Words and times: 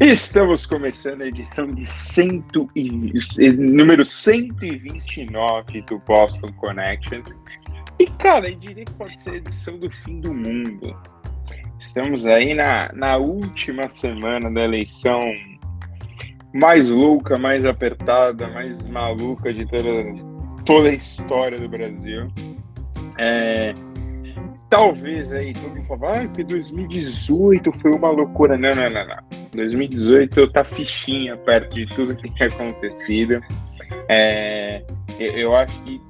Estamos 0.00 0.64
começando 0.64 1.22
a 1.22 1.26
edição 1.26 1.74
de 1.74 1.84
cento 1.84 2.70
e, 2.72 2.88
número 2.88 4.04
129 4.04 5.82
do 5.82 5.98
Boston 5.98 6.52
Connection. 6.52 7.20
E, 7.98 8.06
cara, 8.06 8.48
eu 8.48 8.54
diria 8.54 8.84
que 8.84 8.94
pode 8.94 9.18
ser 9.18 9.30
a 9.30 9.36
edição 9.38 9.76
do 9.76 9.90
fim 9.90 10.20
do 10.20 10.32
mundo. 10.32 10.96
Estamos 11.80 12.26
aí 12.26 12.54
na, 12.54 12.92
na 12.92 13.16
última 13.16 13.88
semana 13.88 14.48
da 14.48 14.62
eleição 14.62 15.20
mais 16.54 16.88
louca, 16.88 17.36
mais 17.36 17.66
apertada, 17.66 18.46
mais 18.46 18.86
maluca 18.86 19.52
de 19.52 19.66
toda, 19.66 19.90
toda 20.64 20.90
a 20.90 20.94
história 20.94 21.58
do 21.58 21.68
Brasil. 21.68 22.28
É, 23.18 23.74
talvez 24.70 25.32
aí 25.32 25.52
todo 25.54 25.70
mundo 25.70 25.82
fala, 25.82 26.20
ah, 26.20 26.28
que 26.28 26.44
2018 26.44 27.72
foi 27.72 27.90
uma 27.90 28.10
loucura. 28.10 28.56
Não, 28.56 28.76
não, 28.76 28.88
não, 28.88 29.04
não. 29.04 29.37
2018 29.52 30.48
tá 30.48 30.64
fichinha 30.64 31.36
perto 31.36 31.74
de 31.74 31.86
tudo 31.94 32.16
que 32.16 32.30
tem 32.34 32.46
acontecido. 32.46 33.40
É, 34.08 34.82
eu 35.18 35.54
acho 35.54 35.82
que 35.82 36.00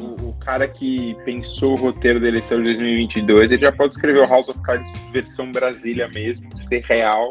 o, 0.00 0.28
o, 0.28 0.34
cara 0.40 0.66
que 0.68 1.16
pensou 1.24 1.72
o 1.72 1.76
roteiro 1.76 2.20
da 2.20 2.28
eleição 2.28 2.56
de 2.58 2.64
2022, 2.64 3.52
ele 3.52 3.62
já 3.62 3.72
pode 3.72 3.92
escrever 3.94 4.20
o 4.20 4.26
House 4.26 4.48
of 4.48 4.60
Cards 4.62 4.92
versão 5.12 5.50
Brasília 5.52 6.08
mesmo, 6.08 6.56
ser 6.56 6.82
real. 6.84 7.30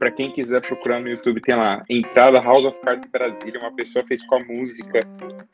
Para 0.00 0.10
quem 0.10 0.32
quiser 0.32 0.62
procurar 0.62 0.98
no 0.98 1.10
YouTube, 1.10 1.42
tem 1.42 1.54
lá, 1.54 1.84
entrada 1.86 2.40
House 2.40 2.64
of 2.64 2.80
Cards 2.80 3.06
Brasília, 3.10 3.60
uma 3.60 3.70
pessoa 3.70 4.02
fez 4.06 4.24
com 4.24 4.36
a 4.36 4.44
música, 4.44 5.00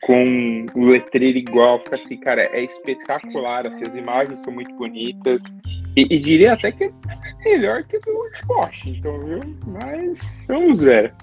com 0.01 0.65
o 0.73 0.85
letreiro 0.85 1.37
igual, 1.37 1.83
fica 1.83 1.97
assim, 1.97 2.15
cara, 2.15 2.43
é 2.43 2.63
espetacular, 2.63 3.67
assim, 3.67 3.83
as 3.83 3.93
imagens 3.93 4.39
são 4.39 4.53
muito 4.53 4.73
bonitas, 4.75 5.43
e, 5.97 6.15
e, 6.15 6.17
diria 6.17 6.53
até 6.53 6.71
que 6.71 6.85
é 6.85 6.91
melhor 7.43 7.83
que 7.83 7.99
do 7.99 8.29
Washington, 8.47 9.19
viu? 9.25 9.39
Mas 9.65 10.45
vamos 10.47 10.81
ver. 10.81 11.13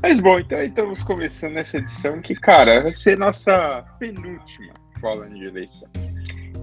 Mas 0.00 0.20
bom, 0.20 0.38
então 0.38 0.62
estamos 0.62 1.02
começando 1.02 1.56
essa 1.56 1.78
edição 1.78 2.20
que, 2.20 2.36
cara, 2.36 2.84
vai 2.84 2.92
ser 2.92 3.18
nossa 3.18 3.84
penúltima 3.98 4.74
falando 5.00 5.34
de 5.34 5.46
eleição. 5.46 5.88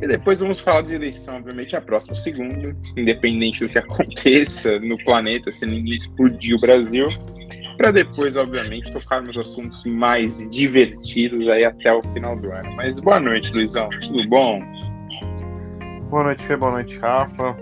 E 0.03 0.07
depois 0.07 0.37
vamos 0.37 0.59
falar 0.59 0.81
de 0.81 0.95
eleição, 0.95 1.37
obviamente, 1.37 1.77
a 1.77 1.81
próxima 1.81 2.13
segunda, 2.13 2.75
independente 2.97 3.61
do 3.61 3.69
que 3.69 3.77
aconteça 3.79 4.77
no 4.81 4.97
planeta, 5.05 5.49
se 5.49 5.65
ninguém 5.65 5.95
explodir 5.95 6.57
o 6.57 6.59
Brasil, 6.59 7.07
para 7.77 7.89
depois, 7.89 8.35
obviamente, 8.35 8.91
tocarmos 8.91 9.37
assuntos 9.37 9.81
mais 9.85 10.49
divertidos 10.49 11.47
aí 11.47 11.63
até 11.63 11.93
o 11.93 12.03
final 12.13 12.35
do 12.35 12.51
ano. 12.51 12.75
Mas 12.75 12.99
boa 12.99 13.17
noite, 13.17 13.49
Luizão. 13.53 13.89
Tudo 14.01 14.27
bom? 14.27 14.61
Boa 16.09 16.25
noite, 16.25 16.43
Fê. 16.43 16.55
Boa 16.55 16.73
noite, 16.73 16.95
Rafa. 16.99 17.55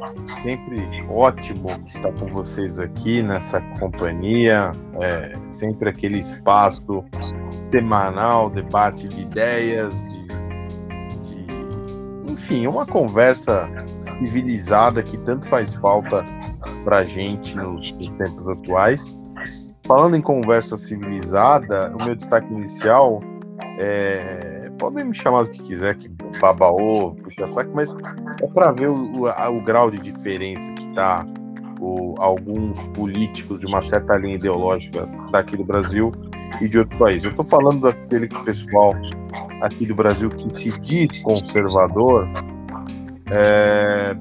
Sempre 0.44 0.84
ótimo 1.09 1.69
estar 1.86 2.12
com 2.12 2.25
vocês 2.25 2.80
aqui 2.80 3.22
nessa 3.22 3.62
companhia. 3.80 4.72
É, 5.00 5.31
sempre 5.47 5.89
aquele 5.89 6.17
espaço 6.17 7.06
semanal, 7.69 8.50
debate 8.50 9.08
de 9.08 9.22
ideias, 9.22 10.02
de, 10.09 10.20
de, 10.20 10.20
enfim, 12.42 12.66
uma 12.66 12.88
conversa 12.88 13.70
civilizada 14.00 15.03
que 15.03 15.16
tanto 15.20 15.47
faz 15.47 15.75
falta 15.75 16.25
para 16.84 17.06
gente 17.06 17.56
nos, 17.56 17.92
nos 17.94 18.09
tempos 18.14 18.50
atuais. 18.50 19.16
Falando 19.86 20.16
em 20.17 20.22
conversa 20.22 20.75
civilizada, 20.75 21.95
o 21.95 22.03
meu 22.03 22.16
destaque 22.16 22.52
inicial 22.52 23.19
é 23.78 24.72
podem 24.80 25.03
me 25.03 25.14
chamar 25.14 25.44
do 25.44 25.52
que 25.52 25.62
quiser, 25.62 25.95
que 25.95 26.09
baba 26.39 26.72
ovo, 26.72 27.16
puxa 27.17 27.45
saco, 27.45 27.69
mas 27.75 27.95
é 28.42 28.47
para 28.47 28.72
ver 28.72 28.89
o, 28.89 29.25
o, 29.25 29.28
o, 29.28 29.62
grau 29.62 29.92
de 29.92 30.00
diferença 30.00 30.73
que 30.73 30.92
tá 30.95 31.23
o, 31.80 32.16
alguns 32.17 32.81
políticos 32.95 33.59
de 33.59 33.68
uma 33.68 33.84
certa 33.84 34.18
linha 34.18 34.34
ideológica 34.34 35.08
daqui 35.31 35.56
do 35.56 35.63
Brasil 35.63 36.12
e 36.61 36.69
de 36.69 36.77
outro 36.77 36.97
país. 36.97 37.23
Eu 37.23 37.31
estou 37.31 37.44
falando 37.44 37.81
daquele 37.81 38.27
pessoal 38.45 38.94
aqui 39.61 39.85
do 39.85 39.95
Brasil 39.95 40.29
que 40.29 40.49
se 40.49 40.72
diz 40.79 41.19
conservador 41.19 42.27
é, 43.29 44.16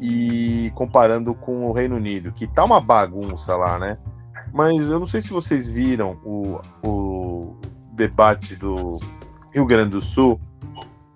e 0.00 0.72
comparando 0.74 1.34
com 1.34 1.66
o 1.66 1.72
Reino 1.72 1.96
Unido, 1.96 2.32
que 2.32 2.46
tá 2.46 2.64
uma 2.64 2.80
bagunça 2.80 3.56
lá, 3.56 3.78
né? 3.78 3.98
Mas 4.52 4.88
eu 4.88 5.00
não 5.00 5.06
sei 5.06 5.20
se 5.20 5.30
vocês 5.30 5.68
viram 5.68 6.18
o, 6.24 6.60
o 6.86 7.56
debate 7.92 8.54
do 8.54 8.98
Rio 9.52 9.66
Grande 9.66 9.90
do 9.90 10.02
Sul, 10.02 10.40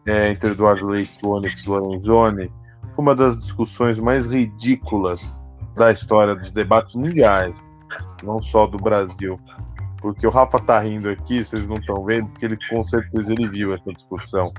é, 0.06 0.31
entre 0.31 0.50
Eduardo 0.50 0.87
Leite 0.87 1.19
e 1.22 1.27
Onyx 1.27 1.65
Lorenzoni, 1.65 2.50
foi 2.94 3.03
uma 3.03 3.15
das 3.15 3.38
discussões 3.38 3.98
mais 3.98 4.27
ridículas 4.27 5.41
da 5.77 5.93
história 5.93 6.34
dos 6.34 6.50
debates 6.50 6.94
mundiais, 6.94 7.71
não 8.22 8.41
só 8.41 8.66
do 8.66 8.78
Brasil. 8.78 9.38
Porque 10.01 10.27
o 10.27 10.31
Rafa 10.31 10.59
tá 10.61 10.79
rindo 10.81 11.09
aqui, 11.09 11.45
vocês 11.45 11.67
não 11.67 11.77
estão 11.77 12.05
vendo, 12.05 12.29
porque 12.29 12.45
ele 12.45 12.59
com 12.69 12.83
certeza 12.83 13.33
ele 13.33 13.49
viu 13.49 13.73
essa 13.73 13.93
discussão. 13.93 14.53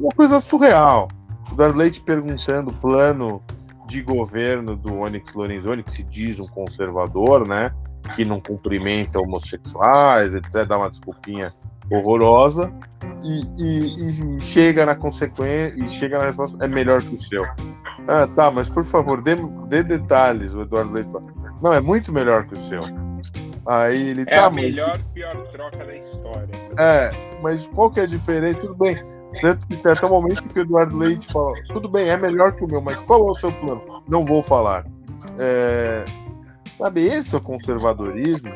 Uma 0.00 0.10
coisa 0.16 0.40
surreal. 0.40 1.08
O 1.50 1.54
Eduardo 1.54 1.78
Leite 1.78 2.00
perguntando 2.00 2.70
o 2.70 2.74
plano 2.74 3.42
de 3.86 4.02
governo 4.02 4.74
do 4.74 5.00
Onyx 5.00 5.34
Lorenzoni, 5.34 5.82
que 5.82 5.92
se 5.92 6.02
diz 6.02 6.40
um 6.40 6.46
conservador, 6.46 7.46
né? 7.46 7.72
Que 8.14 8.24
não 8.24 8.40
cumprimenta 8.40 9.20
homossexuais, 9.20 10.34
etc. 10.34 10.66
Dá 10.66 10.78
uma 10.78 10.90
desculpinha 10.90 11.52
horrorosa 11.90 12.72
e, 13.22 13.42
e, 13.62 14.36
e, 14.36 14.40
chega 14.40 14.86
na 14.86 14.94
consequência 14.94 15.84
e 15.84 15.88
chega 15.88 16.18
na 16.18 16.24
resposta 16.24 16.64
é 16.64 16.68
melhor 16.68 17.02
que 17.02 17.14
o 17.14 17.22
seu. 17.22 17.44
Ah, 18.08 18.26
tá, 18.26 18.50
mas 18.50 18.68
por 18.68 18.84
favor, 18.84 19.20
dê, 19.20 19.36
dê 19.68 19.82
detalhes, 19.82 20.54
o 20.54 20.62
Eduardo 20.62 20.92
Leite 20.92 21.10
fala. 21.10 21.24
Não, 21.62 21.72
é 21.72 21.80
muito 21.80 22.12
melhor 22.12 22.44
que 22.46 22.54
o 22.54 22.56
seu. 22.56 22.82
Aí 23.66 24.08
ele 24.10 24.22
é 24.22 24.24
tá. 24.24 24.46
a 24.46 24.50
melhor, 24.50 24.98
pior 25.14 25.36
troca 25.52 25.84
da 25.84 25.96
história. 25.96 26.48
É, 26.78 27.10
mas 27.42 27.66
qual 27.68 27.90
que 27.90 28.00
é 28.00 28.02
a 28.02 28.06
diferença? 28.06 28.60
Tudo 28.60 28.74
bem. 28.74 28.96
Tanto 29.40 29.66
que 29.66 29.76
tem 29.76 29.92
até 29.92 30.04
o 30.04 30.10
momento 30.10 30.42
que 30.48 30.58
o 30.58 30.62
Eduardo 30.62 30.96
Leite 30.96 31.32
fala: 31.32 31.52
tudo 31.68 31.88
bem, 31.88 32.08
é 32.08 32.16
melhor 32.16 32.52
que 32.52 32.64
o 32.64 32.68
meu, 32.68 32.80
mas 32.80 33.02
qual 33.02 33.26
é 33.26 33.30
o 33.30 33.34
seu 33.34 33.52
plano? 33.52 34.02
Não 34.08 34.24
vou 34.24 34.42
falar. 34.42 34.84
É, 35.38 36.04
sabe, 36.76 37.06
esse 37.06 37.34
é 37.34 37.38
o 37.38 37.40
conservadorismo 37.40 38.52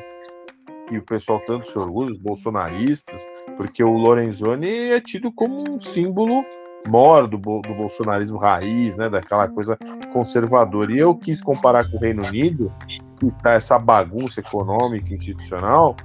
e 0.91 0.99
o 0.99 1.03
pessoal 1.03 1.41
tanto 1.47 1.71
se 1.71 1.78
orgulha, 1.78 2.12
os 2.12 2.19
bolsonaristas, 2.19 3.27
porque 3.56 3.83
o 3.83 3.93
Lorenzoni 3.93 4.91
é 4.91 5.00
tido 5.00 5.33
como 5.33 5.65
um 5.69 5.78
símbolo 5.78 6.45
maior 6.89 7.27
do, 7.27 7.39
do 7.39 7.75
bolsonarismo 7.75 8.39
raiz, 8.39 8.97
né, 8.97 9.09
daquela 9.09 9.49
coisa 9.49 9.77
conservadora. 10.12 10.93
E 10.93 10.99
eu 10.99 11.15
quis 11.16 11.41
comparar 11.41 11.91
com 11.91 11.97
o 11.97 12.00
Reino 12.00 12.25
Unido, 12.25 12.72
que 13.19 13.31
tá 13.43 13.53
essa 13.53 13.78
bagunça 13.78 14.41
econômica 14.41 15.12
institucional, 15.12 15.97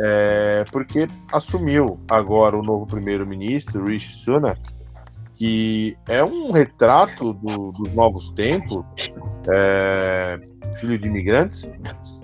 é, 0.00 0.64
porque 0.70 1.08
assumiu 1.32 1.98
agora 2.08 2.56
o 2.56 2.62
novo 2.62 2.86
primeiro-ministro, 2.86 3.86
Rishi 3.86 4.14
Sunak, 4.16 4.60
que 5.34 5.96
é 6.06 6.22
um 6.24 6.50
retrato 6.52 7.32
do, 7.32 7.72
dos 7.72 7.92
novos 7.92 8.30
tempos, 8.32 8.86
é, 9.48 10.40
filho 10.76 10.98
de 10.98 11.08
imigrantes, 11.08 11.68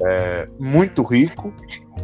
é, 0.05 0.49
muito 0.59 1.03
rico, 1.03 1.53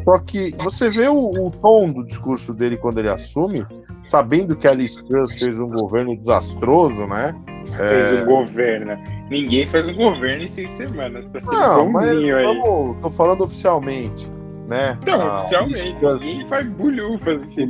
só 0.04 0.18
que 0.18 0.54
você 0.58 0.90
vê 0.90 1.08
o, 1.08 1.30
o, 1.30 1.50
tom 1.50 1.92
do 1.92 2.04
discurso 2.04 2.54
dele 2.54 2.76
quando 2.76 2.98
ele 2.98 3.08
assume, 3.08 3.66
sabendo 4.04 4.56
que 4.56 4.66
a 4.66 4.72
Liz 4.72 4.94
Truss 4.94 5.32
fez 5.38 5.58
um 5.58 5.68
governo 5.68 6.16
desastroso, 6.16 7.06
né? 7.06 7.34
Fez 7.66 8.18
é... 8.18 8.22
um 8.22 8.26
governo. 8.26 8.96
Ninguém 9.28 9.66
faz 9.66 9.86
um 9.88 9.94
governo 9.94 10.44
em 10.44 10.48
seis 10.48 10.70
semanas. 10.70 11.30
Tá 11.30 11.40
sendo 11.40 11.52
Não, 11.52 11.92
bonzinho 11.92 12.34
mas, 12.34 12.46
aí. 12.46 12.62
Vamos, 12.62 12.96
tô 13.00 13.10
falando 13.10 13.44
oficialmente. 13.44 14.39
Né? 14.70 14.97
Não, 15.04 15.20
ah, 15.20 15.36
oficialmente. 15.38 15.97
Ninguém 16.00 16.48
faz 16.48 16.69
bulhufas 16.78 17.42
assim. 17.42 17.66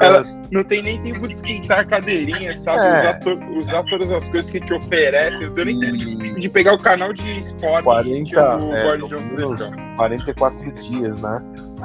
Ela 0.00 0.22
não 0.52 0.62
tem 0.62 0.84
nem 0.84 1.02
tempo 1.02 1.26
de 1.26 1.34
esquentar 1.34 1.80
a 1.80 1.84
cadeirinha, 1.84 2.56
sabe? 2.58 2.80
É. 2.80 2.94
Usar, 2.94 3.14
to 3.18 3.58
usar 3.58 3.82
todas 3.82 4.08
as 4.12 4.28
coisas 4.28 4.48
que 4.48 4.60
te 4.60 4.72
oferecem. 4.72 5.52
Deu 5.52 5.64
nem 5.64 5.80
tempo 5.80 5.96
de, 5.96 6.40
de, 6.40 6.48
pegar 6.48 6.74
o 6.74 6.78
canal 6.78 7.12
de 7.12 7.40
esporte 7.40 7.82
40, 7.82 8.40
é, 8.72 8.82
44 9.96 10.72
dias, 10.74 11.20
né? 11.20 11.42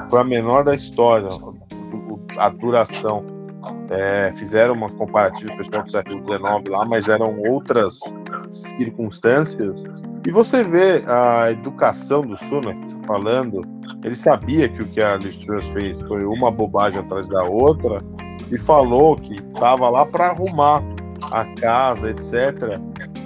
Foi 0.08 0.20
a 0.20 0.24
menor 0.24 0.64
da 0.64 0.76
história, 0.76 1.30
a 2.38 2.50
duração. 2.50 3.26
É, 3.90 4.32
fizeram 4.36 4.76
uma 4.76 4.90
comparativa 4.92 5.52
pessoal 5.58 5.84
do 5.84 5.90
século 5.90 6.24
XIX 6.24 6.42
lá, 6.70 6.86
mas 6.86 7.10
eram 7.10 7.40
outras 7.40 8.00
circunstâncias. 8.52 9.84
E 10.30 10.32
você 10.32 10.64
vê 10.64 11.04
a 11.08 11.50
educação 11.50 12.22
do 12.22 12.38
Sunak 12.38 12.78
falando, 13.08 13.62
ele 14.04 14.16
sabia 14.16 14.70
que 14.70 14.84
o 14.84 14.88
que 14.88 15.02
a 15.02 15.18
Liz 15.18 15.36
Truss 15.38 15.66
fez 15.70 16.00
foi 16.04 16.24
uma 16.24 16.52
bobagem 16.52 17.00
atrás 17.00 17.28
da 17.30 17.42
outra 17.46 17.98
e 18.52 18.56
falou 18.60 19.16
que 19.16 19.34
estava 19.34 19.90
lá 19.90 20.06
para 20.06 20.28
arrumar 20.28 20.84
a 21.32 21.44
casa, 21.56 22.12
etc. 22.12 22.80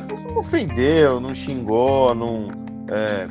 Mas 0.10 0.22
não 0.22 0.38
ofendeu, 0.38 1.20
não 1.20 1.36
xingou, 1.36 2.16
não 2.16 2.48
é, 2.88 3.28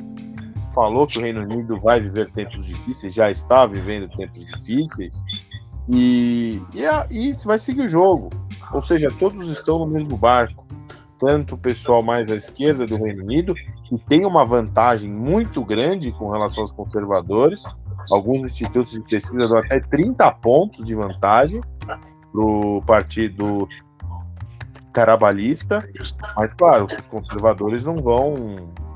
falou 0.74 1.06
que 1.06 1.18
o 1.18 1.22
Reino 1.22 1.40
Unido 1.40 1.80
vai 1.80 1.98
viver 1.98 2.30
tempos 2.32 2.66
difíceis, 2.66 3.14
já 3.14 3.30
está 3.30 3.64
vivendo 3.64 4.06
tempos 4.14 4.44
difíceis, 4.44 5.14
e, 5.88 6.60
e, 6.74 6.84
e 7.10 7.32
vai 7.46 7.58
seguir 7.58 7.86
o 7.86 7.88
jogo. 7.88 8.28
Ou 8.70 8.82
seja, 8.82 9.10
todos 9.18 9.48
estão 9.48 9.78
no 9.78 9.86
mesmo 9.86 10.14
barco. 10.18 10.61
Tanto 11.22 11.54
o 11.54 11.58
pessoal 11.58 12.02
mais 12.02 12.28
à 12.28 12.34
esquerda 12.34 12.84
do 12.84 12.96
Reino 12.96 13.22
Unido, 13.22 13.54
que 13.54 13.96
tem 14.08 14.26
uma 14.26 14.44
vantagem 14.44 15.08
muito 15.08 15.64
grande 15.64 16.10
com 16.10 16.28
relação 16.28 16.64
aos 16.64 16.72
conservadores. 16.72 17.62
Alguns 18.10 18.42
institutos 18.44 18.92
de 18.92 19.04
pesquisa 19.08 19.46
dão 19.46 19.56
até 19.56 19.78
30 19.78 20.28
pontos 20.32 20.84
de 20.84 20.96
vantagem 20.96 21.60
para 21.78 22.00
o 22.34 22.82
partido 22.82 23.68
trabalhista, 24.92 25.88
mas 26.36 26.52
claro, 26.54 26.86
os 26.86 27.06
conservadores 27.06 27.84
não 27.84 27.96
vão 27.96 28.34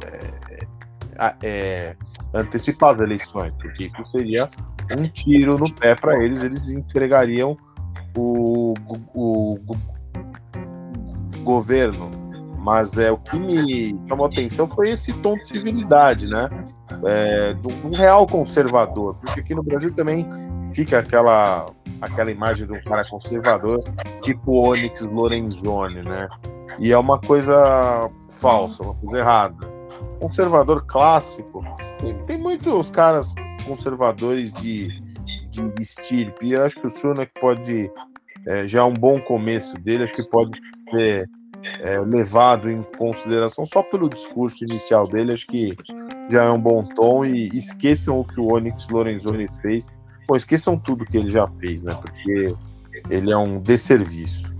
é, 0.04 1.34
é, 1.42 1.96
antecipar 2.34 2.90
as 2.90 2.98
eleições, 2.98 3.54
porque 3.62 3.84
isso 3.84 4.04
seria 4.04 4.50
um 4.98 5.08
tiro 5.08 5.56
no 5.56 5.72
pé 5.72 5.94
para 5.94 6.22
eles, 6.22 6.42
eles 6.42 6.68
entregariam 6.68 7.56
o, 8.16 8.74
o, 9.14 9.54
o, 9.54 9.76
governo. 11.46 12.10
Mas 12.58 12.98
é 12.98 13.12
o 13.12 13.16
que 13.16 13.38
me 13.38 13.96
chamou 14.08 14.26
atenção 14.26 14.66
foi 14.66 14.90
esse 14.90 15.12
tom 15.14 15.36
de 15.36 15.46
civilidade, 15.46 16.26
né? 16.26 16.50
É, 17.06 17.54
um 17.84 17.96
real 17.96 18.26
conservador, 18.26 19.14
porque 19.20 19.40
aqui 19.40 19.54
no 19.54 19.62
Brasil 19.62 19.94
também 19.94 20.26
fica 20.72 20.98
aquela 20.98 21.66
aquela 22.00 22.30
imagem 22.30 22.66
de 22.66 22.72
um 22.72 22.82
cara 22.82 23.08
conservador, 23.08 23.80
tipo 24.20 24.68
Onyx 24.68 25.00
Lorenzoni, 25.02 26.02
né? 26.02 26.28
E 26.78 26.92
é 26.92 26.98
uma 26.98 27.18
coisa 27.18 28.10
falsa, 28.38 28.82
uma 28.82 28.94
coisa 28.94 29.18
errada. 29.18 29.66
Conservador 30.20 30.84
clássico, 30.86 31.64
tem, 31.98 32.14
tem 32.26 32.38
muitos 32.38 32.90
caras 32.90 33.32
conservadores 33.66 34.52
de, 34.54 34.88
de 35.50 35.82
estirpe. 35.82 36.52
Eu 36.52 36.64
acho 36.64 36.80
que 36.80 36.86
o 36.86 36.90
Sunak 36.90 37.30
pode, 37.40 37.90
é, 38.46 38.66
já 38.68 38.80
é 38.80 38.84
um 38.84 38.94
bom 38.94 39.20
começo 39.20 39.74
dele, 39.74 40.04
acho 40.04 40.14
que 40.14 40.28
pode 40.28 40.58
ser 40.90 41.28
é, 41.80 42.00
levado 42.00 42.70
em 42.70 42.82
consideração 42.82 43.66
só 43.66 43.82
pelo 43.82 44.08
discurso 44.08 44.64
inicial 44.64 45.06
dele, 45.08 45.32
acho 45.32 45.46
que 45.46 45.74
já 46.30 46.44
é 46.44 46.50
um 46.50 46.60
bom 46.60 46.82
tom 46.82 47.24
e 47.24 47.48
esqueçam 47.48 48.18
o 48.20 48.24
que 48.24 48.40
o 48.40 48.54
Onyx 48.54 48.88
Lorenzoni 48.88 49.46
fez. 49.60 49.88
Bom, 50.26 50.36
esqueçam 50.36 50.78
tudo 50.78 51.04
que 51.04 51.16
ele 51.16 51.30
já 51.30 51.46
fez, 51.46 51.82
né? 51.82 51.96
Porque 52.00 52.54
ele 53.08 53.30
é 53.30 53.36
um 53.36 53.60
desserviço. 53.60 54.52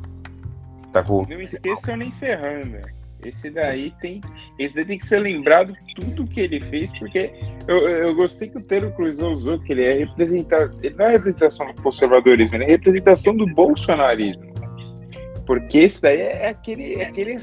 Tá 0.93 1.03
com... 1.03 1.27
Não 1.29 1.41
esqueçam 1.41 1.97
nem 1.97 2.13
ferrando. 2.13 2.79
Esse 3.25 3.51
daí 3.51 3.93
tem. 4.01 4.21
Esse 4.59 4.75
daí 4.75 4.85
tem 4.85 4.99
que 4.99 5.07
ser 5.07 5.19
lembrado 5.19 5.75
tudo 5.97 6.27
que 6.27 6.41
ele 6.41 6.61
fez, 6.61 6.91
porque 6.99 7.33
eu, 7.67 7.89
eu 7.89 8.15
gostei 8.15 8.49
que 8.49 8.59
o 8.59 8.63
Tero 8.63 8.93
Cruz 8.93 9.19
usou, 9.19 9.59
que 9.59 9.73
ele 9.73 9.85
é 9.85 9.95
representado. 9.95 10.79
Ele 10.83 10.95
não 10.95 11.07
é 11.07 11.13
representação 11.13 11.67
do 11.67 11.83
conservadorismo, 11.83 12.57
ele 12.57 12.65
é 12.65 12.69
representação 12.69 13.37
do 13.37 13.47
bolsonarismo. 13.47 14.56
Porque 15.47 15.79
esse 15.79 16.03
daí 16.03 16.21
é 16.21 16.49
aquele, 16.49 16.95
é 16.97 17.07
aquele 17.07 17.39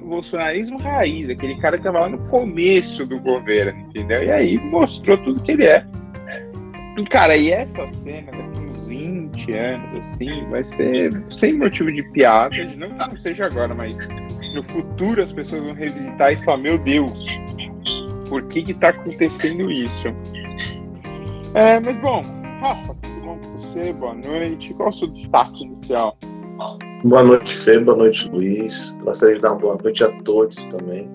bolsonarismo 0.00 0.78
raiz, 0.78 1.28
aquele 1.28 1.60
cara 1.60 1.76
que 1.76 1.86
estava 1.86 2.00
lá 2.00 2.08
no 2.08 2.18
começo 2.28 3.04
do 3.04 3.20
governo, 3.20 3.78
entendeu? 3.90 4.24
E 4.24 4.30
aí 4.30 4.58
mostrou 4.58 5.18
tudo 5.18 5.42
que 5.42 5.52
ele 5.52 5.66
é. 5.66 5.84
E, 6.96 7.04
cara, 7.04 7.36
e 7.36 7.50
essa 7.50 7.86
cena 7.88 8.32
daqui 8.32 8.60
uns 8.60 8.86
20 8.86 9.52
anos, 9.52 9.98
assim, 9.98 10.48
vai 10.50 10.64
ser 10.64 11.12
sem 11.26 11.52
motivo 11.52 11.92
de 11.92 12.02
piada, 12.10 12.56
não 12.76 12.88
que 12.88 12.96
não 12.96 13.20
seja 13.20 13.46
agora, 13.46 13.74
mas 13.74 13.96
no 14.54 14.62
futuro 14.64 15.22
as 15.22 15.32
pessoas 15.32 15.62
vão 15.62 15.74
revisitar 15.74 16.32
e 16.32 16.38
falar, 16.38 16.58
meu 16.58 16.78
Deus, 16.78 17.26
por 18.28 18.48
que 18.48 18.62
que 18.62 18.74
tá 18.74 18.88
acontecendo 18.88 19.70
isso? 19.70 20.08
É, 21.54 21.78
mas 21.80 21.98
bom, 21.98 22.22
Rafa, 22.60 22.94
tudo 22.94 23.20
bom 23.20 23.38
com 23.38 23.58
você? 23.58 23.92
Boa 23.92 24.14
noite. 24.14 24.72
Qual 24.72 24.88
é 24.88 24.92
o 24.92 24.94
seu 24.94 25.08
destaque 25.08 25.64
inicial? 25.64 26.16
Boa 27.04 27.22
noite, 27.22 27.54
Fê. 27.56 27.78
Boa 27.78 27.96
noite, 27.96 28.28
Luiz. 28.28 28.96
Gostaria 29.02 29.36
de 29.36 29.42
dar 29.42 29.52
uma 29.52 29.60
boa 29.60 29.78
noite 29.82 30.04
a 30.04 30.22
todos 30.22 30.56
também. 30.66 31.10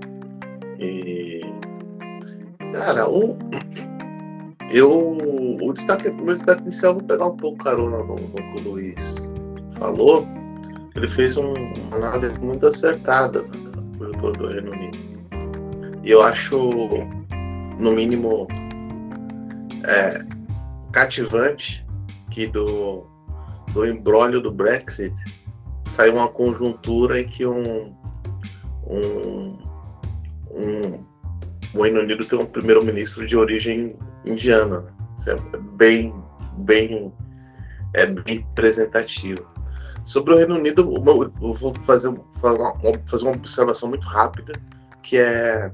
E. 0.80 1.42
Cara, 2.74 3.10
o. 3.10 3.38
Eu. 4.72 5.18
O 5.62 5.74
destaque, 5.74 6.10
o 6.10 6.16
meu 6.16 6.36
destaque 6.36 6.62
inicial, 6.62 6.94
vou 6.94 7.04
pegar 7.04 7.28
um 7.28 7.38
pouco 7.38 7.64
carona 7.64 7.98
no, 7.98 8.16
que 8.16 8.62
o 8.62 8.72
Luiz 8.72 9.30
falou 9.80 10.26
ele 10.98 11.08
fez 11.08 11.38
um, 11.38 11.54
uma 11.54 11.98
análise 11.98 12.40
muito 12.40 12.66
acertada 12.66 13.44
do, 13.44 14.32
do 14.32 14.48
Reino 14.48 14.72
Unido. 14.72 14.98
E 16.04 16.10
eu 16.10 16.24
acho, 16.24 16.58
no 17.78 17.92
mínimo, 17.92 18.48
é, 19.86 20.26
cativante 20.92 21.86
que 22.32 22.48
do, 22.48 23.06
do 23.74 23.86
embrólio 23.86 24.42
do 24.42 24.52
Brexit 24.52 25.14
saiu 25.86 26.16
uma 26.16 26.28
conjuntura 26.28 27.20
em 27.20 27.26
que 27.26 27.46
um, 27.46 27.96
um, 28.88 29.58
um, 30.52 31.06
o 31.74 31.84
Reino 31.84 32.02
Unido 32.02 32.26
tem 32.26 32.40
um 32.40 32.46
primeiro-ministro 32.46 33.26
de 33.26 33.36
origem 33.36 33.96
indiana. 34.26 34.86
Isso 35.18 35.32
é 35.32 35.38
bem, 35.76 36.14
bem, 36.60 37.14
é 37.94 38.06
bem 38.06 38.40
representativo. 38.40 39.46
Sobre 40.06 40.34
o 40.34 40.38
Reino 40.38 40.56
Unido, 40.56 40.94
eu 41.42 41.54
vou 41.54 41.74
fazer, 41.74 42.14
fazer 42.34 43.26
uma 43.26 43.32
observação 43.32 43.90
muito 43.90 44.08
rápida, 44.08 44.54
que 45.04 45.18
é 45.18 45.70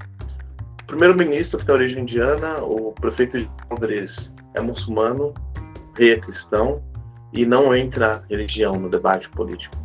o 0.82 0.86
primeiro-ministro 0.86 1.58
que 1.58 1.66
tem 1.66 1.74
origem 1.74 2.02
indiana, 2.02 2.62
o 2.62 2.92
prefeito 2.92 3.38
de 3.38 3.50
Londres 3.70 4.34
é 4.54 4.60
muçulmano, 4.60 5.32
rei 5.96 6.12
é 6.12 6.18
cristão, 6.18 6.82
e 7.34 7.44
não 7.44 7.74
entra 7.74 8.24
religião 8.30 8.76
no 8.76 8.88
debate 8.88 9.28
político. 9.28 9.76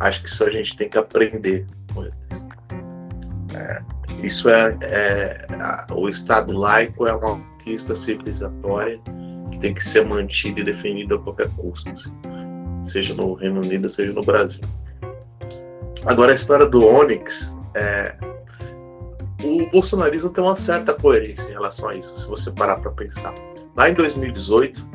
Acho 0.00 0.22
que 0.22 0.28
isso 0.28 0.44
a 0.44 0.50
gente 0.50 0.76
tem 0.76 0.88
que 0.88 0.98
aprender 0.98 1.66
com 1.94 2.02
eles. 2.02 2.14
É, 3.54 3.82
isso 4.22 4.48
é, 4.48 4.76
é 4.82 5.46
o 5.92 6.08
Estado 6.08 6.52
laico 6.52 7.06
é 7.06 7.14
uma 7.14 7.38
conquista 7.38 7.94
civilizatória 7.94 9.00
que 9.50 9.58
tem 9.60 9.72
que 9.72 9.82
ser 9.82 10.04
mantida 10.04 10.60
e 10.60 10.64
defendida 10.64 11.14
a 11.14 11.18
qualquer 11.18 11.48
custo. 11.50 11.88
Assim 11.88 12.12
seja 12.84 13.14
no 13.14 13.34
Reino 13.34 13.60
Unido, 13.60 13.90
seja 13.90 14.12
no 14.12 14.22
Brasil. 14.22 14.60
Agora, 16.04 16.32
a 16.32 16.34
história 16.34 16.66
do 16.66 16.86
Onyx, 16.86 17.58
é, 17.74 18.16
o 19.42 19.66
bolsonarismo 19.70 20.30
tem 20.30 20.44
uma 20.44 20.56
certa 20.56 20.92
coerência 20.92 21.48
em 21.50 21.52
relação 21.52 21.88
a 21.88 21.96
isso, 21.96 22.16
se 22.16 22.28
você 22.28 22.50
parar 22.50 22.76
para 22.76 22.90
pensar. 22.90 23.34
Lá 23.74 23.88
em 23.88 23.94
2018, 23.94 24.86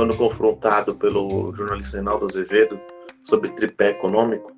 quando 0.00 0.16
confrontado 0.16 0.94
pelo 0.94 1.54
jornalista 1.54 1.98
Reinaldo 1.98 2.24
Azevedo 2.24 2.80
sobre 3.22 3.50
tripé 3.50 3.90
econômico, 3.90 4.50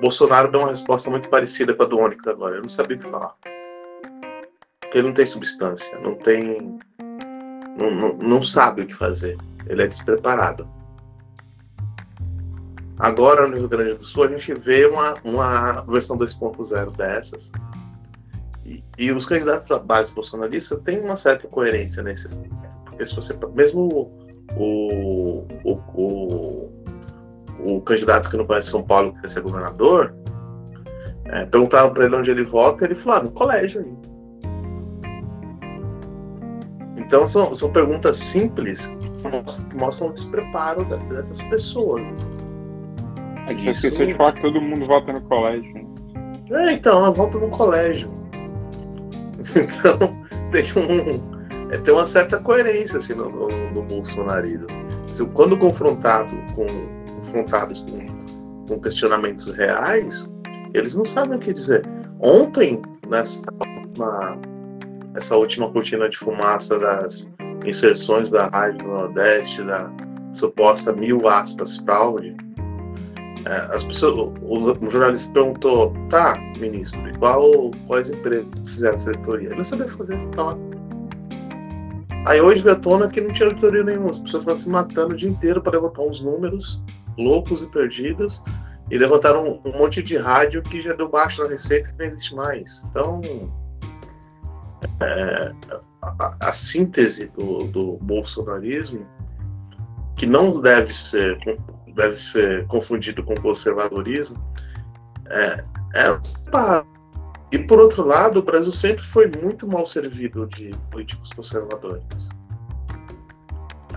Bolsonaro 0.00 0.50
deu 0.50 0.58
uma 0.58 0.70
resposta 0.70 1.08
muito 1.08 1.28
parecida 1.28 1.72
com 1.72 1.84
a 1.84 1.86
do 1.86 1.96
Onyx 1.96 2.26
agora. 2.26 2.56
Eu 2.56 2.62
não 2.62 2.68
sabia 2.68 2.96
o 2.96 3.00
que 3.00 3.06
falar. 3.06 3.36
Porque 4.80 4.98
ele 4.98 5.06
não 5.06 5.14
tem 5.14 5.26
substância, 5.26 5.96
não 6.00 6.16
tem. 6.16 6.76
Não, 7.78 7.88
não, 7.88 8.14
não 8.14 8.42
sabe 8.42 8.82
o 8.82 8.86
que 8.88 8.94
fazer. 8.94 9.38
Ele 9.68 9.80
é 9.80 9.86
despreparado. 9.86 10.68
Agora, 12.98 13.46
no 13.46 13.58
Rio 13.58 13.68
Grande 13.68 13.94
do 13.94 14.04
Sul, 14.04 14.24
a 14.24 14.28
gente 14.28 14.54
vê 14.54 14.86
uma, 14.86 15.14
uma 15.22 15.82
versão 15.82 16.18
2.0 16.18 16.96
dessas. 16.96 17.52
E, 18.66 18.82
e, 18.98 19.12
os 19.12 19.24
candidatos 19.24 19.68
da 19.68 19.78
base 19.78 20.12
bolsonarista 20.12 20.76
têm 20.78 20.98
uma 20.98 21.16
certa 21.16 21.46
coerência 21.46 22.02
nesse. 22.02 22.28
Porque 22.86 23.06
se 23.06 23.14
você. 23.14 23.38
Mesmo 23.54 24.17
o, 24.56 25.44
o, 25.64 25.78
o, 25.94 26.70
o 27.58 27.80
candidato 27.82 28.30
que 28.30 28.36
não 28.36 28.46
conhece 28.46 28.70
São 28.70 28.82
Paulo, 28.82 29.12
que 29.14 29.20
quer 29.22 29.30
ser 29.30 29.40
governador, 29.42 30.14
é, 31.26 31.44
perguntaram 31.46 31.92
para 31.92 32.06
ele 32.06 32.16
onde 32.16 32.30
ele 32.30 32.44
vota, 32.44 32.84
ele 32.84 32.94
falou: 32.94 33.18
ah, 33.18 33.22
no 33.24 33.30
colégio 33.30 33.82
aí. 33.82 34.08
Então, 36.96 37.26
são, 37.26 37.54
são 37.54 37.72
perguntas 37.72 38.16
simples 38.16 38.86
que 38.86 39.76
mostram, 39.76 40.08
o 40.08 40.12
despreparo 40.12 40.84
dessas 40.84 41.42
pessoas. 41.44 42.30
A 43.46 43.50
gente 43.50 43.70
Isso... 43.70 43.86
esqueceu 43.86 44.06
de 44.06 44.14
falar 44.14 44.32
que 44.32 44.42
todo 44.42 44.60
mundo 44.60 44.86
vota 44.86 45.12
no 45.12 45.22
colégio. 45.22 45.88
É, 46.50 46.72
então, 46.72 46.98
ela 46.98 47.10
volta 47.10 47.38
no 47.38 47.48
colégio. 47.50 48.10
Então, 49.56 49.98
tem, 50.50 50.64
um, 50.76 51.37
é, 51.70 51.78
tem 51.78 51.92
uma 51.92 52.06
certa 52.06 52.38
coerência 52.38 52.98
assim, 52.98 53.14
no, 53.14 53.28
no, 53.30 53.48
no 53.72 53.82
bolsonarismo. 53.82 54.66
Quando 55.34 55.56
confrontado 55.56 56.34
com, 56.54 56.66
confrontados 57.14 57.82
com, 57.82 58.66
com 58.66 58.80
questionamentos 58.80 59.52
reais, 59.54 60.32
eles 60.74 60.94
não 60.94 61.04
sabem 61.04 61.36
o 61.36 61.40
que 61.40 61.52
dizer. 61.52 61.82
Ontem, 62.20 62.80
nessa 63.08 63.42
última, 63.52 64.38
essa 65.14 65.36
última 65.36 65.70
cortina 65.70 66.08
de 66.08 66.16
fumaça 66.16 66.78
das 66.78 67.30
inserções 67.66 68.30
da 68.30 68.48
Rádio 68.48 68.86
Nordeste, 68.86 69.62
da 69.62 69.90
suposta 70.32 70.92
mil 70.92 71.28
aspas 71.28 71.76
fraude, 71.78 72.36
é, 73.44 73.74
as 73.74 73.84
pessoas, 73.84 74.14
o, 74.42 74.86
o, 74.86 74.90
jornalista 74.90 75.32
perguntou, 75.32 75.94
tá, 76.10 76.36
ministro, 76.58 77.00
qual, 77.18 77.70
quais 77.86 78.10
empresas 78.10 78.46
fizeram 78.66 78.96
essa 78.96 79.10
editoria? 79.10 79.48
Ele 79.48 79.56
não 79.56 79.64
sabia 79.64 79.88
fazer, 79.88 80.18
tá 80.30 80.56
Aí 82.28 82.42
hoje 82.42 82.60
veio 82.60 82.76
à 82.76 82.78
tona 82.78 83.08
que 83.08 83.22
não 83.22 83.32
tinha 83.32 83.48
editoria 83.48 83.82
nenhuma, 83.82 84.10
as 84.10 84.18
pessoas 84.18 84.42
estavam 84.42 84.58
se 84.58 84.68
matando 84.68 85.14
o 85.14 85.16
dia 85.16 85.30
inteiro 85.30 85.62
para 85.62 85.72
levantar 85.72 86.02
uns 86.02 86.20
números 86.20 86.82
loucos 87.16 87.62
e 87.62 87.66
perdidos, 87.68 88.42
e 88.90 88.98
levantaram 88.98 89.48
um, 89.48 89.60
um 89.64 89.78
monte 89.78 90.02
de 90.02 90.18
rádio 90.18 90.62
que 90.62 90.82
já 90.82 90.92
deu 90.92 91.08
baixo 91.08 91.42
na 91.42 91.48
receita 91.48 91.88
e 91.88 91.98
não 91.98 92.04
existe 92.04 92.34
mais. 92.34 92.84
Então, 92.90 93.22
é, 95.00 95.52
a, 96.02 96.36
a, 96.38 96.52
síntese 96.52 97.28
do, 97.28 97.64
do 97.64 97.96
bolsonarismo, 98.02 99.06
que 100.14 100.26
não 100.26 100.60
deve 100.60 100.94
ser, 100.94 101.38
deve 101.94 102.16
ser 102.18 102.66
confundido 102.66 103.24
com 103.24 103.34
conservadorismo, 103.36 104.38
é, 105.30 105.64
é 105.94 106.20
e 107.50 107.58
por 107.58 107.78
outro 107.78 108.04
lado, 108.04 108.40
o 108.40 108.42
Brasil 108.42 108.72
sempre 108.72 109.02
foi 109.02 109.26
muito 109.42 109.66
mal 109.66 109.86
servido 109.86 110.46
de 110.46 110.70
políticos 110.90 111.30
conservadores. 111.32 112.04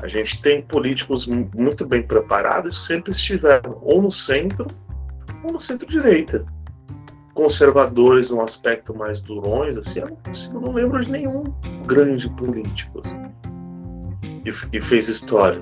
A 0.02 0.08
gente 0.08 0.42
tem 0.42 0.62
políticos 0.62 1.28
muito 1.28 1.86
bem 1.86 2.02
preparados 2.02 2.80
que 2.80 2.88
sempre 2.88 3.12
estiveram 3.12 3.78
ou 3.82 4.02
no 4.02 4.10
centro 4.10 4.68
ou 5.44 5.52
no 5.52 5.60
centro-direita. 5.60 6.46
Conservadores 7.34 8.32
no 8.32 8.42
aspecto 8.42 8.96
mais 8.96 9.22
durões, 9.22 9.78
assim, 9.78 10.00
eu 10.00 10.60
não 10.60 10.74
lembro 10.74 11.04
de 11.04 11.12
nenhum 11.12 11.44
grande 11.86 12.30
político 12.32 13.02
assim, 13.04 13.32
que, 14.44 14.70
que 14.70 14.82
fez 14.82 15.08
história. 15.08 15.62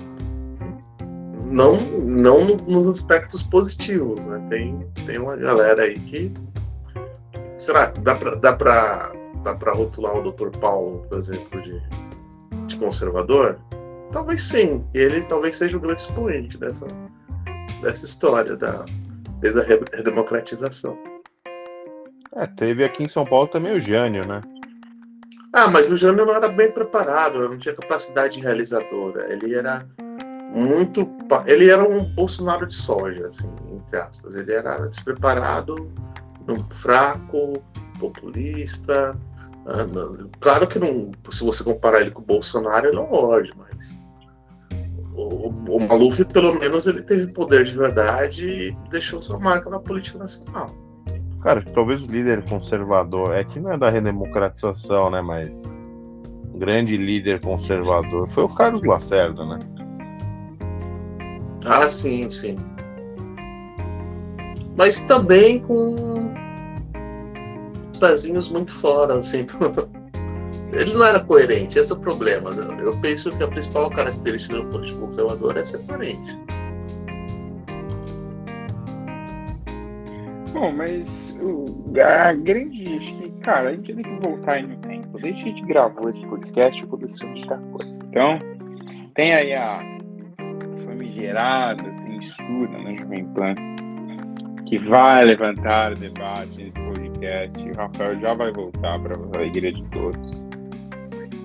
Não, 1.46 1.77
não 2.01 2.55
nos 2.55 2.88
aspectos 2.88 3.43
positivos, 3.43 4.27
né? 4.27 4.46
Tem, 4.50 4.88
tem 5.05 5.17
uma 5.17 5.36
galera 5.36 5.84
aí 5.84 6.00
que 6.00 6.31
Será 7.60 7.92
que 7.92 8.00
dá 8.00 8.16
para 8.16 8.36
dá 8.36 8.56
pra, 8.56 9.12
dá 9.44 9.56
pra 9.56 9.74
rotular 9.74 10.18
o 10.18 10.32
Dr. 10.32 10.50
Paulo, 10.60 11.06
por 11.10 11.20
exemplo, 11.20 11.62
de, 11.62 11.82
de 12.68 12.78
conservador? 12.78 13.60
Talvez 14.13 14.42
sim. 14.42 14.84
Ele 14.94 15.22
talvez 15.24 15.58
seja 15.58 15.75
o 15.75 15.80
grande 15.80 16.01
expoente 16.01 16.58
dessa, 16.58 16.88
dessa 17.82 18.06
história, 18.06 18.56
da, 18.56 18.86
desde 19.39 19.60
a 19.60 19.66
redemocratização. 19.94 20.98
É, 22.36 22.48
teve 22.48 22.84
aqui 22.86 23.04
em 23.04 23.10
São 23.10 23.25
Paulo 23.25 23.50
também 23.50 23.75
o 23.75 23.80
Jânio, 23.82 24.25
né? 24.25 24.42
Ah, 25.51 25.68
mas 25.68 25.89
o 25.92 25.98
Jânio 25.98 26.25
não 26.25 26.34
era 26.34 26.48
bem 26.48 26.72
preparado, 26.72 27.50
não 27.50 27.58
tinha 27.58 27.75
capacidade 27.75 28.39
realizadora. 28.39 29.34
Ele 29.34 29.54
era 29.54 29.86
muito. 30.54 31.10
Ele 31.46 31.70
era 31.70 31.84
um 31.84 32.04
Bolsonaro 32.04 32.66
de 32.66 32.74
soja, 32.74 33.28
assim, 33.28 33.51
entre 33.74 33.98
aspas. 33.98 34.36
Ele 34.36 34.54
era 34.54 34.78
despreparado 34.88 35.92
fraco, 36.70 37.62
populista. 38.00 39.18
Ah, 39.65 39.86
claro 40.39 40.68
que 40.68 40.79
não, 40.79 41.12
se 41.29 41.44
você 41.44 41.63
comparar 41.63 42.01
ele 42.01 42.12
com 42.12 42.22
o 42.22 42.25
Bolsonaro, 42.25 42.88
ele 42.88 42.96
não 42.96 43.10
morde, 43.10 43.53
mas 43.58 44.00
o, 45.20 45.50
o 45.50 45.88
Maluf, 45.88 46.24
pelo 46.25 46.58
menos, 46.58 46.88
ele 46.88 47.01
teve 47.01 47.27
poder 47.27 47.65
de 47.65 47.75
verdade 47.75 48.48
e 48.48 48.89
deixou 48.89 49.22
sua 49.22 49.38
marca 49.38 49.70
na 49.70 49.79
política 49.79 50.18
nacional. 50.18 50.74
Cara, 51.41 51.62
talvez 51.74 52.03
o 52.03 52.08
líder 52.08 52.44
conservador, 52.44 53.34
é 53.34 53.44
que 53.44 53.60
não 53.60 53.74
é 53.74 53.77
da 53.77 53.89
redemocratização, 53.89 55.10
né? 55.10 55.22
Mas 55.22 55.75
um 56.53 56.60
grande 56.60 56.98
líder 56.98 57.39
conservador 57.41 58.27
foi 58.27 58.44
o 58.44 58.50
Carlos 58.50 58.86
Lacerda, 58.86 59.46
né? 59.46 59.60
Ah, 61.65 61.88
sim, 61.88 62.29
sim. 62.32 62.58
Mas 64.75 65.01
também 65.01 65.60
com 65.60 66.29
pezinhos 68.00 68.50
muito 68.50 68.72
fora, 68.72 69.15
assim. 69.15 69.46
Ele 70.72 70.94
não 70.94 71.03
era 71.03 71.20
coerente, 71.20 71.79
esse 71.79 71.91
é 71.91 71.96
o 71.96 72.00
problema. 72.00 72.51
Né? 72.51 72.77
Eu 72.79 72.96
penso 73.00 73.32
que 73.36 73.44
a 73.44 73.48
principal 73.48 73.89
característica 73.89 74.58
do 74.58 74.65
político 74.65 75.00
conservador 75.00 75.58
é 75.58 75.63
ser 75.63 75.79
coerente. 75.79 76.38
Bom, 80.53 80.72
mas 80.72 81.38
a 81.98 82.34
grande. 82.34 82.98
Acho 82.98 83.15
que, 83.15 83.29
cara, 83.41 83.70
a 83.70 83.72
gente 83.74 83.94
tem 83.94 84.03
que 84.03 84.27
voltar 84.27 84.62
no 84.62 84.75
tempo. 84.77 85.20
Desde 85.20 85.44
que 85.44 85.50
a 85.50 85.51
gente 85.53 85.65
gravou 85.65 86.10
esse 86.10 86.25
podcast, 86.27 86.84
aconteceu 86.84 87.29
muita 87.29 87.58
coisa. 87.58 88.06
Então, 88.08 88.39
tem 89.15 89.34
aí 89.34 89.53
a 89.53 89.79
famigerada 90.86 91.96
censura 91.96 92.72
na 92.84 92.96
Jovem 92.96 93.25
Pan, 93.34 93.56
que 94.68 94.77
vai 94.77 95.25
levantar 95.25 95.96
debate 95.96 96.58
nesse 96.58 96.79
podcast. 97.20 97.62
O 97.62 97.76
Rafael 97.76 98.20
já 98.20 98.34
vai 98.34 98.52
voltar 98.52 99.00
para 99.00 99.16
a 99.16 99.38
alegria 99.38 99.74
de 99.74 99.84
todos. 99.90 100.50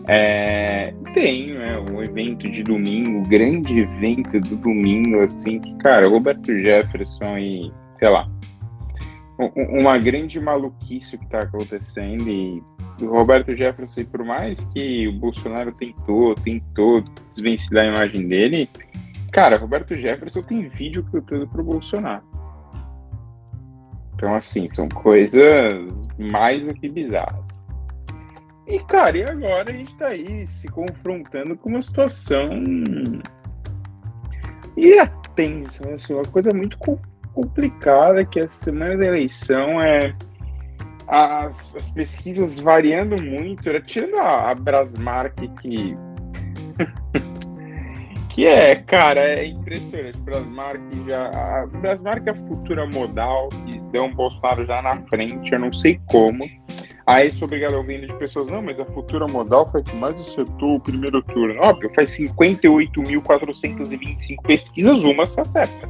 É, 0.07 0.93
tem 1.14 1.54
né, 1.54 1.83
um 1.90 2.02
evento 2.02 2.50
de 2.50 2.62
domingo, 2.62 3.26
grande 3.28 3.81
evento 3.81 4.38
do 4.40 4.57
domingo, 4.57 5.21
assim, 5.21 5.61
que, 5.61 5.75
cara, 5.78 6.09
Roberto 6.09 6.52
Jefferson 6.59 7.38
e, 7.38 7.73
sei 7.99 8.09
lá, 8.11 8.28
uma 9.57 9.99
grande 9.99 10.38
maluquice 10.38 11.16
que 11.19 11.25
está 11.25 11.43
acontecendo 11.43 12.28
e 12.28 12.62
o 13.00 13.07
Roberto 13.07 13.57
Jefferson, 13.57 14.04
por 14.04 14.25
mais 14.25 14.64
que 14.66 15.09
o 15.09 15.12
Bolsonaro 15.12 15.73
tentou, 15.73 16.35
tentou 16.35 17.02
desvencilhar 17.28 17.87
a 17.87 17.88
imagem 17.88 18.28
dele, 18.28 18.69
cara, 19.33 19.57
Roberto 19.57 19.97
Jefferson 19.97 20.43
tem 20.43 20.69
vídeo 20.69 21.04
que 21.11 21.16
eu 21.16 21.23
pro 21.23 21.49
para 21.49 21.61
o 21.62 21.64
Bolsonaro. 21.64 22.34
Então, 24.25 24.35
assim, 24.35 24.66
são 24.66 24.88
coisas 24.88 26.09
mais 26.19 26.64
do 26.64 26.73
que 26.73 26.88
bizarras. 26.88 27.45
E, 28.66 28.78
cara, 28.78 29.19
e 29.19 29.23
agora 29.23 29.71
a 29.71 29.76
gente 29.76 29.95
tá 29.97 30.07
aí 30.07 30.47
se 30.47 30.66
confrontando 30.66 31.54
com 31.59 31.69
uma 31.69 31.83
situação. 31.83 32.49
E 34.75 34.99
é 34.99 35.04
tensa, 35.37 35.87
assim, 35.90 36.14
uma 36.14 36.25
coisa 36.25 36.54
muito 36.54 36.78
complicada 37.35 38.25
que 38.25 38.40
a 38.40 38.49
semana 38.49 38.97
da 38.97 39.04
eleição 39.04 39.83
é. 39.83 40.16
As, 41.07 41.71
as 41.76 41.90
pesquisas 41.90 42.59
variando 42.59 43.23
muito, 43.23 43.69
era 43.69 43.78
tirando 43.78 44.16
a, 44.21 44.52
a 44.52 44.54
Brasmark 44.54 45.37
que 45.61 45.95
Que 48.35 48.47
é, 48.49 48.75
cara, 48.75 49.21
é 49.21 49.47
impressionante. 49.47 50.19
Brasmark 50.19 50.81
já. 51.07 51.31
A 51.31 51.67
Brasmark 51.67 52.26
é 52.26 52.33
a 52.33 52.35
futura 52.35 52.85
modal 52.85 53.49
que 53.49 53.79
deu 53.93 54.03
um 54.03 54.12
Bolsonaro 54.12 54.67
já 54.67 54.83
na 54.83 55.00
frente, 55.03 55.53
eu 55.53 55.61
não 55.61 55.73
sei 55.73 56.00
como. 56.11 56.45
Aí 57.07 57.33
sou 57.33 57.47
obrigado 57.47 57.75
a 57.75 57.79
ouvir 57.79 58.05
de 58.05 58.12
pessoas, 58.14 58.49
não, 58.49 58.61
mas 58.61 58.81
a 58.81 58.85
futura 58.87 59.29
modal 59.29 59.71
foi 59.71 59.85
que 59.85 59.95
mais 59.95 60.19
acertou 60.19 60.75
o 60.75 60.81
primeiro 60.81 61.23
turno. 61.23 61.62
Óbvio, 61.62 61.93
faz 61.95 62.11
58.425 62.19 64.43
pesquisas, 64.43 65.05
uma 65.05 65.26
se 65.26 65.41
acerta. 65.41 65.88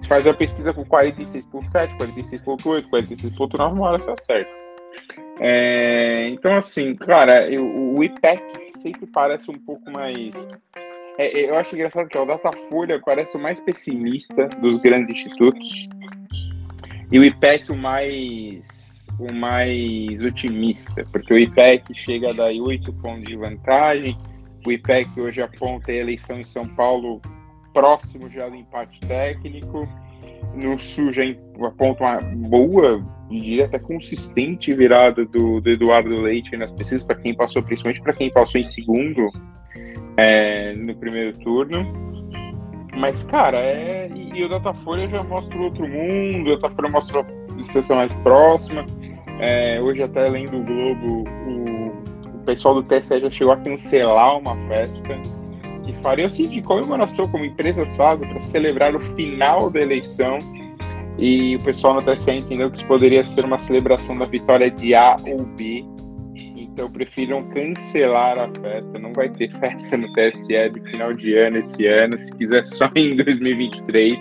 Se 0.00 0.08
faz 0.08 0.26
a 0.26 0.32
pesquisa 0.32 0.72
com 0.72 0.86
46.7, 0.86 1.98
46.8, 1.98 2.88
46.9, 2.88 3.72
uma 3.72 3.88
hora 3.88 3.98
se 3.98 4.10
acerta. 4.10 4.50
É, 5.38 6.30
então, 6.30 6.54
assim, 6.54 6.94
cara, 6.94 7.46
eu, 7.50 7.66
o 7.66 8.02
IPEC 8.02 8.42
sempre 8.78 9.06
parece 9.06 9.50
um 9.50 9.58
pouco 9.58 9.90
mais 9.90 10.34
é, 11.18 11.40
é, 11.40 11.50
eu 11.50 11.56
acho 11.56 11.74
engraçado 11.74 12.08
que 12.08 12.16
o 12.16 12.24
Datafolha 12.24 13.00
parece 13.04 13.36
o 13.36 13.40
mais 13.40 13.60
pessimista 13.60 14.48
dos 14.60 14.78
grandes 14.78 15.18
institutos 15.18 15.88
e 17.10 17.18
o 17.18 17.24
IPEC 17.24 17.70
o 17.70 17.76
mais, 17.76 19.06
o 19.18 19.32
mais 19.32 20.24
otimista, 20.24 21.04
porque 21.12 21.34
o 21.34 21.38
IPEC 21.38 21.94
chega 21.94 22.30
a 22.30 22.32
dar 22.32 22.50
8 22.50 22.92
pontos 22.94 23.24
de 23.24 23.36
vantagem, 23.36 24.16
o 24.66 24.72
IPEC 24.72 25.20
hoje 25.20 25.42
aponta 25.42 25.92
a 25.92 25.94
eleição 25.94 26.40
em 26.40 26.44
São 26.44 26.66
Paulo 26.66 27.20
próximo 27.74 28.30
já 28.30 28.48
do 28.48 28.56
empate 28.56 28.98
técnico, 29.00 29.86
no 30.54 30.78
Sul 30.78 31.12
já 31.12 31.22
aponta 31.66 32.04
uma 32.04 32.20
boa, 32.48 33.04
diria 33.28 33.66
até 33.66 33.78
consistente 33.78 34.72
virada 34.74 35.24
do, 35.24 35.60
do 35.60 35.70
Eduardo 35.70 36.20
Leite 36.20 36.56
nas 36.56 36.72
pesquisas, 36.72 37.04
para 37.04 37.16
quem 37.16 37.34
passou, 37.34 37.62
principalmente 37.62 38.02
para 38.02 38.12
quem 38.14 38.30
passou 38.30 38.60
em 38.60 38.64
segundo 38.64 39.28
é, 40.16 40.74
no 40.74 40.94
primeiro 40.94 41.36
turno. 41.38 41.86
Mas, 42.94 43.24
cara, 43.24 43.58
é... 43.58 44.10
e 44.14 44.44
o 44.44 44.48
Datafolha 44.48 45.08
já 45.08 45.22
mostra 45.22 45.58
outro 45.58 45.88
mundo, 45.88 46.50
o 46.50 46.56
Datafolha 46.56 46.90
mostra 46.90 47.22
a 47.22 47.54
distância 47.54 47.96
mais 47.96 48.14
próxima. 48.16 48.84
É, 49.40 49.80
hoje, 49.80 50.02
até 50.02 50.26
além 50.26 50.46
do 50.46 50.58
Globo, 50.62 51.24
o, 51.46 52.36
o 52.36 52.44
pessoal 52.44 52.74
do 52.74 52.82
TSE 52.82 53.20
já 53.20 53.30
chegou 53.30 53.52
a 53.52 53.56
cancelar 53.56 54.38
uma 54.38 54.56
festa 54.68 55.18
que 55.84 55.92
faria 55.94 56.26
assim 56.26 56.48
de 56.48 56.62
comemoração, 56.62 57.26
como 57.28 57.44
empresas 57.44 57.96
fazem, 57.96 58.28
para 58.28 58.40
celebrar 58.40 58.94
o 58.94 59.00
final 59.00 59.70
da 59.70 59.80
eleição. 59.80 60.38
E 61.18 61.56
o 61.56 61.62
pessoal 61.62 61.94
no 61.94 62.02
TSE 62.02 62.30
entendeu 62.30 62.70
que 62.70 62.78
isso 62.78 62.86
poderia 62.86 63.22
ser 63.22 63.44
uma 63.44 63.58
celebração 63.58 64.16
da 64.16 64.24
vitória 64.24 64.70
de 64.70 64.94
A 64.94 65.16
ou 65.26 65.44
B 65.44 65.84
então 66.72 66.90
prefiram 66.90 67.48
cancelar 67.50 68.38
a 68.38 68.48
festa. 68.60 68.98
Não 68.98 69.12
vai 69.12 69.28
ter 69.28 69.50
festa 69.58 69.96
no 69.96 70.10
TSE 70.14 70.70
de 70.70 70.80
final 70.90 71.12
de 71.12 71.36
ano 71.36 71.58
esse 71.58 71.86
ano, 71.86 72.18
se 72.18 72.34
quiser 72.36 72.64
só 72.64 72.88
em 72.96 73.14
2023. 73.16 74.18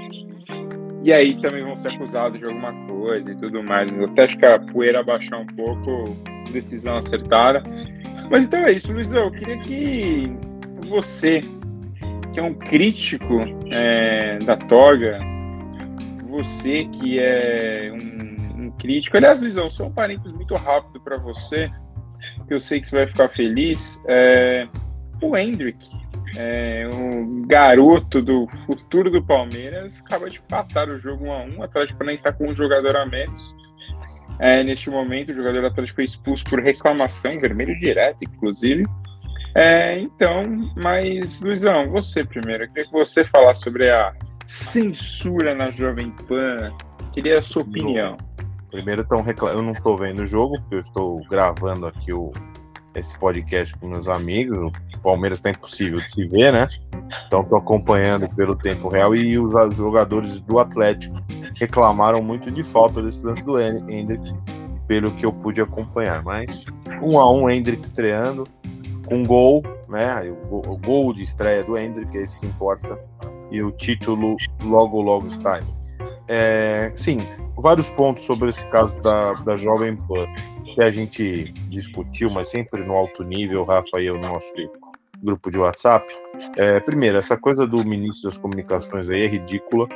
E 1.03 1.11
aí 1.13 1.41
também 1.41 1.63
vão 1.63 1.75
ser 1.75 1.93
acusados 1.93 2.37
de 2.39 2.45
alguma 2.45 2.73
coisa 2.87 3.31
e 3.31 3.35
tudo 3.37 3.63
mais. 3.63 3.89
Mas 3.91 4.03
até 4.03 4.25
acho 4.25 4.37
que 4.37 4.45
a 4.45 4.59
poeira 4.59 5.01
baixar 5.01 5.37
um 5.37 5.47
pouco, 5.47 6.15
decisão 6.51 6.97
acertada. 6.97 7.63
Mas 8.29 8.45
então 8.45 8.59
é 8.59 8.73
isso, 8.73 8.91
Luizão. 8.91 9.25
Eu 9.25 9.31
queria 9.31 9.57
que 9.59 10.31
você, 10.89 11.41
que 12.33 12.39
é 12.39 12.43
um 12.43 12.53
crítico 12.53 13.39
é, 13.71 14.39
da 14.39 14.57
toga, 14.57 15.19
você 16.29 16.83
que 16.85 17.17
é 17.17 17.91
um, 17.93 18.65
um 18.65 18.71
crítico. 18.71 19.15
Aliás, 19.15 19.41
Luizão, 19.41 19.69
só 19.69 19.85
um 19.85 19.91
parênteses 19.91 20.33
muito 20.33 20.53
rápido 20.53 20.99
para 21.01 21.17
você, 21.17 21.71
eu 22.53 22.59
sei 22.59 22.79
que 22.79 22.87
você 22.87 22.95
vai 22.95 23.07
ficar 23.07 23.29
feliz. 23.29 24.03
É, 24.07 24.67
o 25.21 25.37
Hendrick, 25.37 25.77
é, 26.35 26.87
um 26.91 27.45
garoto 27.45 28.21
do 28.21 28.47
futuro 28.65 29.09
do 29.09 29.23
Palmeiras, 29.23 30.01
acaba 30.01 30.29
de 30.29 30.39
empatar 30.39 30.89
o 30.89 30.99
jogo 30.99 31.25
1 31.25 31.31
a 31.31 31.43
1 31.43 31.57
O 31.59 31.63
Atlético 31.63 31.99
Paranaense 31.99 32.21
está 32.21 32.33
com 32.33 32.49
um 32.49 32.55
jogador 32.55 32.95
a 32.95 33.05
menos. 33.05 33.55
É, 34.39 34.63
neste 34.63 34.89
momento, 34.89 35.31
o 35.31 35.35
jogador 35.35 35.61
do 35.61 35.67
Atlético 35.67 35.97
foi 35.97 36.05
expulso 36.05 36.43
por 36.45 36.59
reclamação, 36.59 37.39
vermelho 37.39 37.75
direto, 37.79 38.23
inclusive. 38.23 38.85
É, 39.53 39.99
então, 39.99 40.43
mas, 40.75 41.41
Luizão, 41.41 41.89
você 41.89 42.23
primeiro. 42.23 42.63
Eu 42.63 42.67
queria 42.69 42.85
que 42.85 42.91
você 42.91 43.25
falasse 43.25 43.63
sobre 43.63 43.89
a 43.89 44.13
censura 44.47 45.53
na 45.53 45.69
Jovem 45.71 46.11
Pan. 46.27 46.73
Queria 47.13 47.39
a 47.39 47.41
sua 47.41 47.63
opinião. 47.63 48.17
Primeiro, 48.71 49.03
tão 49.03 49.21
recla... 49.21 49.51
eu 49.51 49.61
não 49.61 49.73
estou 49.73 49.97
vendo 49.97 50.21
o 50.21 50.25
jogo, 50.25 50.59
porque 50.61 50.75
eu 50.75 50.79
estou 50.79 51.21
gravando 51.29 51.85
aqui 51.85 52.13
o... 52.13 52.31
esse 52.95 53.17
podcast 53.19 53.77
com 53.77 53.87
meus 53.87 54.07
amigos. 54.07 54.71
O 54.95 54.99
Palmeiras 55.01 55.39
está 55.39 55.49
impossível 55.49 55.99
de 55.99 56.09
se 56.09 56.25
ver, 56.27 56.53
né? 56.53 56.65
Então, 57.27 57.41
estou 57.41 57.57
acompanhando 57.57 58.29
pelo 58.29 58.55
tempo 58.55 58.87
real 58.87 59.13
e 59.13 59.37
os 59.37 59.53
jogadores 59.75 60.39
do 60.39 60.57
Atlético 60.57 61.15
reclamaram 61.55 62.23
muito 62.23 62.49
de 62.49 62.63
falta 62.63 63.01
desse 63.03 63.23
lance 63.25 63.43
do 63.43 63.59
Hendrick, 63.59 64.33
pelo 64.87 65.11
que 65.11 65.25
eu 65.25 65.33
pude 65.33 65.61
acompanhar. 65.61 66.23
Mas, 66.23 66.65
um 67.01 67.19
a 67.19 67.31
um, 67.31 67.49
Hendrick 67.49 67.85
estreando 67.85 68.45
um 69.11 69.25
gol, 69.25 69.61
né? 69.89 70.33
O, 70.49 70.77
gol 70.77 71.13
de 71.13 71.23
estreia 71.23 71.63
do 71.63 71.77
Hendrick, 71.77 72.17
é 72.17 72.23
isso 72.23 72.37
que 72.39 72.45
importa, 72.45 72.97
e 73.51 73.61
o 73.61 73.71
título 73.71 74.37
logo, 74.63 75.01
logo 75.01 75.27
está 75.27 75.55
aí. 75.55 75.63
É, 76.27 76.91
sim, 76.95 77.19
vários 77.61 77.89
pontos 77.91 78.25
sobre 78.25 78.49
esse 78.49 78.65
caso 78.67 78.99
da, 79.01 79.33
da 79.33 79.55
Jovem 79.55 79.95
Pan 79.95 80.27
que 80.73 80.81
a 80.81 80.91
gente 80.91 81.51
discutiu, 81.69 82.29
mas 82.29 82.49
sempre 82.49 82.83
no 82.83 82.93
alto 82.93 83.23
nível, 83.23 83.63
Rafa 83.63 83.99
e 83.99 84.05
eu, 84.05 84.15
no 84.15 84.27
nosso 84.27 84.53
grupo 85.21 85.51
de 85.51 85.57
WhatsApp. 85.57 86.11
É, 86.55 86.79
primeiro, 86.79 87.17
essa 87.17 87.37
coisa 87.37 87.67
do 87.67 87.83
ministro 87.83 88.29
das 88.29 88.37
comunicações 88.37 89.09
aí 89.09 89.25
é 89.25 89.27
ridícula, 89.27 89.87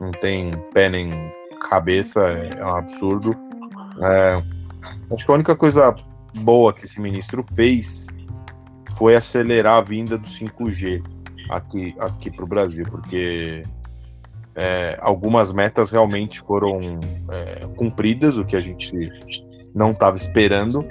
não 0.00 0.10
tem 0.10 0.50
pé 0.72 0.88
nem 0.88 1.10
cabeça, 1.68 2.20
é, 2.20 2.50
é 2.58 2.64
um 2.64 2.76
absurdo. 2.76 3.34
É, 4.02 4.42
acho 5.12 5.24
que 5.24 5.30
a 5.30 5.34
única 5.34 5.56
coisa 5.56 5.94
boa 6.42 6.72
que 6.72 6.84
esse 6.84 7.00
ministro 7.00 7.44
fez 7.54 8.06
foi 8.96 9.16
acelerar 9.16 9.78
a 9.78 9.82
vinda 9.82 10.18
do 10.18 10.28
5G 10.28 11.02
aqui, 11.50 11.94
aqui 11.98 12.30
para 12.30 12.44
o 12.44 12.48
Brasil, 12.48 12.84
porque 12.90 13.62
é, 14.56 14.96
algumas 15.00 15.52
metas 15.52 15.90
realmente 15.90 16.40
foram 16.40 17.00
é, 17.30 17.66
cumpridas, 17.76 18.36
o 18.36 18.44
que 18.44 18.56
a 18.56 18.60
gente 18.60 18.94
não 19.74 19.90
estava 19.90 20.16
esperando, 20.16 20.86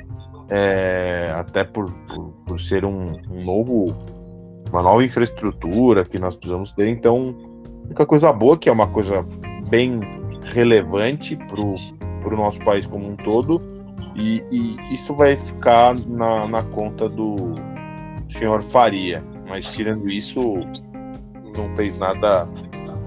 é, 0.49 1.33
até 1.35 1.63
por, 1.63 1.91
por, 1.91 2.29
por 2.45 2.59
ser 2.59 2.83
um, 2.85 3.13
um, 3.31 3.43
novo, 3.43 3.95
uma 4.69 4.81
nova 4.81 5.03
infraestrutura 5.03 6.03
que 6.03 6.19
nós 6.19 6.35
precisamos 6.35 6.71
ter. 6.71 6.87
Então, 6.87 7.35
a 7.65 7.85
única 7.85 8.05
coisa 8.05 8.31
boa, 8.33 8.57
que 8.57 8.69
é 8.69 8.71
uma 8.71 8.87
coisa 8.87 9.25
bem 9.69 9.99
relevante 10.45 11.35
para 11.35 11.61
o 11.61 12.37
nosso 12.37 12.59
país 12.59 12.85
como 12.85 13.07
um 13.07 13.15
todo, 13.15 13.61
e, 14.15 14.43
e 14.51 14.93
isso 14.93 15.15
vai 15.15 15.35
ficar 15.35 15.95
na, 15.95 16.47
na 16.47 16.61
conta 16.61 17.09
do, 17.09 17.55
senhor 18.33 18.61
faria. 18.61 19.23
Mas 19.47 19.67
tirando 19.67 20.09
isso, 20.09 20.55
não 21.55 21.71
fez 21.73 21.97
nada, 21.97 22.47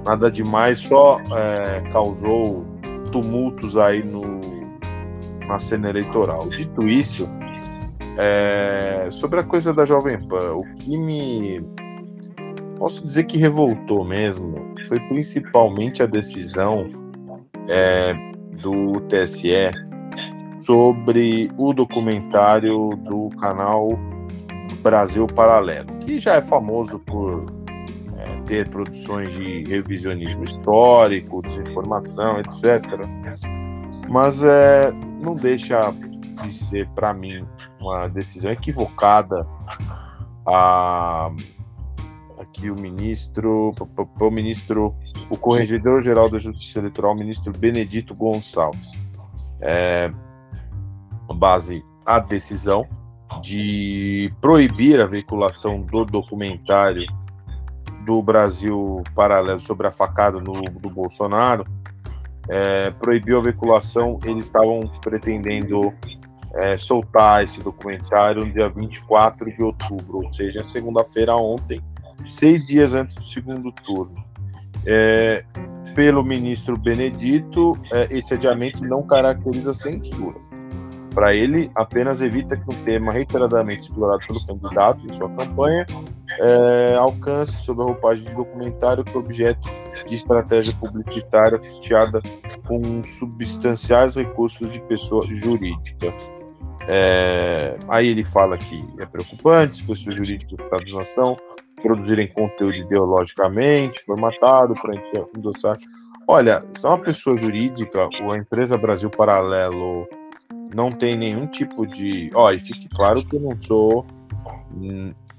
nada 0.07 0.31
demais, 0.31 0.79
só 0.79 1.21
é, 1.21 1.81
causou 1.91 2.65
tumultos 3.11 3.77
aí 3.77 4.05
no, 4.05 4.23
na 5.49 5.59
cena 5.59 5.91
eleitoral. 5.91 6.49
Dito 6.49 6.87
isso, 6.87 7.29
é, 8.17 9.09
sobre 9.11 9.41
a 9.41 9.43
coisa 9.43 9.75
da 9.75 9.85
Jovem 9.85 10.19
Pan, 10.29 10.55
o 10.55 10.65
que 10.77 10.97
me 10.97 11.61
posso 12.79 13.03
dizer 13.03 13.25
que 13.25 13.37
revoltou 13.37 14.05
mesmo 14.05 14.75
foi 14.87 15.01
principalmente 15.09 16.03
a 16.03 16.07
decisão 16.07 16.89
é, 17.69 18.15
do 18.63 19.01
TSE 19.09 19.73
sobre 20.61 21.51
o 21.59 21.73
documentário 21.73 22.91
do 22.91 23.29
canal 23.41 23.99
Brasil 24.83 25.27
Paralelo, 25.27 25.93
que 26.01 26.19
já 26.21 26.35
é 26.35 26.41
famoso 26.41 26.99
por 27.01 27.56
ter 28.47 28.69
produções 28.69 29.33
de 29.35 29.65
revisionismo 29.65 30.45
histórico, 30.45 31.43
desinformação, 31.43 32.41
etc. 32.41 32.83
Mas 34.09 34.43
é, 34.43 34.93
não 35.21 35.35
deixa 35.35 35.93
de 36.43 36.53
ser, 36.53 36.89
para 36.91 37.13
mim, 37.13 37.47
uma 37.81 38.09
decisão 38.09 38.51
equivocada 38.51 39.47
a 40.47 41.31
aqui 42.39 42.71
o 42.71 42.77
ministro, 42.77 43.75
o 44.21 44.31
ministro, 44.31 44.95
o 45.31 45.37
corregedor 45.37 46.03
geral 46.03 46.31
da 46.31 46.39
Justiça 46.39 46.79
Eleitoral, 46.79 47.13
o 47.13 47.19
ministro 47.19 47.53
Benedito 47.53 48.15
Gonçalves. 48.15 48.89
É, 49.61 50.13
base 51.35 51.85
a 52.05 52.19
decisão 52.19 52.87
de 53.43 54.33
proibir 54.41 55.01
a 55.01 55.07
veiculação 55.07 55.83
do 55.83 56.05
documentário 56.05 57.05
do 58.07 58.23
Brasil 58.23 59.03
Paralelo 59.15 59.59
sobre 59.61 59.89
a 59.89 59.91
facada 59.91 60.39
no, 60.41 60.63
do 60.63 60.89
Bolsonaro, 60.89 61.67
é, 62.49 62.91
proibiu 62.93 63.39
a 63.39 63.43
veiculação, 63.43 64.19
eles 64.25 64.45
estavam 64.45 64.89
pretendendo 65.03 65.93
é, 66.55 66.79
soltar 66.79 67.43
esse 67.43 67.59
documentário 67.59 68.43
no 68.43 68.53
dia 68.53 68.69
24 68.69 69.53
de 69.53 69.63
outubro, 69.63 70.25
ou 70.25 70.33
seja, 70.33 70.63
segunda-feira 70.63 71.35
ontem, 71.35 71.83
seis 72.25 72.69
dias 72.69 72.95
antes 72.95 73.17
do 73.17 73.25
segundo 73.25 73.73
turno. 73.73 74.25
É, 74.87 75.45
pelo 75.97 76.23
ministro 76.23 76.77
Benedito, 76.77 77.77
é, 77.93 78.07
esse 78.11 78.35
adiamento 78.35 78.81
não 78.85 79.03
caracteriza 79.03 79.75
censura. 79.75 80.39
Para 81.17 81.35
ele, 81.35 81.71
apenas 81.75 82.21
evita 82.21 82.59
que 82.59 82.75
um 82.75 82.85
tema 82.85 83.11
reiteradamente 83.11 83.89
explorado 83.89 84.21
pelo 84.27 84.47
candidato 84.47 85.01
em 85.07 85.15
sua 85.15 85.31
campanha 85.31 85.87
é, 86.39 86.95
alcance, 86.97 87.57
sob 87.63 87.81
a 87.81 87.85
roupagem 87.87 88.23
de 88.27 88.35
documentário, 88.35 89.03
que 89.03 89.17
objeto 89.17 89.67
de 90.07 90.15
estratégia 90.15 90.75
publicitária 90.79 91.59
custeada 91.59 92.21
com 92.67 93.03
substanciais 93.03 94.17
recursos 94.17 94.71
de 94.71 94.79
pessoa 94.81 95.25
jurídica. 95.27 96.13
É, 96.87 97.79
aí 97.89 98.09
ele 98.09 98.23
fala 98.23 98.59
que 98.59 98.87
é 98.99 99.07
preocupante 99.07 99.81
as 99.81 99.87
pessoas 99.87 100.17
jurídicas 100.17 100.59
do 100.59 100.63
Estado-nação 100.65 101.35
produzirem 101.81 102.29
conteúdo 102.29 102.75
ideologicamente 102.75 104.05
formatado 104.05 104.75
para 104.75 104.95
endossar. 105.35 105.79
Olha, 106.29 106.63
se 106.79 106.85
é 106.85 106.89
uma 106.91 106.99
pessoa 106.99 107.39
jurídica, 107.39 108.07
ou 108.23 108.33
a 108.33 108.37
empresa 108.37 108.77
Brasil 108.77 109.09
Paralelo 109.09 110.07
não 110.75 110.93
tem 110.93 111.17
nenhum 111.17 111.47
tipo 111.47 111.87
de. 111.87 112.31
Ó, 112.35 112.51
e 112.51 112.59
fique 112.59 112.89
claro 112.89 113.25
que 113.25 113.37
eu 113.37 113.41
não 113.41 113.57
sou 113.57 114.07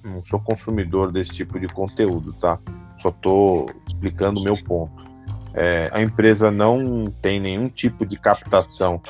não 0.04 0.22
sou 0.24 0.40
consumidor 0.40 1.12
desse 1.12 1.32
tipo 1.32 1.60
de 1.60 1.68
conteúdo, 1.68 2.34
tá? 2.34 2.60
Só 2.98 3.12
tô 3.12 3.68
explicando 3.86 4.40
o 4.40 4.44
meu 4.44 4.62
ponto. 4.64 5.06
É, 5.54 5.90
a 5.92 6.02
empresa 6.02 6.52
não 6.52 7.12
tem 7.22 7.40
nenhum 7.40 7.68
tipo 7.68 8.06
de 8.06 8.18
captação 8.18 9.02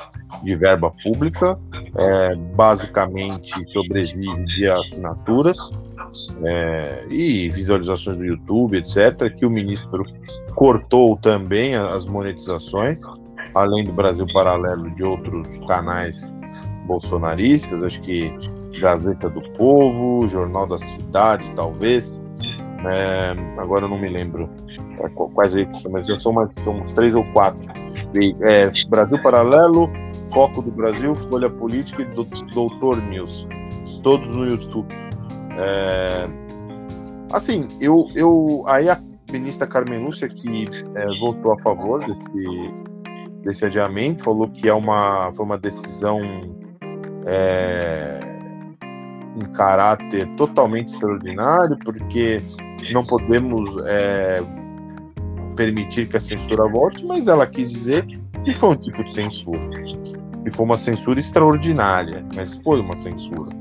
de 0.44 0.56
verba 0.56 0.92
pública, 1.04 1.60
é, 1.96 2.36
basicamente 2.36 3.52
sobrevive 3.72 4.46
de 4.46 4.70
assinaturas 4.70 5.58
é, 6.46 7.06
e 7.10 7.50
visualizações 7.50 8.16
do 8.16 8.26
YouTube, 8.26 8.78
etc., 8.78 9.30
que 9.36 9.46
o 9.46 9.50
ministro 9.50 10.06
cortou 10.56 11.18
também 11.18 11.76
as 11.76 12.06
monetizações 12.06 13.02
além 13.56 13.84
do 13.84 13.92
Brasil 13.92 14.26
Paralelo, 14.32 14.90
de 14.92 15.04
outros 15.04 15.60
canais 15.68 16.34
bolsonaristas, 16.86 17.84
acho 17.84 18.02
que 18.02 18.32
Gazeta 18.80 19.30
do 19.30 19.42
Povo, 19.54 20.28
Jornal 20.28 20.68
da 20.68 20.78
Cidade, 20.78 21.46
talvez. 21.56 22.22
É, 22.92 23.36
agora 23.60 23.86
eu 23.86 23.90
não 23.90 24.00
me 24.00 24.08
lembro 24.08 24.50
é, 25.00 25.10
quais 25.10 25.54
aí 25.54 25.68
mas 25.90 26.08
são, 26.22 26.32
mais, 26.32 26.54
são 26.64 26.80
uns 26.80 26.92
três 26.92 27.14
ou 27.14 27.24
quatro. 27.34 27.62
É, 28.42 28.72
Brasil 28.88 29.22
Paralelo, 29.22 29.90
Foco 30.32 30.62
do 30.62 30.72
Brasil, 30.72 31.16
Folha 31.16 31.50
Política 31.50 32.04
e 32.04 32.06
Doutor 32.54 32.98
News. 33.04 33.48
Todos 34.04 34.30
no 34.30 34.46
YouTube. 34.46 34.88
É, 35.58 36.28
assim, 37.32 37.68
eu, 37.82 38.08
eu 38.16 38.64
aí 38.68 38.90
a 38.90 39.02
ministra 39.32 39.68
Carmen 39.68 40.04
Lúcia 40.04 40.30
que 40.30 40.66
é, 40.96 41.20
votou 41.20 41.52
a 41.52 41.58
favor 41.60 42.06
desse 42.06 42.30
desse 43.48 43.64
adiamento, 43.64 44.24
falou 44.24 44.50
que 44.50 44.68
é 44.68 44.74
uma, 44.74 45.32
foi 45.34 45.46
uma 45.46 45.58
decisão 45.58 46.20
é, 47.26 48.20
em 49.36 49.46
caráter 49.54 50.28
totalmente 50.36 50.90
extraordinário, 50.90 51.78
porque 51.80 52.42
não 52.92 53.06
podemos 53.06 53.70
é, 53.86 54.44
permitir 55.56 56.10
que 56.10 56.18
a 56.18 56.20
censura 56.20 56.68
volte, 56.68 57.06
mas 57.06 57.28
ela 57.28 57.48
quis 57.48 57.72
dizer 57.72 58.06
que 58.44 58.54
foi 58.54 58.70
um 58.70 58.76
tipo 58.76 59.04
de 59.04 59.14
censura. 59.14 59.60
E 60.46 60.52
foi 60.52 60.66
uma 60.66 60.78
censura 60.78 61.20
extraordinária, 61.20 62.26
mas 62.36 62.58
foi 62.58 62.82
uma 62.82 62.96
censura. 62.96 63.56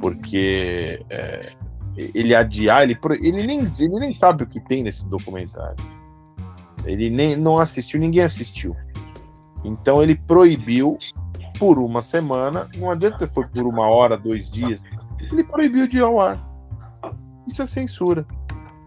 Porque 0.00 1.04
é, 1.10 1.52
ele 1.96 2.34
adiar, 2.34 2.84
ele, 2.84 2.96
ele, 3.20 3.44
nem, 3.44 3.60
ele 3.78 3.98
nem 3.98 4.12
sabe 4.12 4.44
o 4.44 4.46
que 4.46 4.60
tem 4.60 4.84
nesse 4.84 5.08
documentário. 5.08 5.76
Ele 6.84 7.10
nem 7.10 7.36
não 7.36 7.58
assistiu, 7.58 7.98
ninguém 7.98 8.22
assistiu. 8.22 8.74
Então 9.64 10.02
ele 10.02 10.14
proibiu 10.14 10.98
por 11.58 11.78
uma 11.78 12.00
semana, 12.02 12.68
não 12.76 12.90
adianta 12.90 13.26
foi 13.26 13.46
por 13.48 13.66
uma 13.66 13.88
hora, 13.88 14.16
dois 14.16 14.48
dias, 14.48 14.82
ele 15.20 15.42
proibiu 15.42 15.86
de 15.86 15.98
ir 15.98 16.02
ao 16.02 16.20
ar. 16.20 16.38
Isso 17.46 17.62
é 17.62 17.66
censura. 17.66 18.26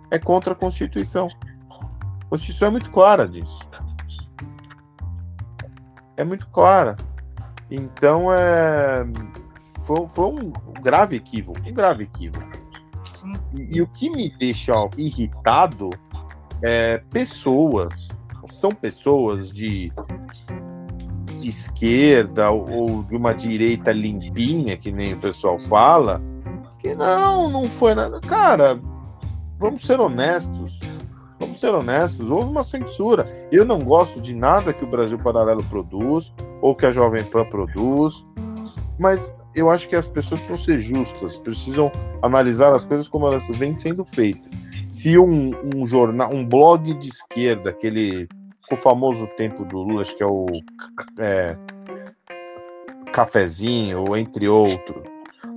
É 0.10 0.19
contra 0.19 0.53
a 0.53 0.55
Constituição. 0.55 1.27
A 1.69 2.25
Constituição 2.29 2.67
é 2.67 2.71
muito 2.71 2.89
clara 2.91 3.27
disso. 3.27 3.67
É 6.15 6.23
muito 6.23 6.47
clara. 6.49 6.95
Então 7.69 8.31
é. 8.31 9.05
Foi, 9.81 10.07
foi 10.07 10.25
um 10.25 10.51
grave 10.81 11.15
equívoco. 11.15 11.60
Um 11.67 11.73
grave 11.73 12.03
equívoco. 12.03 12.45
E, 13.53 13.77
e 13.77 13.81
o 13.81 13.88
que 13.88 14.10
me 14.10 14.29
deixa 14.29 14.73
irritado 14.97 15.89
é 16.63 16.99
pessoas. 17.10 18.07
São 18.49 18.71
pessoas 18.71 19.51
de 19.51 19.91
de 21.41 21.49
esquerda 21.49 22.51
ou 22.51 23.04
de 23.04 23.15
uma 23.15 23.34
direita 23.34 23.91
limpinha, 23.91 24.77
que 24.77 24.91
nem 24.91 25.13
o 25.13 25.19
pessoal 25.19 25.60
fala, 25.60 26.21
que 26.80 26.95
não, 26.95 27.49
não 27.49 27.69
foi 27.69 27.93
nada. 27.95 28.19
Cara, 28.21 28.80
vamos 29.58 29.86
ser 29.86 29.99
honestos. 29.99 30.80
Vamos 31.39 31.60
ser 31.60 31.73
honestos, 31.73 32.30
houve 32.30 32.49
uma 32.49 32.63
censura. 32.63 33.25
Eu 33.51 33.65
não 33.65 33.80
gosto 33.80 34.21
de 34.21 34.32
nada 34.32 34.71
que 34.71 34.84
o 34.84 34.88
Brasil 34.88 35.17
Paralelo 35.17 35.63
produz 35.63 36.32
ou 36.62 36.75
que 36.75 36.86
a 36.86 36.91
Jovem 36.91 37.23
Pan 37.23 37.45
produz, 37.45 38.23
mas 38.99 39.34
eu 39.56 39.69
acho 39.71 39.89
que 39.89 39.95
as 39.95 40.08
pessoas 40.08 40.39
precisam 40.41 40.63
ser 40.63 40.77
justas, 40.77 41.38
precisam 41.39 41.91
analisar 42.21 42.71
as 42.75 42.86
coisas 42.86 43.08
como 43.08 43.25
elas 43.25 43.47
vêm 43.58 43.75
sendo 43.75 44.06
feitas. 44.06 44.51
Se 44.88 45.17
um, 45.17 45.51
um 45.75 45.88
jornal, 45.88 46.32
um 46.32 46.45
blog 46.45 46.93
de 46.93 47.10
esquerda, 47.10 47.71
aquele 47.71 48.27
o 48.73 48.77
famoso 48.77 49.27
tempo 49.38 49.65
do 49.65 49.77
Lula, 49.77 50.01
acho 50.01 50.15
que 50.15 50.23
é 50.23 50.27
o 50.27 50.45
é, 51.19 51.57
Cafezinho, 53.12 54.15
entre 54.15 54.47
outros, 54.47 55.03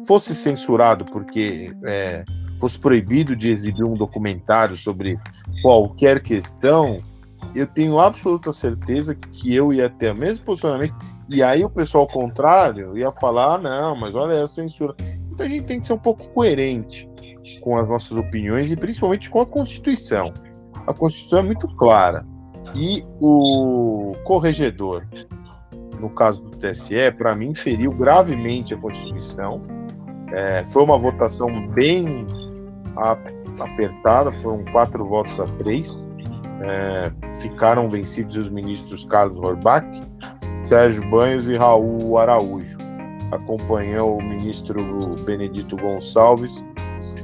fosse 0.06 0.34
censurado 0.34 1.04
porque 1.04 1.72
é, 1.84 2.24
fosse 2.60 2.78
proibido 2.78 3.34
de 3.34 3.48
exibir 3.48 3.84
um 3.84 3.94
documentário 3.94 4.76
sobre 4.76 5.18
qualquer 5.62 6.20
questão, 6.20 6.98
eu 7.54 7.66
tenho 7.66 7.98
absoluta 7.98 8.52
certeza 8.52 9.14
que 9.14 9.54
eu 9.54 9.72
ia 9.72 9.88
ter 9.88 10.12
o 10.12 10.16
mesmo 10.16 10.44
posicionamento. 10.44 10.94
E 11.28 11.42
aí 11.42 11.64
o 11.64 11.70
pessoal 11.70 12.06
contrário 12.06 12.96
ia 12.96 13.10
falar: 13.12 13.54
ah, 13.54 13.58
não, 13.58 13.96
mas 13.96 14.14
olha 14.14 14.42
a 14.42 14.46
censura. 14.46 14.94
Então 15.30 15.46
a 15.46 15.48
gente 15.48 15.64
tem 15.64 15.80
que 15.80 15.86
ser 15.86 15.92
um 15.92 15.98
pouco 15.98 16.26
coerente 16.28 17.08
com 17.60 17.76
as 17.76 17.88
nossas 17.88 18.12
opiniões 18.12 18.70
e 18.70 18.76
principalmente 18.76 19.30
com 19.30 19.40
a 19.40 19.46
Constituição. 19.46 20.32
A 20.86 20.92
Constituição 20.92 21.38
é 21.38 21.42
muito 21.42 21.66
clara. 21.76 22.26
E 22.74 23.04
o 23.20 24.14
corregedor, 24.24 25.06
no 26.00 26.10
caso 26.10 26.42
do 26.42 26.50
TSE, 26.56 27.12
para 27.16 27.34
mim, 27.34 27.54
feriu 27.54 27.92
gravemente 27.92 28.74
a 28.74 28.76
Constituição. 28.76 29.62
É, 30.32 30.64
foi 30.68 30.82
uma 30.82 30.98
votação 30.98 31.68
bem 31.68 32.26
apertada, 33.60 34.32
foram 34.32 34.64
quatro 34.64 35.04
votos 35.04 35.38
a 35.38 35.44
três. 35.44 36.08
É, 36.62 37.12
ficaram 37.40 37.88
vencidos 37.90 38.36
os 38.36 38.48
ministros 38.48 39.04
Carlos 39.04 39.38
Horbach, 39.38 39.86
Sérgio 40.66 41.08
Banhos 41.10 41.48
e 41.48 41.56
Raul 41.56 42.18
Araújo. 42.18 42.76
Acompanhou 43.30 44.18
o 44.18 44.22
ministro 44.22 44.80
Benedito 45.24 45.76
Gonçalves, 45.76 46.64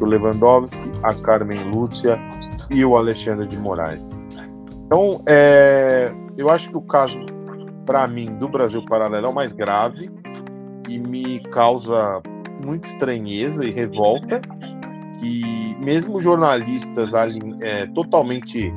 o 0.00 0.04
Lewandowski, 0.04 0.90
a 1.02 1.14
Carmen 1.14 1.70
Lúcia 1.70 2.18
e 2.70 2.84
o 2.84 2.96
Alexandre 2.96 3.46
de 3.46 3.56
Moraes. 3.56 4.19
Então, 4.90 5.22
é, 5.24 6.12
eu 6.36 6.50
acho 6.50 6.68
que 6.68 6.76
o 6.76 6.82
caso, 6.82 7.16
para 7.86 8.08
mim, 8.08 8.26
do 8.38 8.48
Brasil 8.48 8.84
Paralelo 8.86 9.28
é 9.28 9.30
o 9.30 9.32
mais 9.32 9.52
grave 9.52 10.10
e 10.88 10.98
me 10.98 11.38
causa 11.50 12.20
muita 12.64 12.88
estranheza 12.88 13.64
e 13.64 13.70
revolta 13.70 14.40
que 15.20 15.76
mesmo 15.80 16.20
jornalistas 16.20 17.14
ali, 17.14 17.38
é, 17.60 17.86
totalmente 17.86 18.74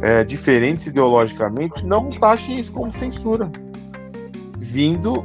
é, 0.00 0.24
diferentes 0.24 0.86
ideologicamente 0.86 1.84
não 1.84 2.18
taxem 2.18 2.58
isso 2.58 2.72
como 2.72 2.90
censura, 2.90 3.50
vindo 4.56 5.22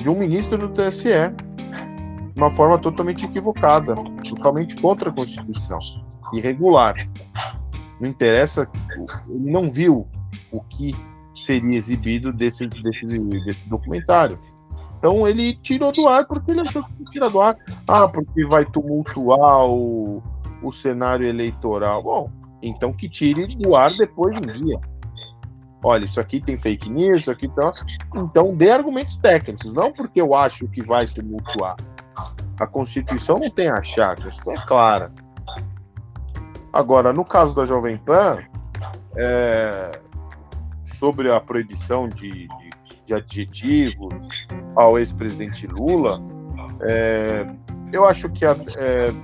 de 0.00 0.10
um 0.10 0.18
ministro 0.18 0.58
do 0.58 0.70
TSE, 0.70 1.30
de 2.32 2.36
uma 2.36 2.50
forma 2.50 2.78
totalmente 2.78 3.24
equivocada, 3.24 3.94
totalmente 4.28 4.74
contra 4.74 5.08
a 5.08 5.12
Constituição, 5.12 5.78
irregular. 6.32 6.96
Não 8.00 8.08
interessa, 8.08 8.68
ele 9.28 9.50
não 9.50 9.70
viu 9.70 10.08
o 10.50 10.60
que 10.60 10.94
seria 11.34 11.76
exibido 11.76 12.32
desse, 12.32 12.66
desse, 12.66 13.06
desse 13.44 13.68
documentário. 13.68 14.38
Então 14.98 15.28
ele 15.28 15.54
tirou 15.56 15.92
do 15.92 16.08
ar 16.08 16.26
porque 16.26 16.50
ele 16.50 16.60
achou 16.60 16.82
que 16.82 17.04
tira 17.10 17.28
do 17.28 17.40
ar. 17.40 17.56
Ah, 17.86 18.08
porque 18.08 18.46
vai 18.46 18.64
tumultuar 18.64 19.66
o, 19.66 20.22
o 20.62 20.72
cenário 20.72 21.26
eleitoral. 21.26 22.02
Bom, 22.02 22.30
então 22.62 22.92
que 22.92 23.08
tire 23.08 23.54
do 23.56 23.76
ar 23.76 23.94
depois 23.96 24.40
de 24.40 24.48
um 24.48 24.52
dia. 24.52 24.80
Olha, 25.82 26.06
isso 26.06 26.18
aqui 26.18 26.40
tem 26.40 26.56
fake 26.56 26.88
news, 26.88 27.22
isso 27.22 27.30
aqui 27.30 27.46
tá. 27.48 27.70
Então 28.16 28.56
dê 28.56 28.70
argumentos 28.70 29.16
técnicos, 29.16 29.74
não 29.74 29.92
porque 29.92 30.18
eu 30.18 30.34
acho 30.34 30.66
que 30.68 30.82
vai 30.82 31.06
tumultuar. 31.06 31.76
A 32.58 32.66
Constituição 32.66 33.38
não 33.38 33.50
tem 33.50 33.68
achado, 33.68 34.26
isso 34.26 34.50
é 34.50 34.56
clara. 34.64 35.12
Agora, 36.74 37.12
no 37.12 37.24
caso 37.24 37.54
da 37.54 37.64
Jovem 37.64 37.96
Pan, 37.96 38.38
é, 39.16 39.92
sobre 40.82 41.30
a 41.30 41.38
proibição 41.38 42.08
de, 42.08 42.48
de, 42.48 42.70
de 43.06 43.14
adjetivos 43.14 44.26
ao 44.74 44.98
ex-presidente 44.98 45.68
Lula, 45.68 46.20
é, 46.80 47.46
eu 47.92 48.04
acho 48.04 48.28
que 48.28 48.44
a, 48.44 48.56
é, 48.76 49.14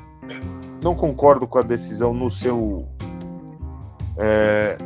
não 0.81 0.95
concordo 0.95 1.45
com 1.45 1.59
a 1.59 1.63
decisão 1.63 2.15
no 2.15 2.31
seu 2.31 2.89
é, 4.17 4.77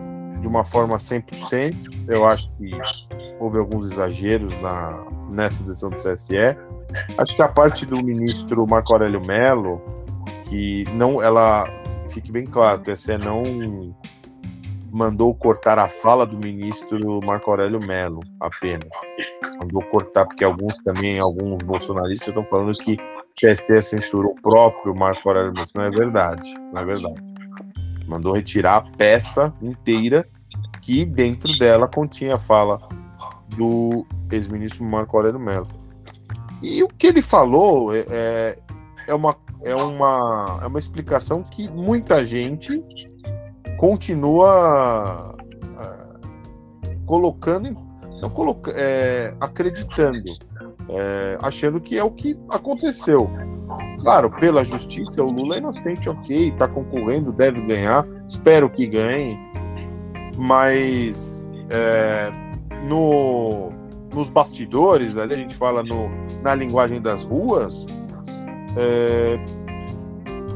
de 0.41 0.49
uma 0.49 0.65
forma 0.65 0.97
100%. 0.97 2.07
Eu 2.09 2.25
acho 2.25 2.51
que 2.57 2.71
houve 3.39 3.59
alguns 3.59 3.93
exageros 3.93 4.59
na, 4.63 5.05
nessa 5.29 5.63
decisão 5.63 5.91
do 5.91 5.97
TSE. 5.97 6.57
Acho 7.19 7.37
que 7.37 7.43
a 7.43 7.49
parte 7.49 7.85
do 7.85 8.03
ministro 8.03 8.67
Marco 8.67 8.95
Aurélio 8.95 9.21
Mello, 9.21 9.83
que 10.47 10.85
não 10.95 11.21
ela 11.21 11.84
fique 12.15 12.31
bem 12.31 12.47
claro, 12.47 12.81
o 12.81 12.85
TSE 12.85 13.19
não 13.19 13.43
mandou 14.93 15.35
cortar 15.35 15.77
a 15.77 15.89
fala 15.89 16.25
do 16.25 16.39
ministro 16.39 17.21
Marco 17.27 17.51
Aurélio 17.51 17.81
Mello 17.81 18.21
apenas. 18.39 18.89
Mandou 19.59 19.83
cortar, 19.91 20.25
porque 20.25 20.45
alguns 20.45 20.79
também, 20.79 21.19
alguns 21.19 21.65
bolsonaristas 21.65 22.29
estão 22.29 22.47
falando 22.47 22.73
que 22.79 22.93
o 22.93 23.35
TSE 23.35 23.83
censurou 23.83 24.31
o 24.31 24.41
próprio 24.41 24.95
Marco 24.95 25.29
Aurélio. 25.29 25.53
Isso 25.61 25.73
não 25.75 25.85
é 25.85 25.91
verdade, 25.91 26.55
não 26.73 26.81
é 26.81 26.85
verdade. 26.85 27.21
Mandou 28.07 28.35
retirar 28.35 28.77
a 28.77 28.97
peça 28.97 29.53
inteira 29.61 30.25
que 30.81 31.05
dentro 31.05 31.51
dela 31.59 31.89
continha 31.89 32.37
a 32.37 32.39
fala 32.39 32.81
do 33.57 34.07
ex-ministro 34.31 34.85
Marco 34.85 35.17
Aurélio 35.17 35.41
Mello. 35.41 35.67
E 36.63 36.85
o 36.85 36.89
que 36.89 37.09
ele 37.09 37.23
falou 37.23 37.93
é, 37.93 38.05
é, 38.09 38.57
é 39.09 39.15
uma 39.15 39.35
é 39.65 39.75
uma, 39.75 40.61
é 40.63 40.67
uma 40.67 40.79
explicação 40.79 41.43
que 41.43 41.69
muita 41.69 42.25
gente 42.25 42.83
continua 43.79 45.35
uh, 45.35 47.07
colocando, 47.07 47.75
não 48.21 48.31
coloca, 48.31 48.71
é, 48.77 49.35
acreditando, 49.41 50.23
é, 50.89 51.39
achando 51.41 51.81
que 51.81 51.99
é 51.99 52.05
o 52.05 52.11
que 52.11 52.39
aconteceu. 52.49 53.29
Claro, 54.01 54.31
pela 54.31 54.63
justiça, 54.63 55.23
o 55.23 55.31
Lula 55.31 55.57
é 55.57 55.59
inocente, 55.59 56.09
ok, 56.09 56.49
está 56.49 56.69
concorrendo, 56.69 57.33
deve 57.33 57.61
ganhar, 57.63 58.07
espero 58.29 58.69
que 58.69 58.87
ganhe, 58.87 59.39
mas 60.37 61.51
é, 61.71 62.31
no, 62.87 63.73
nos 64.15 64.29
bastidores, 64.29 65.17
ali 65.17 65.35
a 65.35 65.39
gente 65.39 65.55
fala 65.55 65.83
no, 65.83 66.11
na 66.43 66.55
linguagem 66.55 67.01
das 67.01 67.25
ruas, 67.25 67.87
é, 68.77 69.39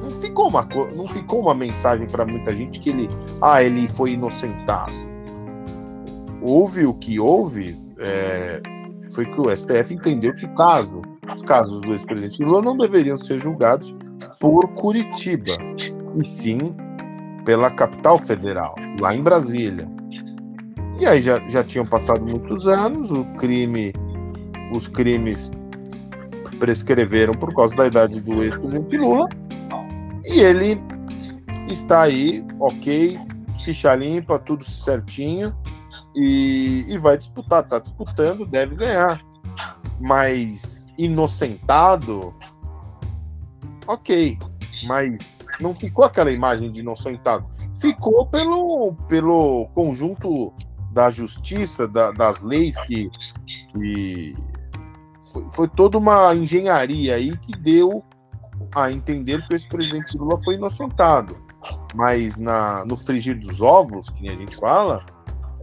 não 0.03 0.11
ficou 0.21 0.49
uma 0.49 0.69
não 0.95 1.09
ficou 1.09 1.41
uma 1.41 1.55
mensagem 1.55 2.07
para 2.07 2.25
muita 2.25 2.55
gente 2.55 2.81
que 2.81 2.91
ele 2.91 3.09
ah 3.41 3.63
ele 3.63 3.89
foi 3.89 4.13
inocentado 4.13 4.93
houve 6.41 6.87
o 6.87 6.95
que 6.95 7.19
houve 7.19 7.77
é, 7.99 8.61
foi 9.11 9.25
que 9.25 9.41
o 9.41 9.57
STF 9.57 9.95
entendeu 9.95 10.35
que 10.35 10.47
o 10.47 10.55
caso 10.55 11.03
os 11.35 11.43
casos 11.43 11.81
do 11.83 11.93
ex-presidente 11.93 12.43
Lula 12.43 12.63
não 12.63 12.77
deveriam 12.77 13.17
ser 13.17 13.39
julgados 13.39 13.95
por 14.41 14.69
Curitiba 14.75 15.57
e 16.17 16.25
sim 16.25 16.75
pela 17.45 17.71
capital 17.71 18.19
federal, 18.19 18.75
lá 19.01 19.15
em 19.15 19.23
Brasília. 19.23 19.89
E 21.01 21.07
aí 21.07 21.23
já, 21.23 21.41
já 21.49 21.65
tinham 21.65 21.87
passado 21.87 22.25
muitos 22.25 22.67
anos, 22.67 23.11
o 23.11 23.25
crime, 23.37 23.93
os 24.75 24.87
crimes 24.89 25.51
prescreveram 26.59 27.35
por 27.35 27.55
causa 27.55 27.75
da 27.77 27.87
idade 27.87 28.21
do 28.21 28.43
ex-presidente 28.43 28.97
Lula, 28.97 29.29
e 30.25 30.41
ele 30.41 30.81
está 31.69 32.03
aí, 32.03 32.45
ok, 32.61 33.19
ficha 33.65 33.95
limpa, 33.95 34.39
tudo 34.39 34.65
certinho, 34.65 35.55
e, 36.15 36.85
e 36.89 36.99
vai 36.99 37.17
disputar, 37.17 37.67
tá 37.67 37.79
disputando, 37.79 38.47
deve 38.47 38.75
ganhar. 38.75 39.23
Mas 40.01 40.87
inocentado, 40.97 42.35
ok, 43.87 44.39
mas 44.85 45.47
não 45.61 45.75
ficou 45.75 46.05
aquela 46.05 46.31
imagem 46.31 46.71
de 46.71 46.81
inocentado. 46.81 47.47
Ficou 47.81 48.27
pelo, 48.27 48.95
pelo 49.09 49.69
conjunto 49.75 50.53
da 50.93 51.11
justiça, 51.11 51.87
da, 51.87 52.11
das 52.11 52.43
leis 52.43 52.77
que, 52.87 53.09
que 53.73 54.35
foi, 55.33 55.47
foi, 55.51 55.69
toda 55.69 55.99
uma 55.99 56.35
engenharia 56.35 57.15
aí 57.15 57.37
que 57.37 57.57
deu 57.59 58.05
a 58.75 58.91
entender 58.91 59.47
que 59.47 59.55
o 59.55 59.57
ex-presidente 59.57 60.17
Lula 60.17 60.41
foi 60.45 60.55
inocentado. 60.55 61.37
Mas 61.95 62.39
na, 62.39 62.85
no 62.85 62.97
frigir 62.97 63.39
dos 63.39 63.61
ovos, 63.61 64.09
que 64.11 64.29
a 64.29 64.35
gente 64.35 64.57
fala, 64.57 65.05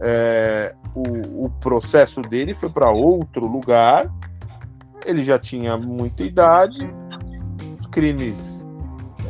é, 0.00 0.74
o, 0.94 1.46
o 1.46 1.50
processo 1.60 2.20
dele 2.20 2.54
foi 2.54 2.68
para 2.68 2.90
outro 2.90 3.46
lugar. 3.46 4.12
Ele 5.04 5.24
já 5.24 5.38
tinha 5.38 5.76
muita 5.76 6.22
idade, 6.22 6.88
os 7.78 7.86
crimes 7.86 8.64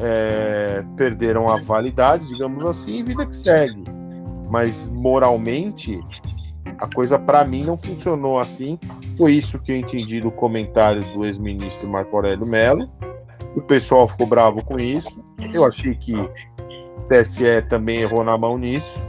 é, 0.00 0.84
perderam 0.96 1.48
a 1.48 1.60
validade, 1.60 2.28
digamos 2.28 2.64
assim, 2.64 2.98
e 2.98 3.02
vida 3.02 3.26
que 3.26 3.36
segue. 3.36 3.84
Mas 4.48 4.88
moralmente, 4.88 6.00
a 6.78 6.86
coisa 6.92 7.18
para 7.18 7.44
mim 7.44 7.64
não 7.64 7.76
funcionou 7.76 8.38
assim. 8.38 8.78
Foi 9.16 9.32
isso 9.32 9.58
que 9.58 9.72
eu 9.72 9.76
entendi 9.76 10.20
do 10.20 10.30
comentário 10.30 11.02
do 11.12 11.24
ex-ministro 11.24 11.88
Marco 11.88 12.14
Aurélio 12.16 12.46
Mello. 12.46 12.90
O 13.54 13.60
pessoal 13.60 14.06
ficou 14.06 14.26
bravo 14.26 14.64
com 14.64 14.78
isso. 14.78 15.22
Eu 15.52 15.64
achei 15.64 15.94
que 15.94 16.14
o 16.14 16.30
TSE 17.08 17.62
também 17.68 18.00
errou 18.00 18.22
na 18.22 18.36
mão 18.36 18.58
nisso. 18.58 19.02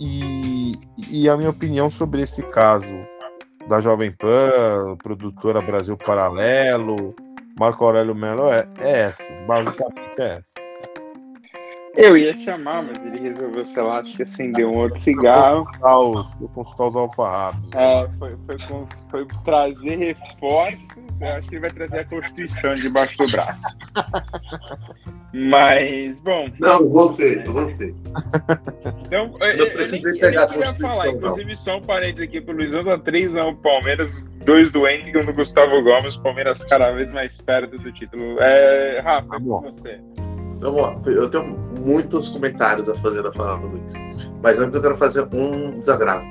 E, 0.00 0.74
e 1.10 1.28
a 1.28 1.36
minha 1.36 1.50
opinião 1.50 1.90
sobre 1.90 2.22
esse 2.22 2.42
caso 2.42 2.94
da 3.68 3.80
Jovem 3.80 4.12
Pan, 4.12 4.96
produtora 5.02 5.60
Brasil 5.60 5.96
Paralelo, 5.96 7.14
Marco 7.58 7.84
Aurélio 7.84 8.14
Melo 8.14 8.50
é, 8.50 8.68
é 8.78 9.00
essa, 9.02 9.32
basicamente 9.46 10.20
é 10.20 10.36
essa. 10.36 10.63
Eu 11.96 12.16
ia 12.16 12.36
chamar, 12.40 12.82
mas 12.82 12.98
ele 13.04 13.20
resolveu, 13.20 13.64
sei 13.64 13.82
lá, 13.82 14.00
acho 14.00 14.16
que 14.16 14.22
acender 14.24 14.66
um 14.66 14.78
outro 14.78 14.98
cigarro. 14.98 15.64
Foi 16.38 16.48
consultar 16.48 16.88
os 16.88 16.96
alfarrábios. 16.96 17.72
É, 17.72 18.08
foi, 18.18 18.36
foi, 18.46 18.86
foi, 19.10 19.26
trazer 19.44 19.96
reforços. 19.96 20.88
Eu 21.20 21.28
acho 21.28 21.48
que 21.48 21.54
ele 21.54 21.60
vai 21.60 21.70
trazer 21.70 22.00
a 22.00 22.04
Constituição 22.04 22.72
debaixo 22.72 23.16
do 23.18 23.30
braço. 23.30 23.78
Mas, 25.32 26.20
bom. 26.20 26.48
Não, 26.58 26.88
voltei, 26.88 27.42
voltei. 27.44 27.92
Então, 29.06 29.32
não 29.38 29.46
eu, 29.46 29.70
precisei 29.70 30.12
eu 30.12 30.18
pegar 30.18 30.44
a 30.44 30.46
Constituição. 30.52 30.88
Falar. 30.88 31.12
Inclusive, 31.12 31.56
só 31.56 31.76
um 31.76 31.82
parênteses 31.82 32.28
aqui 32.28 32.40
pro 32.40 32.54
Luizão 32.54 32.82
da 32.82 32.98
3 32.98 33.36
a 33.36 33.46
1 33.46 33.56
Palmeiras, 33.56 34.20
dois 34.44 34.70
do 34.70 34.86
Henrique 34.86 35.16
e 35.16 35.20
um 35.20 35.24
do 35.24 35.32
Gustavo 35.32 35.82
Gomes. 35.82 36.16
Palmeiras 36.16 36.64
cada 36.64 36.90
vez 36.92 37.10
mais 37.12 37.40
perto 37.40 37.78
do 37.78 37.92
título. 37.92 38.36
É, 38.40 39.00
Rafa, 39.00 39.28
tá 39.28 39.40
com 39.40 39.60
você. 39.60 40.00
Então, 40.64 41.02
eu 41.04 41.28
tenho 41.28 41.44
muitos 41.78 42.30
comentários 42.30 42.88
a 42.88 42.94
fazer 42.96 43.22
da 43.22 43.30
fala 43.34 43.58
do 43.58 43.66
Luiz. 43.66 43.92
Mas 44.42 44.58
antes 44.58 44.74
eu 44.74 44.80
quero 44.80 44.96
fazer 44.96 45.28
um 45.30 45.78
desagravo. 45.78 46.24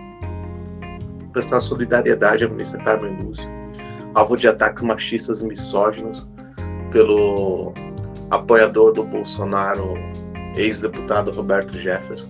Prestar 1.31 1.61
solidariedade 1.61 2.43
à 2.43 2.49
ministra 2.49 2.83
Carmen 2.83 3.19
Lúcia, 3.21 3.47
alvo 4.15 4.35
de 4.35 4.47
ataques 4.47 4.81
machistas 4.81 5.43
e 5.43 5.47
misóginos 5.47 6.27
pelo 6.91 7.73
apoiador 8.31 8.93
do 8.93 9.03
Bolsonaro, 9.03 9.93
ex-deputado 10.55 11.31
Roberto 11.31 11.77
Jefferson. 11.77 12.29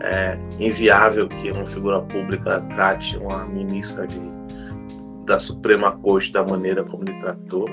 É 0.00 0.38
inviável 0.58 1.28
que 1.28 1.50
uma 1.50 1.66
figura 1.66 2.00
pública 2.00 2.60
trate 2.74 3.18
uma 3.18 3.44
ministra 3.44 4.06
de, 4.06 4.18
da 5.26 5.38
Suprema 5.38 5.92
Corte 5.98 6.32
da 6.32 6.42
maneira 6.42 6.82
como 6.82 7.04
ele 7.04 7.20
tratou. 7.20 7.66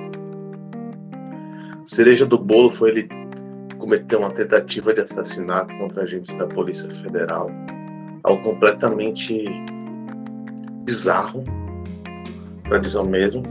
Cereja 1.85 2.25
do 2.25 2.37
bolo 2.37 2.69
foi 2.69 2.89
ele 2.91 3.18
cometeu 3.89 4.19
uma 4.19 4.29
tentativa 4.29 4.93
de 4.93 5.01
assassinato 5.01 5.75
contra 5.79 6.03
agentes 6.03 6.37
da 6.37 6.45
Polícia 6.45 6.87
Federal. 6.91 7.49
Algo 8.23 8.43
completamente 8.43 9.45
bizarro, 10.83 11.43
para 12.65 12.77
dizer 12.77 12.99
o 12.99 13.03
mesmo. 13.03 13.41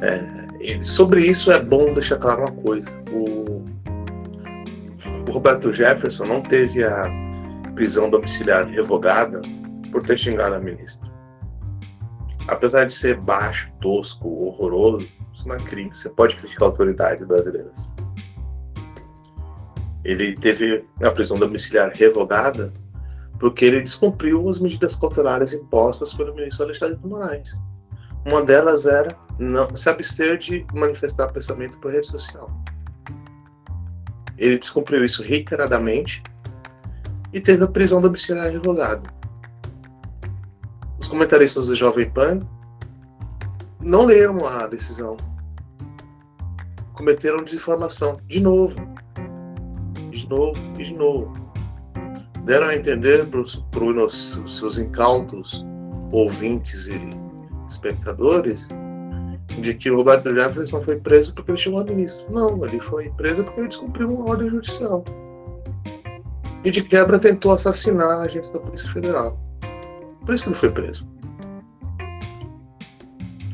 É, 0.00 0.82
sobre 0.82 1.24
isso 1.24 1.52
é 1.52 1.62
bom 1.62 1.94
deixar 1.94 2.16
claro 2.16 2.40
uma 2.40 2.50
coisa: 2.50 2.90
o, 3.12 3.64
o 5.28 5.32
Roberto 5.32 5.72
Jefferson 5.72 6.24
não 6.24 6.42
teve 6.42 6.82
a 6.82 7.04
prisão 7.76 8.10
domiciliar 8.10 8.66
revogada 8.66 9.40
por 9.92 10.02
ter 10.02 10.18
xingado 10.18 10.56
a 10.56 10.58
ministra. 10.58 11.08
Apesar 12.48 12.84
de 12.84 12.92
ser 12.92 13.16
baixo, 13.20 13.72
tosco, 13.80 14.28
horroroso, 14.28 15.06
isso 15.32 15.46
não 15.46 15.54
é 15.54 15.58
crime. 15.58 15.94
Você 15.94 16.08
pode 16.08 16.34
criticar 16.34 16.66
autoridades 16.66 17.24
brasileiras 17.24 17.93
ele 20.04 20.36
teve 20.36 20.84
a 21.02 21.10
prisão 21.10 21.38
domiciliar 21.38 21.90
revogada 21.94 22.72
porque 23.38 23.64
ele 23.64 23.80
descumpriu 23.80 24.48
as 24.48 24.60
medidas 24.60 24.96
cautelares 24.96 25.52
impostas 25.52 26.12
pelo 26.14 26.34
ministro 26.34 26.64
Alexandre 26.64 26.96
de 26.96 27.06
Moraes. 27.06 27.54
Uma 28.24 28.42
delas 28.42 28.86
era 28.86 29.16
não 29.38 29.74
se 29.74 29.88
abster 29.88 30.38
de 30.38 30.64
manifestar 30.72 31.32
pensamento 31.32 31.78
por 31.78 31.92
rede 31.92 32.06
social. 32.06 32.50
Ele 34.38 34.58
descumpriu 34.58 35.04
isso 35.04 35.22
reiteradamente 35.22 36.22
e 37.32 37.40
teve 37.40 37.64
a 37.64 37.68
prisão 37.68 38.00
domiciliar 38.00 38.50
revogada. 38.50 39.02
Os 40.98 41.08
comentaristas 41.08 41.66
do 41.66 41.76
Jovem 41.76 42.10
Pan 42.10 42.46
não 43.80 44.06
leram 44.06 44.46
a 44.46 44.66
decisão. 44.66 45.16
Cometeram 46.94 47.44
desinformação. 47.44 48.18
De 48.26 48.40
novo 48.40 48.74
de 50.14 50.28
novo 50.28 50.58
e 50.78 50.84
de 50.84 50.94
novo. 50.94 51.32
Deram 52.44 52.68
a 52.68 52.74
entender 52.74 53.26
para 53.26 53.40
os 53.40 54.42
seus 54.46 54.78
incautos 54.78 55.64
ouvintes 56.12 56.86
e 56.86 57.00
espectadores 57.68 58.68
de 59.60 59.74
que 59.74 59.90
o 59.90 59.96
Roberto 59.96 60.32
Jefferson 60.34 60.82
foi 60.82 60.96
preso 60.96 61.34
porque 61.34 61.52
ele 61.52 61.58
chamou 61.58 61.80
a 61.80 61.84
ministro. 61.84 62.32
Não, 62.32 62.64
ele 62.64 62.80
foi 62.80 63.10
preso 63.10 63.44
porque 63.44 63.60
ele 63.60 63.68
descumpriu 63.68 64.10
uma 64.10 64.30
ordem 64.30 64.50
judicial. 64.50 65.04
E 66.64 66.70
de 66.70 66.82
quebra 66.82 67.18
tentou 67.18 67.52
assassinar 67.52 68.20
agentes 68.20 68.50
da 68.50 68.58
Polícia 68.58 68.90
Federal. 68.90 69.38
Por 70.24 70.34
isso 70.34 70.44
que 70.44 70.50
ele 70.50 70.58
foi 70.58 70.70
preso. 70.70 71.06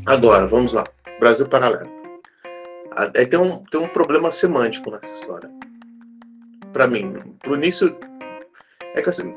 Agora, 0.06 0.46
vamos 0.46 0.72
lá. 0.72 0.84
Brasil 1.18 1.46
Paralelo. 1.48 1.90
Aí 2.96 3.26
tem 3.26 3.38
um, 3.38 3.62
tem 3.64 3.80
um 3.80 3.88
problema 3.88 4.32
semântico 4.32 4.90
nessa 4.90 5.12
história 5.12 5.59
para 6.72 6.86
mim. 6.86 7.12
Pro 7.40 7.56
início, 7.56 7.96
é 8.94 9.02
que 9.02 9.10
assim, 9.10 9.34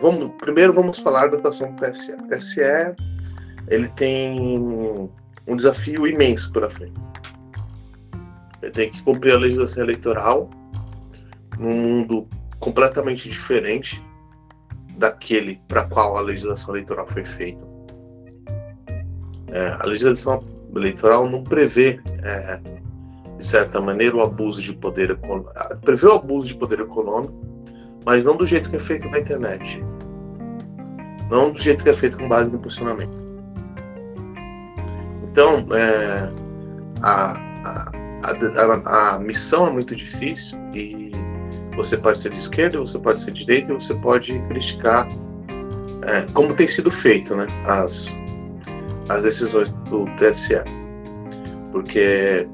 vamos, 0.00 0.32
primeiro 0.38 0.72
vamos 0.72 0.98
falar 0.98 1.28
da 1.28 1.38
atuação 1.38 1.72
do 1.72 1.80
TSE. 1.80 2.12
O 2.12 2.28
TSE, 2.28 2.60
ele 3.68 3.88
tem 3.88 4.40
um 5.46 5.56
desafio 5.56 6.06
imenso 6.06 6.52
pela 6.52 6.70
frente. 6.70 7.00
Ele 8.62 8.72
tem 8.72 8.90
que 8.90 9.02
cumprir 9.02 9.34
a 9.34 9.38
legislação 9.38 9.82
eleitoral 9.82 10.50
num 11.58 11.70
mundo 11.70 12.28
completamente 12.58 13.28
diferente 13.28 14.02
daquele 14.96 15.60
para 15.66 15.84
qual 15.84 16.16
a 16.16 16.20
legislação 16.20 16.74
eleitoral 16.74 17.06
foi 17.06 17.24
feita. 17.24 17.64
É, 19.48 19.76
a 19.80 19.84
legislação 19.84 20.44
eleitoral 20.76 21.28
não 21.28 21.42
prevê 21.42 22.00
é, 22.22 22.60
de 23.40 23.46
certa 23.46 23.80
maneira, 23.80 24.16
o 24.16 24.20
abuso 24.20 24.60
de 24.60 24.74
poder 24.74 25.10
econômico. 25.10 25.50
Prevê 25.82 26.06
o 26.06 26.12
abuso 26.12 26.46
de 26.46 26.54
poder 26.54 26.80
econômico, 26.80 27.34
mas 28.04 28.24
não 28.24 28.36
do 28.36 28.46
jeito 28.46 28.68
que 28.68 28.76
é 28.76 28.78
feito 28.78 29.08
na 29.08 29.18
internet. 29.18 29.82
Não 31.30 31.50
do 31.50 31.58
jeito 31.60 31.82
que 31.82 31.88
é 31.88 31.94
feito 31.94 32.18
com 32.18 32.28
base 32.28 32.50
no 32.50 32.58
posicionamento. 32.58 33.18
Então, 35.24 35.64
é, 35.74 36.30
a, 37.02 37.32
a, 37.64 37.92
a, 38.24 39.14
a, 39.14 39.18
missão 39.18 39.66
é 39.66 39.70
muito 39.70 39.96
difícil 39.96 40.58
e 40.74 41.10
você 41.74 41.96
pode 41.96 42.18
ser 42.18 42.32
de 42.32 42.38
esquerda, 42.38 42.78
você 42.78 42.98
pode 42.98 43.22
ser 43.22 43.32
de 43.32 43.44
direita, 43.46 43.72
você 43.72 43.94
pode 43.94 44.38
criticar 44.48 45.08
é, 46.02 46.22
como 46.34 46.54
tem 46.54 46.68
sido 46.68 46.90
feito 46.90 47.34
né, 47.34 47.46
as, 47.64 48.14
as 49.08 49.22
decisões 49.22 49.72
do 49.88 50.04
TSE. 50.16 50.62
Porque 51.72 52.46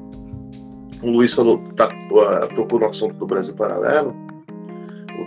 o 1.01 1.11
Luiz 1.11 1.33
falou, 1.33 1.59
tá, 1.75 1.89
procura 2.55 2.85
um 2.85 2.89
assunto 2.89 3.15
do 3.15 3.25
Brasil 3.25 3.53
Paralelo. 3.53 4.15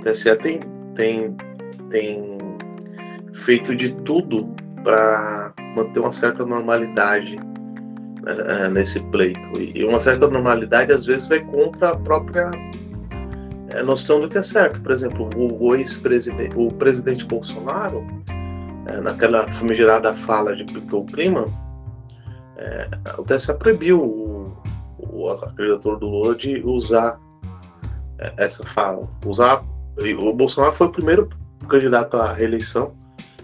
TSE 0.03 0.35
tem, 0.37 0.61
tem, 0.95 1.37
tem 1.91 2.39
feito 3.33 3.75
de 3.75 3.93
tudo 4.03 4.53
para 4.83 5.53
manter 5.77 6.01
uma 6.01 6.13
certa 6.13 6.45
normalidade 6.45 7.37
né, 8.23 8.69
nesse 8.71 9.01
pleito. 9.07 9.49
E 9.57 9.85
uma 9.85 10.01
certa 10.01 10.27
normalidade, 10.29 10.93
às 10.93 11.05
vezes, 11.07 11.29
vai 11.29 11.41
contra 11.41 11.91
a 11.91 11.97
própria 11.97 12.51
é, 13.71 13.83
noção 13.83 14.21
do 14.21 14.29
que 14.29 14.39
é 14.39 14.43
certo. 14.43 14.81
Por 14.81 14.93
exemplo, 14.93 15.29
o, 15.37 15.75
ex-presidente, 15.75 16.55
o 16.57 16.69
presidente 16.73 17.25
Bolsonaro, 17.25 18.07
é, 18.87 19.01
naquela 19.01 19.47
famigerada 19.49 20.15
fala 20.15 20.57
de 20.57 20.65
pintou 20.65 21.03
o 21.03 21.07
clima, 21.07 21.47
é, 22.57 22.89
o 23.19 23.25
TSE 23.25 23.55
proibiu 23.55 24.30
o, 25.21 25.37
candidator 25.37 25.99
do 25.99 26.07
Lula 26.07 26.35
de 26.35 26.63
usar 26.65 27.21
é, 28.19 28.33
essa 28.39 28.65
fala. 28.65 29.09
Usar, 29.25 29.65
o 30.19 30.35
Bolsonaro 30.35 30.75
foi 30.75 30.87
o 30.87 30.93
primeiro 30.93 31.29
candidato 31.69 32.17
à 32.17 32.33
reeleição 32.33 32.95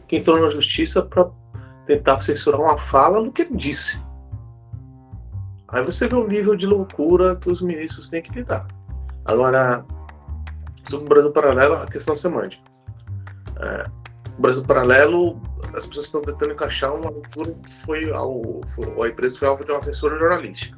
que 0.09 0.17
entrou 0.17 0.41
na 0.41 0.49
justiça 0.49 1.03
para 1.03 1.29
tentar 1.87 2.21
censurar 2.21 2.61
uma 2.61 2.79
fala 2.79 3.23
do 3.23 3.33
que 3.33 3.43
ele 3.43 3.57
disse. 3.57 4.05
Aí 5.69 5.85
você 5.85 6.07
vê 6.07 6.15
o 6.15 6.27
nível 6.27 6.55
de 6.55 6.67
loucura 6.67 7.37
que 7.37 7.51
os 7.51 7.61
ministros 7.61 8.09
têm 8.09 8.23
que 8.23 8.33
lidar. 8.33 8.67
Agora, 9.25 9.85
sobre 10.89 11.07
o 11.07 11.09
Brasil 11.09 11.33
Paralelo, 11.33 11.75
a 11.75 11.87
questão 11.87 12.15
semântica. 12.15 12.63
É, 13.61 13.87
o 14.39 14.41
Brasil 14.41 14.65
Paralelo, 14.65 15.41
as 15.75 15.87
pessoas 15.87 16.07
estão 16.07 16.23
tentando 16.23 16.53
encaixar 16.53 16.95
uma 16.95 17.11
loucura 17.11 17.53
que 17.53 17.73
foi 17.73 18.11
ao, 18.13 18.61
foi, 18.75 19.09
a 19.09 19.11
empresa 19.11 19.39
foi 19.39 19.49
alvo 19.49 19.65
de 19.65 19.73
uma 19.73 19.83
censura 19.83 20.19
jornalística. 20.19 20.76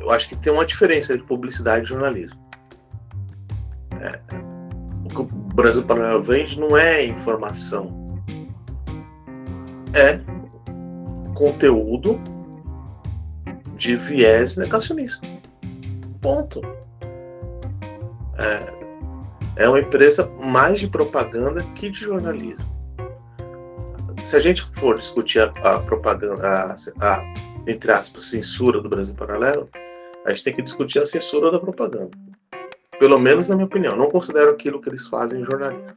Eu 0.00 0.10
acho 0.10 0.28
que 0.28 0.36
tem 0.36 0.52
uma 0.52 0.66
diferença 0.66 1.12
entre 1.12 1.26
publicidade 1.26 1.84
e 1.84 1.88
jornalismo. 1.88 2.40
É, 4.00 4.18
o 5.04 5.08
que 5.08 5.20
o 5.20 5.24
Brasil 5.24 5.84
Paralelo 5.84 6.22
vende 6.22 6.58
não 6.58 6.76
é 6.76 7.04
informação, 7.04 8.00
é 9.92 10.20
conteúdo 11.34 12.20
de 13.76 13.96
viés 13.96 14.56
negacionista. 14.56 15.26
Ponto. 16.20 16.60
É, 18.38 19.64
é 19.64 19.68
uma 19.68 19.80
empresa 19.80 20.30
mais 20.38 20.80
de 20.80 20.88
propaganda 20.88 21.62
que 21.74 21.90
de 21.90 22.00
jornalismo. 22.00 22.64
Se 24.24 24.36
a 24.36 24.40
gente 24.40 24.62
for 24.74 24.96
discutir 24.96 25.40
a, 25.40 25.74
a 25.74 25.80
propaganda, 25.80 26.46
a, 26.46 26.76
a, 27.00 27.34
entre 27.66 27.90
aspas, 27.90 28.24
censura 28.24 28.80
do 28.80 28.88
Brasil 28.88 29.14
Paralelo, 29.14 29.68
a 30.24 30.30
gente 30.30 30.44
tem 30.44 30.54
que 30.54 30.62
discutir 30.62 30.98
a 30.98 31.06
censura 31.06 31.50
da 31.50 31.58
propaganda. 31.58 32.10
Pelo 32.98 33.18
menos 33.18 33.48
na 33.48 33.54
minha 33.54 33.66
opinião. 33.66 33.96
Não 33.96 34.10
considero 34.10 34.50
aquilo 34.50 34.80
que 34.80 34.88
eles 34.88 35.06
fazem 35.06 35.40
em 35.40 35.44
jornalismo. 35.44 35.96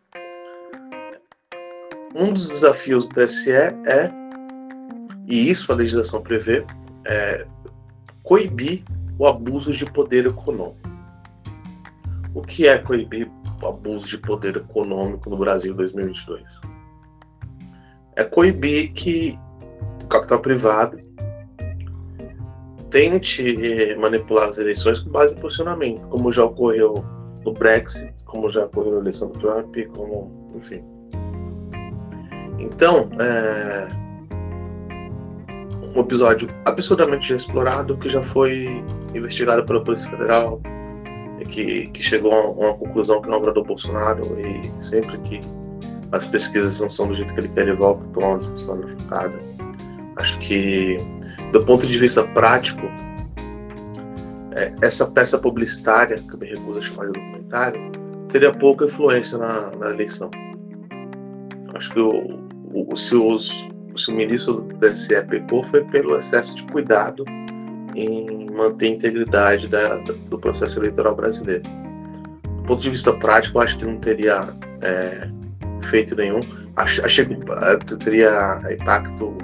Um 2.16 2.32
dos 2.32 2.48
desafios 2.48 3.08
do 3.08 3.16
TSE 3.16 3.52
é, 3.52 4.12
e 5.28 5.50
isso 5.50 5.72
a 5.72 5.76
legislação 5.76 6.22
prevê, 6.22 6.66
é 7.06 7.46
coibir 8.22 8.84
o 9.18 9.28
abuso 9.28 9.74
de 9.74 9.86
poder 9.86 10.26
econômico. 10.26 10.78
O 12.34 12.42
que 12.42 12.68
é 12.68 12.78
coibir 12.78 13.30
o 13.62 13.68
abuso 13.68 14.08
de 14.08 14.18
poder 14.18 14.58
econômico 14.58 15.30
no 15.30 15.38
Brasil 15.38 15.74
em 15.74 15.76
2022? 15.76 16.44
É 18.16 18.24
coibir 18.24 18.94
que 18.94 19.38
o 20.04 20.08
capital 20.08 20.40
privado 20.40 21.00
tente 22.94 23.58
eh, 23.66 23.96
manipular 23.96 24.50
as 24.50 24.60
eleições 24.60 25.00
com 25.00 25.10
base 25.10 25.34
em 25.34 25.38
posicionamento, 25.38 26.08
como 26.10 26.32
já 26.32 26.46
ocorreu 26.46 26.94
no 27.44 27.52
Brexit, 27.52 28.14
como 28.26 28.52
já 28.52 28.66
ocorreu 28.66 28.94
na 28.94 29.00
eleição 29.00 29.30
do 29.30 29.40
Trump, 29.40 29.76
como, 29.96 30.48
enfim. 30.56 30.84
Então, 32.60 33.10
é 33.20 33.88
um 35.96 36.02
episódio 36.02 36.48
absurdamente 36.66 37.34
explorado 37.34 37.98
que 37.98 38.10
já 38.10 38.22
foi 38.22 38.84
investigado 39.16 39.66
pela 39.66 39.84
Polícia 39.84 40.10
Federal 40.12 40.62
e 41.40 41.46
que, 41.46 41.88
que 41.88 42.04
chegou 42.04 42.32
a 42.32 42.52
uma 42.52 42.74
conclusão 42.76 43.22
que 43.24 43.28
não 43.28 43.38
agradou 43.38 43.64
Bolsonaro 43.64 44.40
e 44.40 44.84
sempre 44.84 45.18
que 45.20 45.42
as 46.12 46.28
pesquisas 46.28 46.80
não 46.80 46.92
são 46.92 47.08
do 47.08 47.16
jeito 47.16 47.34
que 47.34 47.40
ele 47.40 47.50
quer, 47.50 47.62
ele 47.62 47.74
volta 47.74 48.06
para 48.10 48.28
uma 48.28 48.38
decisão. 48.38 48.80
Acho 50.16 50.40
que 50.40 50.98
do 51.54 51.64
ponto 51.64 51.86
de 51.86 51.98
vista 52.00 52.24
prático, 52.24 52.82
é, 54.56 54.74
essa 54.82 55.06
peça 55.06 55.38
publicitária, 55.38 56.18
que 56.18 56.34
eu 56.34 56.40
me 56.40 56.48
recuso 56.48 56.80
a 56.80 56.82
chamar 56.82 57.06
de 57.06 57.14
documentário, 57.14 57.92
teria 58.28 58.52
pouca 58.52 58.86
influência 58.86 59.38
na, 59.38 59.70
na 59.76 59.92
eleição. 59.92 60.32
Acho 61.76 61.92
que 61.92 62.00
o, 62.00 62.40
o, 62.74 62.96
se, 62.96 63.16
os, 63.16 63.68
se 63.96 64.12
o 64.12 64.16
ministro 64.16 64.62
do 64.62 64.74
TSE 64.80 65.28
pecou 65.28 65.64
foi 65.64 65.84
pelo 65.86 66.18
excesso 66.18 66.56
de 66.56 66.64
cuidado 66.64 67.24
em 67.96 68.50
manter 68.50 68.88
a 68.88 68.90
integridade 68.90 69.68
da, 69.68 69.98
do 70.00 70.40
processo 70.40 70.80
eleitoral 70.80 71.16
brasileiro. 71.16 71.64
Do 72.42 72.64
ponto 72.64 72.82
de 72.82 72.90
vista 72.90 73.14
prático, 73.14 73.60
acho 73.60 73.78
que 73.78 73.86
não 73.86 73.98
teria 73.98 74.50
é, 74.82 75.30
feito 75.84 76.16
nenhum. 76.16 76.40
Achei 76.76 77.26
que 77.26 77.34
é, 77.34 77.96
teria 77.98 78.60
impacto 78.72 79.38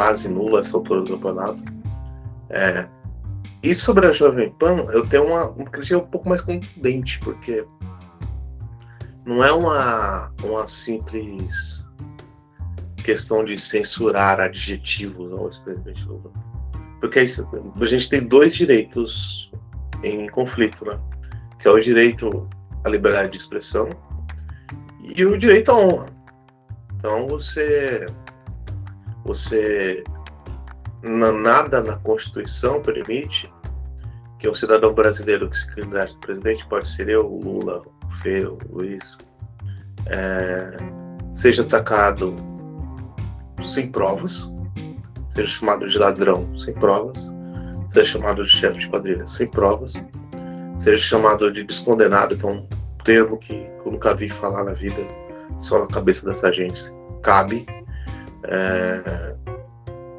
quase 0.00 0.30
nulo 0.30 0.58
essa 0.58 0.78
altura 0.78 1.02
do 1.02 1.10
campeonato. 1.10 1.62
É, 2.48 2.88
e 3.62 3.74
sobre 3.74 4.06
a 4.06 4.12
Jovem 4.12 4.50
Pan, 4.58 4.86
eu 4.92 5.06
tenho 5.06 5.26
uma, 5.26 5.50
uma 5.50 5.66
crítica 5.66 5.98
um 5.98 6.06
pouco 6.06 6.26
mais 6.26 6.40
contundente, 6.40 7.20
porque 7.20 7.66
não 9.26 9.44
é 9.44 9.52
uma, 9.52 10.32
uma 10.42 10.66
simples 10.66 11.86
questão 13.04 13.44
de 13.44 13.58
censurar 13.60 14.40
adjetivos 14.40 15.30
ao 15.32 15.48
ex-presidente 15.48 16.02
Lula. 16.04 16.32
Porque 16.98 17.18
a 17.18 17.86
gente 17.86 18.08
tem 18.08 18.26
dois 18.26 18.54
direitos 18.54 19.52
em 20.02 20.30
conflito, 20.30 20.82
né? 20.86 20.98
Que 21.58 21.68
é 21.68 21.70
o 21.70 21.78
direito 21.78 22.48
à 22.84 22.88
liberdade 22.88 23.32
de 23.32 23.36
expressão 23.36 23.90
e 25.02 25.26
o 25.26 25.36
direito 25.36 25.70
à 25.70 25.76
honra. 25.76 26.06
Então 26.96 27.28
você 27.28 28.06
você 29.24 30.04
nada 31.02 31.82
na 31.82 31.96
Constituição 31.96 32.82
permite 32.82 33.50
que 34.38 34.48
um 34.48 34.54
cidadão 34.54 34.94
brasileiro 34.94 35.48
que 35.48 35.56
se 35.56 35.70
candidate 35.74 36.14
a 36.14 36.18
presidente, 36.18 36.66
pode 36.66 36.88
ser 36.88 37.08
eu, 37.08 37.26
o 37.26 37.42
Lula, 37.42 37.82
o 38.06 38.10
Fê, 38.10 38.44
o 38.44 38.58
Luiz, 38.70 39.16
é, 40.06 40.76
seja 41.34 41.62
atacado 41.62 42.34
sem 43.62 43.90
provas, 43.90 44.50
seja 45.30 45.46
chamado 45.46 45.86
de 45.86 45.98
ladrão 45.98 46.56
sem 46.58 46.72
provas, 46.74 47.18
seja 47.92 48.18
chamado 48.18 48.42
de 48.42 48.50
chefe 48.50 48.78
de 48.78 48.88
quadrilha 48.88 49.26
sem 49.28 49.46
provas, 49.46 49.92
seja 50.78 50.98
chamado 50.98 51.52
de 51.52 51.62
descondenado, 51.62 52.36
que 52.36 52.44
é 52.44 52.48
um 52.48 52.66
termo 53.04 53.38
que 53.38 53.68
eu 53.84 53.92
nunca 53.92 54.14
vi 54.14 54.30
falar 54.30 54.64
na 54.64 54.72
vida, 54.72 55.06
só 55.58 55.80
na 55.80 55.86
cabeça 55.86 56.26
dessa 56.26 56.50
gente 56.50 56.80
cabe. 57.22 57.66
É, 58.44 59.36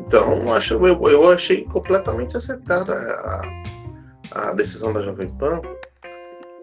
então, 0.06 0.54
acho, 0.54 0.74
eu, 0.86 1.10
eu 1.10 1.30
achei 1.30 1.64
completamente 1.66 2.36
acertada 2.36 2.94
a, 2.94 3.64
a 4.32 4.52
decisão 4.54 4.92
da 4.94 5.02
Jovem 5.02 5.30
Pan. 5.38 5.62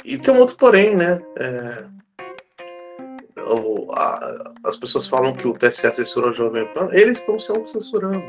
E 0.04 0.18
tem 0.18 0.34
um 0.34 0.40
outro 0.40 0.56
porém, 0.56 0.94
né? 0.96 1.22
É, 1.36 1.84
o, 3.42 3.90
a, 3.92 4.52
as 4.64 4.76
pessoas 4.76 5.06
falam 5.06 5.34
que 5.34 5.46
o 5.46 5.54
TSE 5.54 5.92
censura 5.92 6.30
a 6.30 6.32
Jovem 6.32 6.66
Pan, 6.74 6.88
eles 6.92 7.18
estão 7.18 7.38
se 7.38 7.52
censurando. 7.66 8.22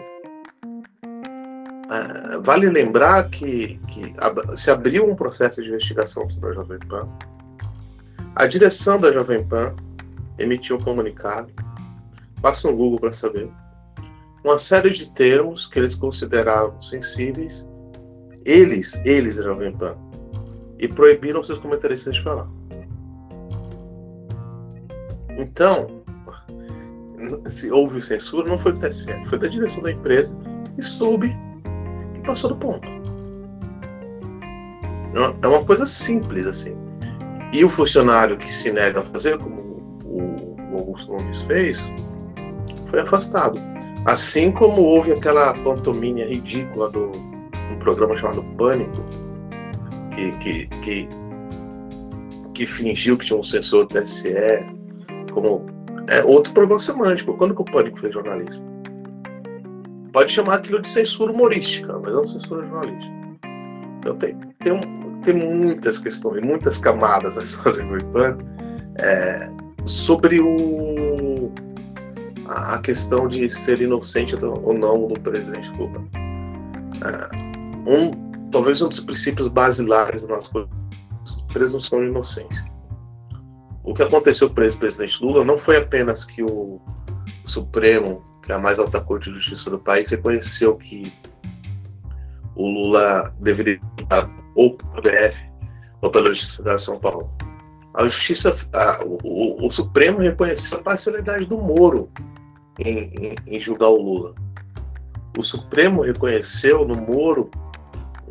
É, 1.92 2.38
vale 2.40 2.70
lembrar 2.70 3.30
que, 3.30 3.80
que 3.88 4.16
se 4.56 4.70
abriu 4.70 5.10
um 5.10 5.16
processo 5.16 5.62
de 5.62 5.70
investigação 5.70 6.30
sobre 6.30 6.52
a 6.52 6.54
Jovem 6.54 6.80
Pan. 6.80 7.10
A 8.36 8.46
direção 8.46 9.00
da 9.00 9.12
Jovem 9.12 9.46
Pan 9.46 9.76
emitiu 10.38 10.78
um 10.78 10.82
comunicado. 10.82 11.52
Passa 12.42 12.70
no 12.70 12.78
Google 12.78 13.00
para 13.00 13.14
saber 13.14 13.50
uma 14.44 14.58
série 14.58 14.92
de 14.92 15.10
termos 15.12 15.68
que 15.68 15.80
eles 15.80 15.96
consideravam 15.96 16.82
sensíveis, 16.82 17.70
eles, 18.46 19.02
eles, 19.06 19.36
Jovem 19.36 19.72
Pan, 19.74 19.98
e 20.78 20.88
proibiram 20.88 21.44
seus 21.44 21.60
comentaristas 21.60 22.16
de 22.16 22.24
falar. 22.24 22.48
Então, 25.38 26.02
se 27.48 27.72
houve 27.72 28.02
censura, 28.02 28.48
não 28.48 28.58
foi 28.58 28.74
do 28.74 28.80
TSE, 28.80 29.12
foi 29.26 29.38
da 29.38 29.48
direção 29.48 29.84
da 29.84 29.92
empresa 29.92 30.38
e 30.78 30.84
soube 30.84 31.36
que 32.14 32.22
passou 32.22 32.50
do 32.50 32.56
ponto. 32.56 32.88
É 35.42 35.48
uma 35.48 35.66
coisa 35.66 35.86
simples 35.86 36.46
assim. 36.46 36.78
E 37.52 37.66
o 37.66 37.70
funcionário 37.70 38.38
que 38.38 38.54
se 38.54 38.72
nega 38.72 39.00
a 39.00 39.04
fazer, 39.04 39.38
como 39.38 39.60
o 40.06 40.78
Augusto 40.78 41.12
Nunes 41.12 41.42
fez, 41.42 41.92
foi 42.90 43.02
afastado. 43.02 43.60
Assim 44.06 44.52
como 44.52 44.82
houve 44.82 45.12
aquela 45.12 45.54
pantomima 45.56 46.22
ridícula 46.22 46.90
do 46.90 47.12
um 47.72 47.80
programa 47.80 48.16
chamado 48.16 48.44
Pânico, 48.58 49.04
que, 50.16 50.32
que, 50.40 50.68
que, 50.82 51.10
que 52.54 52.66
fingiu 52.66 53.18
que 53.18 53.26
tinha 53.26 53.40
um 53.40 53.44
censor 53.44 53.86
do 53.86 54.02
TSE, 54.02 54.34
como 55.32 55.66
é 56.10 56.24
outro 56.24 56.54
problema 56.54 56.80
semântico. 56.80 57.36
Quando 57.38 57.56
que 57.56 57.62
o 57.62 57.66
Pânico 57.66 58.00
fez 58.00 58.14
jornalismo? 58.14 58.68
Pode 60.12 60.32
chamar 60.32 60.56
aquilo 60.56 60.82
de 60.82 60.90
censura 60.90 61.32
humorística, 61.32 61.98
mas 62.00 62.12
não 62.12 62.26
censura 62.26 62.66
jornalística. 62.66 63.20
Então 64.00 64.16
tem, 64.16 64.40
tem, 64.60 64.80
tem 65.24 65.34
muitas 65.36 66.00
questões, 66.00 66.42
muitas 66.42 66.80
camadas 66.80 67.36
nessa 67.38 67.58
história 67.58 67.84
do 67.84 68.50
é, 68.98 69.50
sobre 69.86 70.40
o, 70.40 71.09
a 72.50 72.80
questão 72.80 73.28
de 73.28 73.50
ser 73.50 73.82
inocente 73.82 74.36
ou 74.44 74.74
não 74.74 75.08
do 75.08 75.20
presidente 75.20 75.70
Lula. 75.72 76.04
É, 77.06 77.90
um, 77.90 78.50
talvez 78.50 78.82
um 78.82 78.90
dos 78.90 79.00
princípios 79.00 79.48
basilares 79.48 80.24
da 80.24 80.36
nossa 80.36 80.68
presunção 81.54 82.00
de 82.00 82.08
inocência. 82.08 82.66
O 83.84 83.94
que 83.94 84.04
aconteceu 84.04 84.48
com 84.48 84.54
o 84.54 84.56
presidente 84.56 85.24
Lula 85.24 85.46
não 85.46 85.58
foi 85.58 85.78
apenas 85.78 86.26
que 86.26 86.44
o 86.44 86.82
Supremo, 87.46 88.24
que 88.44 88.52
é 88.52 88.56
a 88.56 88.60
mais 88.60 88.80
alta 88.80 89.00
corte 89.00 89.30
de 89.30 89.36
justiça 89.36 89.70
do 89.70 89.80
país, 89.80 90.10
reconheceu 90.10 90.76
que 90.76 91.14
o 92.56 92.68
Lula 92.68 93.34
deveria 93.40 93.80
estar 94.00 94.30
ou 94.56 94.76
pelo 94.76 95.02
DF 95.02 95.50
ou 96.02 96.12
pela 96.12 96.30
Justiça 96.30 96.64
de 96.64 96.84
São 96.84 97.00
Paulo. 97.00 97.32
A 98.00 98.06
Justiça, 98.06 98.56
a, 98.72 99.04
o, 99.04 99.68
o, 99.68 99.70
Supremo 99.70 100.20
reconheceu 100.20 100.80
a 100.80 100.82
parcialidade 100.82 101.46
do 101.46 101.58
Moro 101.58 102.10
em, 102.80 102.98
em, 103.14 103.36
em 103.46 103.60
julgar 103.60 103.90
o 103.90 104.02
Lula. 104.02 104.36
O 105.38 105.44
Supremo 105.44 106.02
reconheceu 106.02 106.88
no 106.88 106.96
Moro 106.96 107.52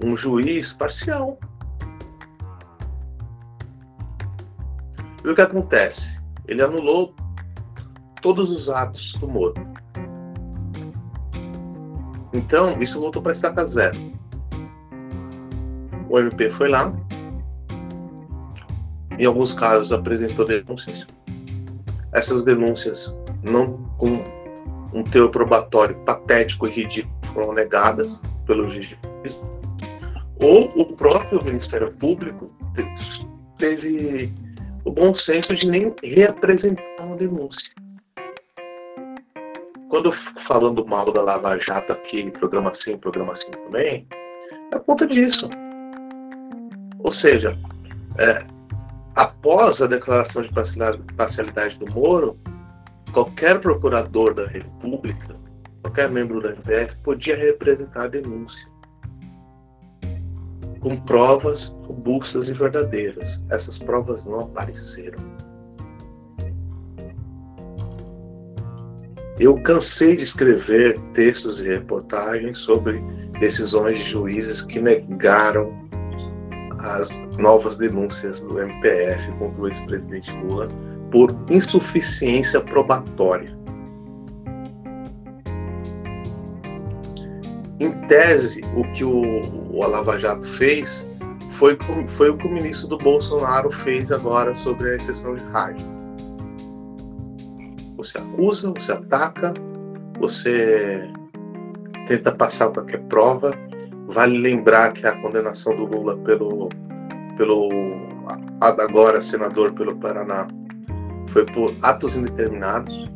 um 0.03 0.17
juiz 0.17 0.73
parcial. 0.73 1.39
E 5.23 5.29
o 5.29 5.35
que 5.35 5.43
acontece? 5.43 6.25
Ele 6.47 6.63
anulou 6.63 7.15
todos 8.23 8.51
os 8.51 8.71
atos 8.71 9.13
do 9.17 9.29
Moro. 9.29 9.53
Então, 12.33 12.81
isso 12.81 12.99
voltou 12.99 13.21
para 13.21 13.33
estaca 13.33 13.67
zero. 13.67 13.99
O 16.09 16.19
MP 16.19 16.49
foi 16.49 16.71
lá, 16.71 16.91
em 19.19 19.25
alguns 19.25 19.53
casos 19.55 19.93
apresentou 19.93 20.45
denúncias. 20.45 21.07
Essas 22.13 22.45
denúncias, 22.45 23.17
não 23.43 23.79
com 23.99 24.23
um 24.93 25.03
teor 25.03 25.31
probatório 25.31 25.97
patético 26.05 26.67
e 26.67 26.71
ridículo, 26.71 27.19
foram 27.35 27.53
negadas 27.53 28.21
pelo 28.47 28.69
juiz. 28.69 28.97
Ou 30.41 30.69
o 30.81 30.97
próprio 30.97 31.45
Ministério 31.45 31.93
Público 31.95 32.51
teve 33.59 34.33
o 34.85 34.91
bom 34.91 35.15
senso 35.15 35.55
de 35.55 35.67
nem 35.67 35.95
reapresentar 36.03 36.83
uma 37.01 37.17
denúncia. 37.17 37.73
Quando 39.89 40.07
eu 40.07 40.13
fico 40.13 40.41
falando 40.43 40.87
mal 40.87 41.11
da 41.13 41.23
Lava 41.23 41.59
Jato 41.59 41.93
aqui, 41.93 42.31
programa 42.31 42.75
sim, 42.75 42.97
programa 42.97 43.35
sim 43.35 43.51
também, 43.51 44.07
é 44.71 44.79
por 44.79 44.85
conta 44.85 45.07
disso. 45.07 45.49
Ou 47.01 47.11
seja, 47.11 47.59
é, 48.19 48.39
após 49.19 49.83
a 49.83 49.89
declaração 49.89 50.43
de 50.43 50.51
parcialidade 51.17 51.77
do 51.77 51.93
Moro, 51.93 52.39
qualquer 53.13 53.59
procurador 53.61 54.33
da 54.33 54.47
República, 54.47 55.35
qualquer 55.83 56.09
membro 56.09 56.41
da 56.41 56.51
MPF, 56.51 56.97
podia 56.99 57.37
representar 57.37 58.05
a 58.05 58.09
denúncia 58.09 58.71
com 60.79 60.97
provas 60.99 61.77
robustas 61.83 62.49
e 62.49 62.53
verdadeiras. 62.53 63.43
Essas 63.51 63.77
provas 63.77 64.25
não 64.25 64.39
apareceram. 64.39 65.19
Eu 69.41 69.61
cansei 69.63 70.17
de 70.17 70.23
escrever 70.23 70.97
textos 71.13 71.61
e 71.61 71.67
reportagens 71.67 72.59
sobre 72.59 73.03
decisões 73.41 73.99
de 73.99 74.05
juízes 74.05 74.63
que 74.63 74.81
negaram 74.81 75.88
as 76.81 77.21
novas 77.39 77.77
denúncias 77.77 78.43
do 78.43 78.61
MPF 78.61 79.31
contra 79.33 79.63
o 79.63 79.67
ex-presidente 79.67 80.31
Lula 80.33 80.69
por 81.11 81.35
insuficiência 81.51 82.61
probatória. 82.61 83.57
Em 87.81 87.93
tese, 88.09 88.63
o 88.77 88.83
que 88.93 89.05
o, 89.05 89.23
o 89.73 89.87
Lava 89.87 90.19
Jato 90.19 90.47
fez 90.47 91.07
foi, 91.53 91.77
foi 92.09 92.31
o 92.31 92.37
que 92.37 92.47
o 92.47 92.51
ministro 92.51 92.89
do 92.89 92.99
Bolsonaro 92.99 93.71
fez 93.71 94.13
agora 94.13 94.55
sobre 94.55 94.91
a 94.91 94.97
exceção 94.97 95.35
de 95.35 95.45
rádio. 95.45 95.87
Você 97.97 98.19
acusa, 98.19 98.73
você 98.73 98.93
ataca, 98.93 99.55
você 100.21 101.11
tenta 102.07 102.33
passar 102.33 102.71
qualquer 102.71 103.01
prova. 103.03 103.51
Vale 104.09 104.39
lembrar 104.39 104.93
que 104.93 105.07
a 105.07 105.21
condenação 105.21 105.77
do 105.77 105.85
Lula 105.85 106.17
pelo, 106.19 106.71
pelo 107.37 107.69
agora 108.61 109.21
senador 109.21 109.73
pelo 109.75 109.97
Paraná 109.97 110.49
foi 111.29 111.45
por 111.45 111.75
atos 111.83 112.17
indeterminados. 112.17 113.07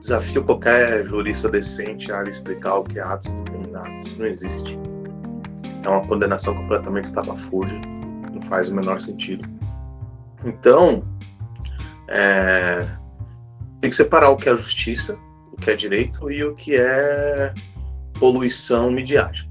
Desafio 0.00 0.42
qualquer 0.44 1.06
jurista 1.06 1.48
decente 1.48 2.10
a 2.10 2.24
explicar 2.24 2.76
o 2.76 2.84
que 2.84 2.98
é 2.98 3.02
atos 3.02 3.26
indeterminados. 3.28 4.18
Não 4.18 4.26
existe. 4.26 4.78
É 5.84 5.88
uma 5.88 6.06
condenação 6.06 6.54
completamente 6.56 7.04
estapafúrdia. 7.04 7.80
Não 8.32 8.42
faz 8.42 8.68
o 8.68 8.74
menor 8.74 9.00
sentido. 9.00 9.48
Então, 10.44 11.04
é, 12.08 12.84
tem 13.80 13.90
que 13.90 13.96
separar 13.96 14.30
o 14.30 14.36
que 14.36 14.48
é 14.48 14.56
justiça, 14.56 15.16
o 15.52 15.56
que 15.56 15.70
é 15.70 15.76
direito 15.76 16.30
e 16.30 16.42
o 16.42 16.56
que 16.56 16.74
é 16.76 17.54
poluição 18.18 18.90
midiática. 18.90 19.49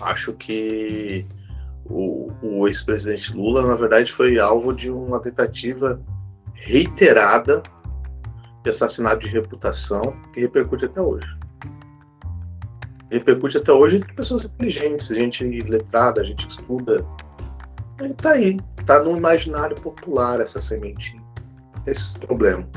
Acho 0.00 0.32
que 0.34 1.26
o, 1.84 2.30
o 2.42 2.68
ex-presidente 2.68 3.32
Lula, 3.34 3.66
na 3.66 3.74
verdade, 3.74 4.12
foi 4.12 4.38
alvo 4.38 4.72
de 4.72 4.90
uma 4.90 5.20
tentativa 5.20 6.00
reiterada 6.54 7.62
de 8.62 8.70
assassinato 8.70 9.20
de 9.20 9.28
reputação 9.28 10.16
que 10.32 10.40
repercute 10.40 10.86
até 10.86 11.00
hoje. 11.00 11.26
Repercute 13.10 13.58
até 13.58 13.72
hoje 13.72 13.98
entre 13.98 14.12
pessoas 14.14 14.44
inteligentes, 14.44 15.08
gente 15.08 15.44
letrada, 15.60 16.24
gente 16.24 16.46
que 16.46 16.52
estuda. 16.52 17.06
Ele 18.00 18.14
tá 18.14 18.32
aí, 18.32 18.58
tá 18.84 19.02
no 19.02 19.16
imaginário 19.16 19.76
popular 19.76 20.40
essa 20.40 20.60
sementinha. 20.60 21.22
Esse 21.86 22.18
problema. 22.18 22.68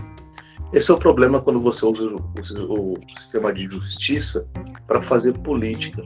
Esse 0.71 0.91
é 0.91 0.93
o 0.93 0.97
problema 0.97 1.41
quando 1.41 1.59
você 1.59 1.83
usa 1.83 2.05
o, 2.05 2.17
o, 2.17 2.93
o 2.93 2.97
sistema 3.17 3.51
de 3.51 3.65
justiça 3.65 4.47
para 4.85 5.01
fazer 5.01 5.33
política. 5.39 6.03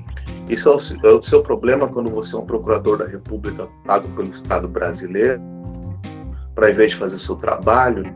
Esse 0.49 0.67
é 0.67 0.71
o, 0.71 0.77
é 1.03 1.09
o 1.09 1.21
seu 1.21 1.43
problema 1.43 1.87
quando 1.87 2.09
você 2.09 2.35
é 2.35 2.39
um 2.39 2.45
procurador 2.45 2.97
da 2.97 3.05
República 3.05 3.67
pago 3.85 4.07
pelo 4.15 4.31
Estado 4.31 4.67
brasileiro 4.69 5.41
para, 6.55 6.71
em 6.71 6.73
vez 6.73 6.91
de 6.91 6.97
fazer 6.97 7.15
o 7.15 7.19
seu 7.19 7.35
trabalho, 7.35 8.15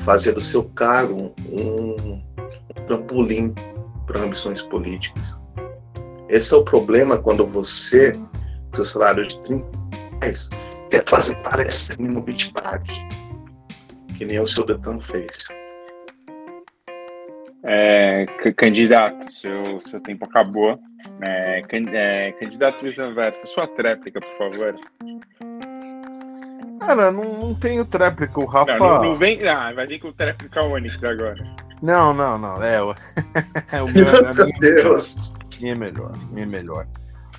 fazer 0.00 0.32
do 0.32 0.40
seu 0.40 0.64
cargo 0.64 1.32
um, 1.48 1.96
um 2.02 2.22
trampolim 2.86 3.54
para 4.06 4.20
ambições 4.20 4.60
políticas. 4.60 5.22
Esse 6.28 6.52
é 6.52 6.56
o 6.58 6.64
problema 6.64 7.16
quando 7.16 7.46
você, 7.46 8.18
seu 8.74 8.84
salário 8.84 9.26
de 9.26 9.40
30 9.42 9.66
reais, 10.20 10.50
quer 10.90 11.04
fazer 11.06 11.36
parecer 11.42 11.98
no 11.98 12.20
Bitpark, 12.20 12.86
que 14.18 14.24
nem 14.26 14.38
o 14.40 14.46
seu 14.46 14.64
Detan 14.64 15.00
fez. 15.00 15.59
É, 17.62 18.26
candidato, 18.56 19.30
seu, 19.32 19.80
seu 19.80 20.00
tempo 20.00 20.24
acabou. 20.24 20.78
É, 21.20 21.62
can, 21.62 21.84
é, 21.90 22.32
candidato 22.32 22.82
Visão 22.82 23.14
Versa, 23.14 23.46
sua 23.46 23.66
tréplica, 23.66 24.20
por 24.20 24.38
favor. 24.38 24.74
Cara, 26.80 27.12
não, 27.12 27.24
não 27.38 27.54
tenho 27.54 27.84
tréplica. 27.84 28.40
O 28.40 28.46
Rafa. 28.46 28.78
Não, 28.78 28.88
não, 28.88 29.02
não 29.02 29.16
vem. 29.16 29.46
Ah, 29.46 29.72
vai 29.72 29.86
vir 29.86 29.98
com 29.98 30.12
tréplica 30.12 30.62
Onix 30.62 31.02
agora. 31.04 31.44
Não, 31.82 32.12
não, 32.14 32.38
não. 32.38 32.62
É, 32.62 32.82
o, 32.82 32.94
é 33.70 33.82
o 33.82 33.88
meu. 33.88 34.08
É, 34.08 34.32
meu 34.32 34.58
Deus. 34.58 35.32
Minha 35.60 35.72
é 35.72 35.76
melhor. 35.76 36.12
Minha 36.30 36.44
é 36.44 36.46
melhor. 36.46 36.86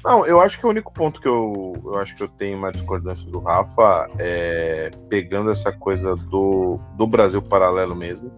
Não, 0.03 0.25
eu 0.25 0.41
acho 0.41 0.57
que 0.57 0.65
o 0.65 0.69
único 0.69 0.91
ponto 0.91 1.21
que 1.21 1.27
eu, 1.27 1.79
eu 1.83 1.95
acho 1.97 2.15
que 2.15 2.23
eu 2.23 2.27
tenho 2.27 2.57
uma 2.57 2.71
discordância 2.71 3.29
do 3.29 3.39
Rafa 3.39 4.09
é 4.17 4.89
pegando 5.09 5.51
essa 5.51 5.71
coisa 5.71 6.15
do, 6.15 6.79
do 6.95 7.05
Brasil 7.05 7.41
paralelo 7.41 7.95
mesmo. 7.95 8.31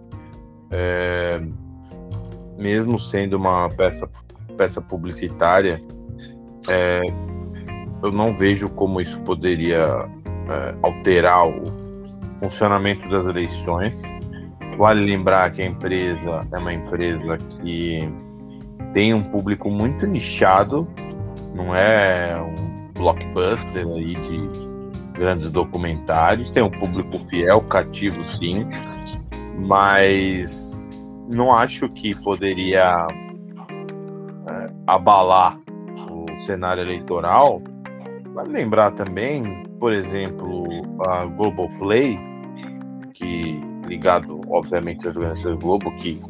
É, 0.69 1.41
mesmo 2.57 2.99
sendo 2.99 3.37
uma 3.37 3.69
peça, 3.69 4.09
peça 4.57 4.81
publicitária, 4.81 5.81
é, 6.69 7.01
eu 8.01 8.11
não 8.11 8.33
vejo 8.33 8.69
como 8.69 8.99
isso 8.99 9.19
poderia 9.21 10.09
é, 10.49 10.75
alterar 10.81 11.47
o 11.47 11.63
funcionamento 12.39 13.07
das 13.09 13.25
eleições. 13.25 14.01
Vale 14.77 15.05
lembrar 15.05 15.51
que 15.51 15.61
a 15.61 15.65
empresa 15.65 16.47
é 16.51 16.57
uma 16.57 16.73
empresa 16.73 17.37
que 17.37 18.09
tem 18.93 19.13
um 19.13 19.23
público 19.23 19.69
muito 19.69 20.05
nichado, 20.05 20.87
não 21.53 21.75
é 21.75 22.35
um 22.41 22.91
blockbuster 22.93 23.85
aí 23.87 24.15
de 24.15 24.73
grandes 25.13 25.49
documentários, 25.49 26.49
tem 26.49 26.63
um 26.63 26.69
público 26.69 27.19
fiel, 27.19 27.61
cativo 27.61 28.23
sim, 28.23 28.65
mas 29.59 30.82
não 31.33 31.53
acho 31.53 31.89
que 31.89 32.15
poderia 32.15 33.07
é, 34.47 34.73
abalar 34.87 35.59
o 36.09 36.39
cenário 36.39 36.83
eleitoral. 36.83 37.61
Vale 38.33 38.49
lembrar 38.49 38.91
também, 38.91 39.63
por 39.79 39.93
exemplo, 39.93 40.65
a 41.01 41.25
Globoplay, 41.25 42.17
que 43.13 43.61
ligado, 43.87 44.41
obviamente, 44.49 45.07
às 45.07 45.15
organizações 45.15 45.59
Globo, 45.59 45.95
que 45.97 46.21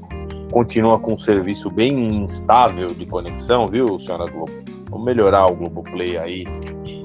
continua 0.51 0.99
com 0.99 1.13
um 1.13 1.19
serviço 1.19 1.69
bem 1.69 2.23
instável 2.23 2.93
de 2.93 3.05
conexão, 3.05 3.67
viu, 3.67 3.99
senhora 3.99 4.29
Globo? 4.29 4.51
Vamos 4.89 5.05
melhorar 5.05 5.47
o 5.47 5.55
Globoplay 5.55 6.17
aí. 6.17 6.45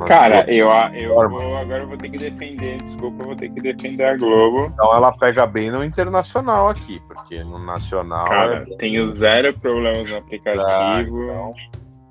Cara, 0.07 0.45
eu, 0.51 0.69
eu 0.95 1.29
vou, 1.29 1.57
agora 1.57 1.83
eu 1.83 1.89
vou 1.89 1.97
ter 1.97 2.11
que 2.11 2.19
defender, 2.19 2.81
desculpa, 2.83 3.23
eu 3.23 3.27
vou 3.27 3.37
ter 3.37 3.51
que 3.51 3.61
defender 3.61 4.05
a 4.05 4.17
Globo. 4.17 4.67
Então 4.67 4.95
ela 4.95 5.13
pega 5.13 5.47
bem 5.47 5.71
no 5.71 5.85
internacional 5.85 6.69
aqui, 6.69 7.01
porque 7.07 7.43
no 7.45 7.59
nacional. 7.59 8.29
Cara, 8.29 8.67
é... 8.69 8.77
tenho 8.77 9.09
zero 9.09 9.59
problemas 9.59 10.09
no 10.09 10.17
aplicativo. 10.17 10.65
Ah, 10.67 11.01
então, 11.01 11.55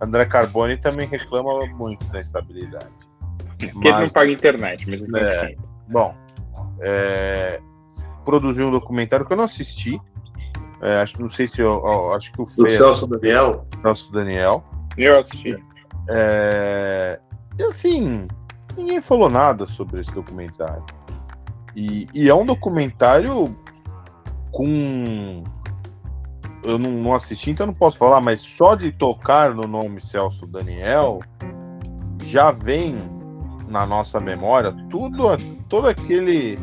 André 0.01 0.25
Carboni 0.25 0.77
também 0.77 1.07
reclama 1.07 1.65
muito 1.67 2.05
da 2.07 2.21
estabilidade. 2.21 2.87
Porque 3.57 3.71
mas, 3.75 3.85
ele 3.85 4.05
não 4.05 4.09
paga 4.09 4.31
internet, 4.31 4.89
mas 4.89 5.01
isso 5.01 5.17
é, 5.17 5.51
é 5.51 5.55
Bom, 5.89 6.13
é, 6.79 7.59
produziu 8.23 8.67
um 8.67 8.71
documentário 8.71 9.25
que 9.25 9.33
eu 9.33 9.37
não 9.37 9.45
assisti. 9.45 9.99
É, 10.81 11.01
acho, 11.01 11.19
não 11.19 11.29
sei 11.29 11.47
se 11.47 11.61
eu, 11.61 11.71
eu 11.71 12.13
acho 12.13 12.31
que 12.31 12.41
o 12.41 12.45
Fer, 12.45 12.69
Celso 12.69 13.07
Daniel. 13.07 13.65
Celso 13.81 14.11
Daniel. 14.11 14.63
Eu 14.97 15.19
assisti. 15.19 15.57
É, 16.09 17.19
e 17.57 17.63
assim, 17.63 18.27
ninguém 18.75 19.01
falou 19.01 19.29
nada 19.29 19.65
sobre 19.65 20.01
esse 20.01 20.11
documentário. 20.11 20.83
E, 21.75 22.07
e 22.13 22.27
é 22.27 22.33
um 22.33 22.45
documentário 22.45 23.55
com. 24.51 25.43
Eu 26.63 26.77
não, 26.79 26.91
não, 26.91 27.13
assisti, 27.13 27.51
então 27.51 27.67
não 27.67 27.73
posso 27.73 27.97
falar, 27.97 28.19
mas 28.19 28.41
só 28.41 28.75
de 28.75 28.91
tocar 28.91 29.53
no 29.53 29.67
nome 29.67 30.01
Celso 30.01 30.45
Daniel 30.47 31.19
já 32.25 32.51
vem 32.51 32.97
na 33.67 33.85
nossa 33.85 34.19
memória 34.19 34.75
tudo, 34.89 35.37
todo 35.69 35.87
aquele 35.87 36.57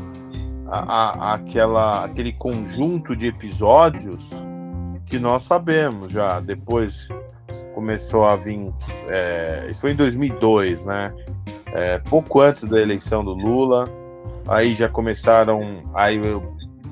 a, 0.66 0.78
a, 0.78 1.34
aquela, 1.34 2.04
aquele 2.04 2.32
conjunto 2.32 3.14
de 3.14 3.26
episódios 3.26 4.28
que 5.06 5.18
nós 5.18 5.44
sabemos 5.44 6.12
já. 6.12 6.40
Depois 6.40 7.08
começou 7.84 8.24
a 8.24 8.34
vir. 8.34 8.72
É, 9.10 9.68
isso 9.70 9.82
foi 9.82 9.92
em 9.92 9.96
2002, 9.96 10.82
né? 10.84 11.14
É, 11.74 11.98
pouco 11.98 12.40
antes 12.40 12.64
da 12.64 12.80
eleição 12.80 13.22
do 13.22 13.34
Lula. 13.34 13.84
Aí 14.48 14.74
já 14.74 14.88
começaram. 14.88 15.60
Aí 15.94 16.18
o 16.18 16.42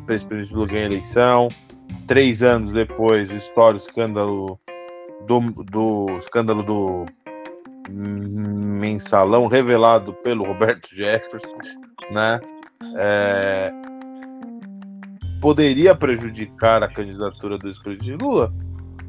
presidente 0.04 0.52
Lula 0.52 0.66
ganha 0.66 0.82
a 0.82 0.86
eleição. 0.86 1.48
Três 2.06 2.42
anos 2.42 2.72
depois, 2.72 3.30
o 3.30 3.76
escândalo 3.76 4.60
do, 5.26 5.40
do 5.64 6.18
escândalo 6.18 6.62
do 6.62 7.06
mensalão 7.88 9.46
revelado 9.46 10.12
pelo 10.22 10.44
Roberto 10.44 10.88
Jefferson, 10.94 11.56
né? 12.10 12.38
é, 12.96 13.72
poderia 15.40 15.94
prejudicar 15.94 16.82
a 16.82 16.88
candidatura 16.88 17.56
do 17.56 17.66
ex-presidente 17.66 18.22
Lula? 18.22 18.52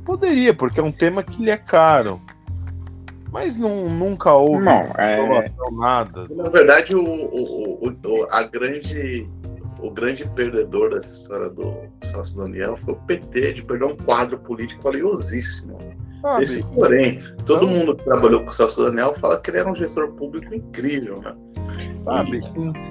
Poderia, 0.05 0.53
porque 0.53 0.79
é 0.79 0.83
um 0.83 0.91
tema 0.91 1.23
que 1.23 1.41
lhe 1.41 1.49
é 1.49 1.57
caro. 1.57 2.21
Mas 3.31 3.57
não, 3.57 3.89
nunca 3.89 4.31
houve 4.33 4.63
não, 4.63 4.83
é... 4.95 5.51
nada. 5.71 6.27
Na 6.29 6.49
verdade, 6.49 6.95
o, 6.95 7.03
o, 7.03 7.87
o, 7.87 8.27
a 8.29 8.43
grande, 8.43 9.27
o 9.81 9.89
grande 9.89 10.23
perdedor 10.35 10.91
dessa 10.91 11.11
história 11.11 11.49
do 11.49 11.73
Celso 12.03 12.37
Daniel 12.37 12.77
foi 12.77 12.93
o 12.93 12.97
PT, 12.97 13.53
de 13.53 13.63
perder 13.63 13.85
um 13.85 13.97
quadro 13.97 14.37
político 14.37 14.83
valiosíssimo. 14.83 15.79
Ah, 16.23 16.41
Esse, 16.41 16.63
porém, 16.67 17.19
todo 17.45 17.65
então... 17.65 17.67
mundo 17.67 17.95
que 17.95 18.03
trabalhou 18.05 18.41
com 18.41 18.49
o 18.49 18.51
Celso 18.51 18.83
Daniel 18.85 19.15
fala 19.15 19.41
que 19.41 19.49
ele 19.49 19.57
era 19.57 19.71
um 19.71 19.75
gestor 19.75 20.13
público 20.13 20.53
incrível, 20.53 21.19
né? 21.21 21.35
Sabe? 22.03 22.41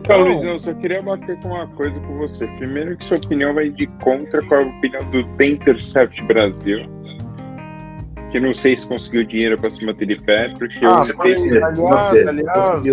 Então, 0.01 0.23
Luiz, 0.23 0.43
eu 0.43 0.59
só 0.59 0.75
queria 0.75 1.03
bater 1.03 1.39
com 1.41 1.49
uma 1.49 1.67
coisa 1.69 2.01
com 2.01 2.19
você. 2.19 2.47
Primeiro 2.59 2.97
que 2.97 3.05
sua 3.05 3.19
opinião 3.19 3.55
vai 3.55 3.71
de 3.71 3.87
contra 4.03 4.45
com 4.47 4.55
a 4.55 4.61
opinião 4.61 5.11
do 5.11 5.25
The 5.37 5.47
Intercept 5.47 6.23
Brasil. 6.25 6.81
Que 8.33 8.41
não 8.41 8.53
sei 8.53 8.76
se 8.76 8.87
conseguiu 8.87 9.24
dinheiro 9.24 9.61
para 9.61 9.70
se 9.70 9.85
manter 9.85 10.07
de 10.07 10.16
pé, 10.16 10.49
porque 10.59 10.78
ah, 10.85 11.03
eu 11.07 11.16
mas, 11.18 12.26
aliás, 12.26 12.26
aliás, 12.26 12.93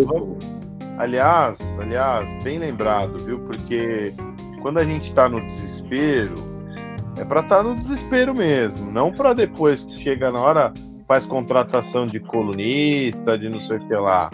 aliás, 0.98 1.78
aliás, 1.80 2.44
bem 2.44 2.60
lembrado, 2.60 3.18
viu? 3.26 3.40
Porque 3.40 4.14
quando 4.62 4.80
a 4.80 4.84
gente 4.84 5.06
está 5.06 5.30
no 5.30 5.40
desespero, 5.40 6.36
é 7.18 7.24
para 7.24 7.40
estar 7.40 7.58
tá 7.58 7.64
no 7.64 7.76
desespero 7.76 8.36
mesmo, 8.36 8.92
não 8.92 9.12
para 9.12 9.34
depois 9.34 9.84
que 9.86 9.94
chega 9.98 10.30
na 10.30 10.40
hora 10.40 10.74
faz 11.08 11.26
contratação 11.26 12.06
de 12.06 12.20
colunista, 12.20 13.38
de 13.38 13.50
não 13.50 13.60
sei 13.60 13.78
o 13.78 13.88
que 13.88 13.96
lá 13.96 14.30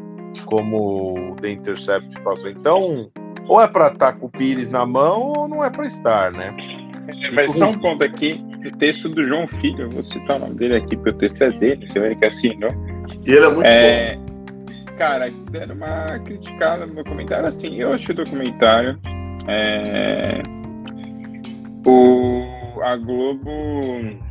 como 0.46 1.32
o 1.32 1.36
The 1.36 1.52
Intercept 1.52 2.20
passou. 2.22 2.50
Então, 2.50 3.10
ou 3.48 3.62
é 3.62 3.68
para 3.68 3.88
estar 3.88 4.14
tá 4.14 4.14
com 4.14 4.26
o 4.26 4.30
Pires 4.30 4.72
na 4.72 4.86
mão 4.86 5.34
ou 5.36 5.48
não 5.48 5.64
é 5.64 5.70
para 5.70 5.86
estar, 5.86 6.32
né? 6.32 6.56
Mas 7.34 7.52
só 7.52 7.70
um 7.70 7.78
ponto 7.78 8.04
aqui, 8.04 8.44
o 8.66 8.72
texto 8.78 9.10
do 9.10 9.24
João 9.24 9.48
Filho, 9.48 9.84
eu 9.84 9.90
vou 9.90 10.04
citar 10.04 10.38
o 10.38 10.40
nome 10.40 10.56
dele 10.56 10.78
aqui, 10.78 10.96
porque 10.96 11.10
o 11.12 11.14
texto 11.14 11.42
é 11.44 11.52
dele, 11.52 11.88
você 11.88 12.00
vê 12.00 12.16
que 12.16 12.26
assinou. 12.26 12.72
E 13.26 13.32
ele 13.32 13.46
é 13.46 13.50
muito 13.50 13.66
é, 13.66 14.16
bom. 14.16 14.26
Cara, 14.98 15.30
deram 15.52 15.76
uma 15.76 16.20
criticada 16.20 16.86
no 16.86 16.94
meu 16.94 17.04
comentário, 17.04 17.48
assim, 17.48 17.76
eu 17.76 17.94
achei 17.94 18.14
o 18.14 18.18
documentário. 18.18 19.00
É, 19.48 20.42
o, 21.86 22.82
a 22.82 22.96
Globo 22.98 24.26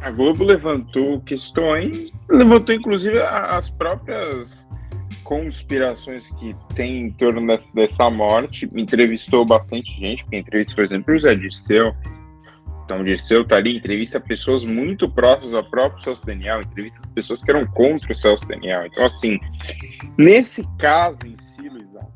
a 0.00 0.10
Globo 0.12 0.44
levantou 0.44 1.20
questões, 1.22 2.12
levantou 2.30 2.74
inclusive 2.74 3.20
as 3.20 3.68
próprias 3.70 4.67
conspirações 5.28 6.30
que 6.30 6.56
tem 6.74 7.02
em 7.02 7.10
torno 7.10 7.46
dessa, 7.46 7.70
dessa 7.74 8.08
morte. 8.08 8.66
Entrevistou 8.74 9.44
bastante 9.44 9.90
gente, 10.00 10.22
porque 10.24 10.38
entrevista, 10.38 10.74
por 10.74 10.82
exemplo, 10.82 11.14
o 11.14 11.18
Zé 11.18 11.34
Dirceu. 11.34 11.94
Então, 12.82 13.02
o 13.02 13.04
Dirceu 13.04 13.46
tá 13.46 13.56
ali, 13.56 13.76
entrevista 13.76 14.18
pessoas 14.18 14.64
muito 14.64 15.06
próximas 15.06 15.52
ao 15.52 15.68
próprio 15.68 16.02
Celso 16.02 16.24
Daniel, 16.24 16.62
entrevista 16.62 17.06
pessoas 17.14 17.44
que 17.44 17.50
eram 17.50 17.66
contra 17.66 18.10
o 18.10 18.14
Celso 18.14 18.48
Daniel. 18.48 18.86
Então, 18.86 19.04
assim, 19.04 19.38
nesse 20.16 20.66
caso 20.78 21.18
em 21.26 21.36
si, 21.36 21.68
Luizão, 21.68 22.10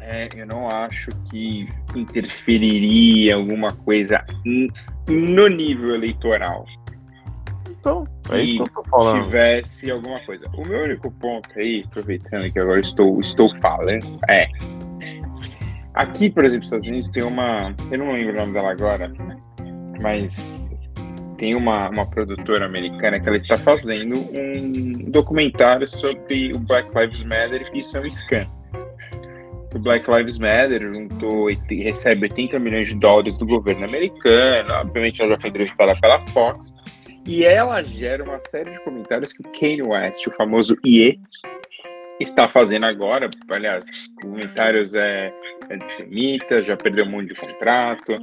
é, 0.00 0.30
eu 0.34 0.46
não 0.46 0.66
acho 0.66 1.10
que 1.30 1.68
interferiria 1.94 3.34
alguma 3.34 3.68
coisa 3.68 4.24
no 5.06 5.46
nível 5.46 5.94
eleitoral. 5.94 6.64
Então, 7.80 8.06
é 8.30 8.42
isso 8.42 8.56
que 8.56 8.62
eu 8.62 8.70
tô 8.70 8.84
falando. 8.84 9.24
tivesse 9.24 9.90
alguma 9.90 10.20
coisa. 10.20 10.46
O 10.54 10.68
meu 10.68 10.82
único 10.82 11.10
ponto 11.12 11.48
aí, 11.56 11.82
aproveitando 11.86 12.52
que 12.52 12.58
agora 12.58 12.78
estou, 12.78 13.18
estou 13.18 13.48
falando, 13.56 14.20
é. 14.28 14.46
Aqui, 15.94 16.30
por 16.30 16.44
exemplo, 16.44 16.60
nos 16.60 16.66
Estados 16.66 16.86
Unidos 16.86 17.10
tem 17.10 17.22
uma. 17.22 17.74
Eu 17.90 17.98
não 17.98 18.12
lembro 18.12 18.34
o 18.34 18.36
nome 18.36 18.52
dela 18.52 18.70
agora, 18.70 19.10
mas 20.00 20.60
tem 21.38 21.54
uma, 21.54 21.88
uma 21.88 22.06
produtora 22.06 22.66
americana 22.66 23.18
que 23.18 23.26
ela 23.26 23.36
está 23.36 23.56
fazendo 23.56 24.14
um 24.14 25.10
documentário 25.10 25.88
sobre 25.88 26.52
o 26.54 26.58
Black 26.58 26.90
Lives 26.96 27.22
Matter 27.22 27.70
e 27.72 27.78
isso 27.78 27.96
é 27.96 28.00
um 28.00 28.10
scam. 28.10 28.46
O 29.74 29.78
Black 29.78 30.08
Lives 30.10 30.36
Matter 30.36 30.92
juntou, 30.92 31.48
recebe 31.68 32.26
80 32.26 32.58
milhões 32.58 32.88
de 32.88 32.94
dólares 32.96 33.38
do 33.38 33.46
governo 33.46 33.84
americano. 33.86 34.70
Obviamente, 34.74 35.22
ela 35.22 35.30
já 35.30 35.40
foi 35.40 35.48
entrevistada 35.48 35.98
pela 35.98 36.22
Fox. 36.26 36.74
E 37.26 37.44
ela 37.44 37.82
gera 37.82 38.24
uma 38.24 38.40
série 38.40 38.70
de 38.70 38.80
comentários 38.80 39.32
que 39.32 39.42
o 39.42 39.52
Kanye 39.52 39.82
West, 39.82 40.26
o 40.26 40.30
famoso 40.32 40.76
IE, 40.84 41.20
está 42.18 42.48
fazendo 42.48 42.86
agora. 42.86 43.28
Aliás, 43.48 43.86
comentários 44.20 44.94
é, 44.94 45.32
é 45.68 45.74
antissemita, 45.74 46.62
já 46.62 46.76
perdeu 46.76 47.04
um 47.04 47.10
monte 47.10 47.28
de 47.28 47.34
contrato. 47.34 48.18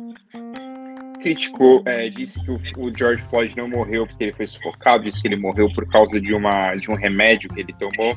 Criticou, 1.22 1.84
é, 1.86 2.10
disse 2.10 2.44
que 2.44 2.52
o, 2.52 2.60
o, 2.78 2.96
George 2.96 3.24
Floyd 3.24 3.56
não 3.58 3.68
morreu 3.68 4.06
porque 4.06 4.26
ele 4.26 4.34
foi 4.34 4.48
sufocado, 4.48 5.04
disse 5.04 5.22
que 5.22 5.28
ele 5.28 5.38
morreu 5.38 5.72
por 5.74 5.88
causa 5.90 6.22
de, 6.22 6.34
uma, 6.34 6.76
de 6.76 6.90
um 6.92 6.96
remédio 6.96 7.50
que 7.50 7.62
ele 7.62 7.74
tomou. 7.74 8.16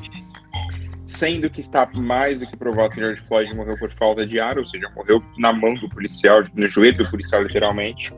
Sendo 1.05 1.49
que 1.49 1.59
está 1.59 1.89
mais 1.95 2.39
do 2.39 2.47
que 2.47 2.55
provado 2.55 2.93
que 2.93 3.01
George 3.01 3.21
Floyd 3.23 3.53
morreu 3.53 3.77
por 3.77 3.91
falta 3.93 4.25
de 4.25 4.39
ar, 4.39 4.57
ou 4.57 4.65
seja, 4.65 4.89
morreu 4.95 5.21
na 5.37 5.51
mão 5.51 5.73
do 5.73 5.89
policial, 5.89 6.43
no 6.53 6.67
joelho 6.67 6.97
do 6.97 7.09
policial, 7.09 7.43
literalmente. 7.43 8.13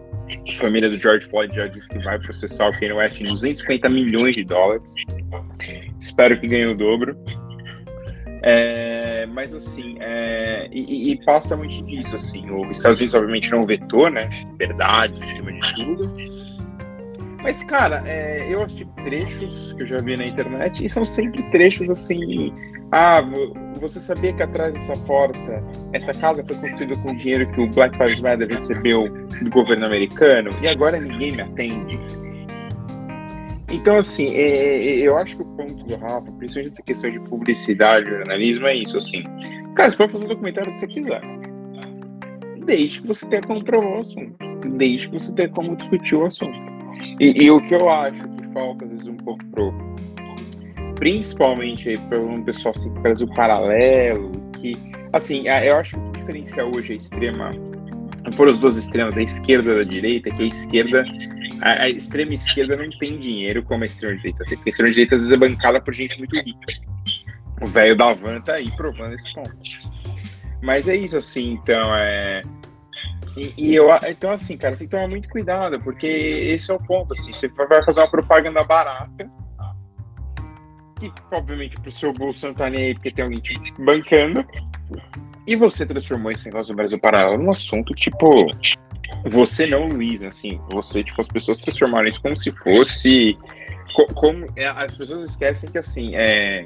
A 0.49 0.53
família 0.55 0.89
do 0.89 0.97
George 0.97 1.25
Floyd 1.27 1.53
já 1.55 1.67
disse 1.67 1.89
que 1.89 1.99
vai 1.99 2.17
processar 2.19 2.69
o 2.69 2.73
Kanye 2.73 2.93
West 2.93 3.21
em 3.21 3.25
250 3.25 3.89
milhões 3.89 4.35
de 4.35 4.43
dólares. 4.43 4.95
Espero 5.99 6.39
que 6.39 6.47
ganhe 6.47 6.65
o 6.67 6.75
dobro. 6.75 7.17
É, 8.45 9.25
mas 9.27 9.53
assim, 9.55 9.95
é, 10.01 10.67
e, 10.69 11.11
e, 11.11 11.25
passa 11.25 11.55
muito 11.55 11.81
disso, 11.85 12.17
assim, 12.17 12.49
os 12.51 12.75
Estados 12.75 12.99
Unidos 12.99 13.15
obviamente 13.15 13.49
não 13.49 13.63
vetou, 13.63 14.09
né, 14.09 14.29
verdade 14.59 15.17
em 15.17 15.27
cima 15.27 15.53
de 15.53 15.75
tudo, 15.75 16.13
mas 17.41 17.63
cara, 17.63 18.03
é, 18.05 18.45
eu 18.49 18.61
assisti 18.61 18.85
trechos 19.03 19.71
que 19.73 19.83
eu 19.83 19.85
já 19.85 19.97
vi 19.97 20.17
na 20.17 20.25
internet 20.25 20.83
e 20.83 20.89
são 20.89 21.05
sempre 21.05 21.41
trechos 21.51 21.89
assim, 21.89 22.53
Ah, 22.95 23.23
você 23.79 23.99
sabia 23.99 24.31
que 24.33 24.43
atrás 24.43 24.71
dessa 24.75 24.93
porta, 25.07 25.63
essa 25.93 26.13
casa 26.13 26.45
foi 26.45 26.55
construída 26.57 26.95
com 26.97 27.15
dinheiro 27.15 27.51
que 27.51 27.61
o 27.61 27.67
Black 27.71 27.97
Lives 27.97 28.21
Matter 28.21 28.47
recebeu 28.47 29.09
do 29.09 29.49
governo 29.49 29.87
americano 29.87 30.51
e 30.61 30.67
agora 30.67 30.99
ninguém 30.99 31.31
me 31.31 31.41
atende? 31.41 31.99
Então, 33.71 33.97
assim, 33.97 34.27
é, 34.35 34.77
é, 34.77 35.07
eu 35.07 35.17
acho 35.17 35.35
que 35.35 35.41
o 35.41 35.45
ponto 35.45 35.83
do 35.85 35.95
Rafa, 35.95 36.31
principalmente 36.33 36.73
essa 36.73 36.83
questão 36.83 37.09
de 37.09 37.19
publicidade, 37.21 38.07
jornalismo, 38.07 38.67
é 38.67 38.75
isso, 38.75 38.95
assim. 38.95 39.23
Cara, 39.75 39.89
você 39.89 39.97
pode 39.97 40.11
fazer 40.11 40.25
o 40.25 40.27
documentário 40.27 40.71
que 40.71 40.77
você 40.77 40.87
quiser. 40.87 41.21
Desde 42.63 43.01
que 43.01 43.07
você 43.07 43.25
tenha 43.25 43.41
como 43.41 43.63
provar 43.63 43.89
o 43.89 43.97
assunto. 43.97 44.35
Desde 44.77 45.09
que 45.09 45.13
você 45.19 45.33
tenha 45.33 45.49
como 45.49 45.75
discutir 45.75 46.15
o 46.15 46.25
assunto. 46.27 46.53
E, 47.19 47.43
e 47.43 47.49
o 47.49 47.59
que 47.61 47.73
eu 47.73 47.89
acho 47.89 48.21
que 48.21 48.47
falta, 48.53 48.85
às 48.85 48.91
vezes, 48.91 49.07
um 49.07 49.17
pouco 49.17 49.43
pro. 49.47 49.73
Principalmente 51.03 51.97
para 52.07 52.17
um 52.17 52.41
pessoal 52.41 52.73
assim, 52.73 52.93
que 52.93 53.01
traz 53.01 53.21
o 53.21 53.27
paralelo, 53.27 54.31
que. 54.61 54.77
Assim, 55.11 55.49
eu 55.49 55.75
acho 55.75 55.97
que 55.97 56.01
o 56.01 56.11
que 56.13 56.19
diferencia 56.21 56.65
hoje 56.65 56.93
a 56.93 56.95
extrema 56.95 57.51
por 58.37 58.47
os 58.47 58.57
dois 58.57 58.77
extremos, 58.77 59.17
a 59.17 59.21
esquerda 59.21 59.73
e 59.73 59.81
a 59.81 59.83
direita, 59.83 60.29
que 60.29 60.43
a 60.43 60.45
esquerda, 60.45 61.03
a, 61.61 61.83
a, 61.83 61.89
extrema 61.89 62.33
esquerda 62.33 62.77
não 62.77 62.89
tem 62.91 63.19
dinheiro 63.19 63.61
como 63.63 63.83
a 63.83 63.85
extrema 63.85 64.15
direita 64.15 64.45
porque 64.45 64.61
a 64.65 64.69
extrema 64.69 64.91
direita 64.91 65.15
às 65.15 65.23
vezes 65.23 65.33
é 65.33 65.37
bancada 65.37 65.81
por 65.81 65.93
gente 65.93 66.17
muito 66.17 66.37
rica. 66.37 66.73
O 67.61 67.67
velho 67.67 67.97
da 67.97 68.13
van 68.13 68.39
tá 68.39 68.53
aí 68.53 68.71
provando 68.77 69.13
esse 69.13 69.33
ponto. 69.33 69.51
Mas 70.61 70.87
é 70.87 70.95
isso, 70.95 71.17
assim, 71.17 71.59
então 71.61 71.93
é. 71.97 72.43
E, 73.35 73.53
e, 73.57 73.75
eu, 73.75 73.89
então, 74.07 74.31
assim, 74.31 74.55
cara, 74.55 74.73
você 74.73 74.79
tem 74.79 74.87
que 74.87 74.95
tomar 74.95 75.09
muito 75.09 75.27
cuidado, 75.27 75.81
porque 75.81 76.07
esse 76.07 76.71
é 76.71 76.73
o 76.73 76.79
ponto, 76.79 77.11
assim, 77.11 77.33
você 77.33 77.49
vai 77.49 77.83
fazer 77.83 77.99
uma 77.99 78.09
propaganda 78.09 78.63
barata, 78.63 79.29
que 81.09 81.21
obviamente 81.31 81.79
pro 81.79 81.91
seu 81.91 82.13
bolso 82.13 82.47
não 82.47 82.53
tá 82.53 82.69
nem 82.69 82.87
aí, 82.87 82.93
porque 82.93 83.11
tem 83.11 83.23
alguém 83.23 83.39
te 83.39 83.57
bancando, 83.79 84.45
e 85.45 85.55
você 85.55 85.85
transformou 85.85 86.31
esse 86.31 86.45
negócio 86.45 86.73
do 86.73 86.77
Brasil 86.77 86.99
Paralelo 86.99 87.41
num 87.41 87.51
assunto, 87.51 87.93
tipo, 87.93 88.49
você 89.25 89.65
não, 89.65 89.87
Luiz, 89.87 90.23
assim, 90.23 90.59
você, 90.69 91.03
tipo, 91.03 91.19
as 91.21 91.27
pessoas 91.27 91.59
transformaram 91.59 92.07
isso 92.07 92.21
como 92.21 92.35
se 92.37 92.51
fosse. 92.51 93.37
Como, 94.15 94.47
é, 94.55 94.67
as 94.67 94.95
pessoas 94.95 95.23
esquecem 95.23 95.69
que, 95.69 95.77
assim, 95.77 96.15
é, 96.15 96.63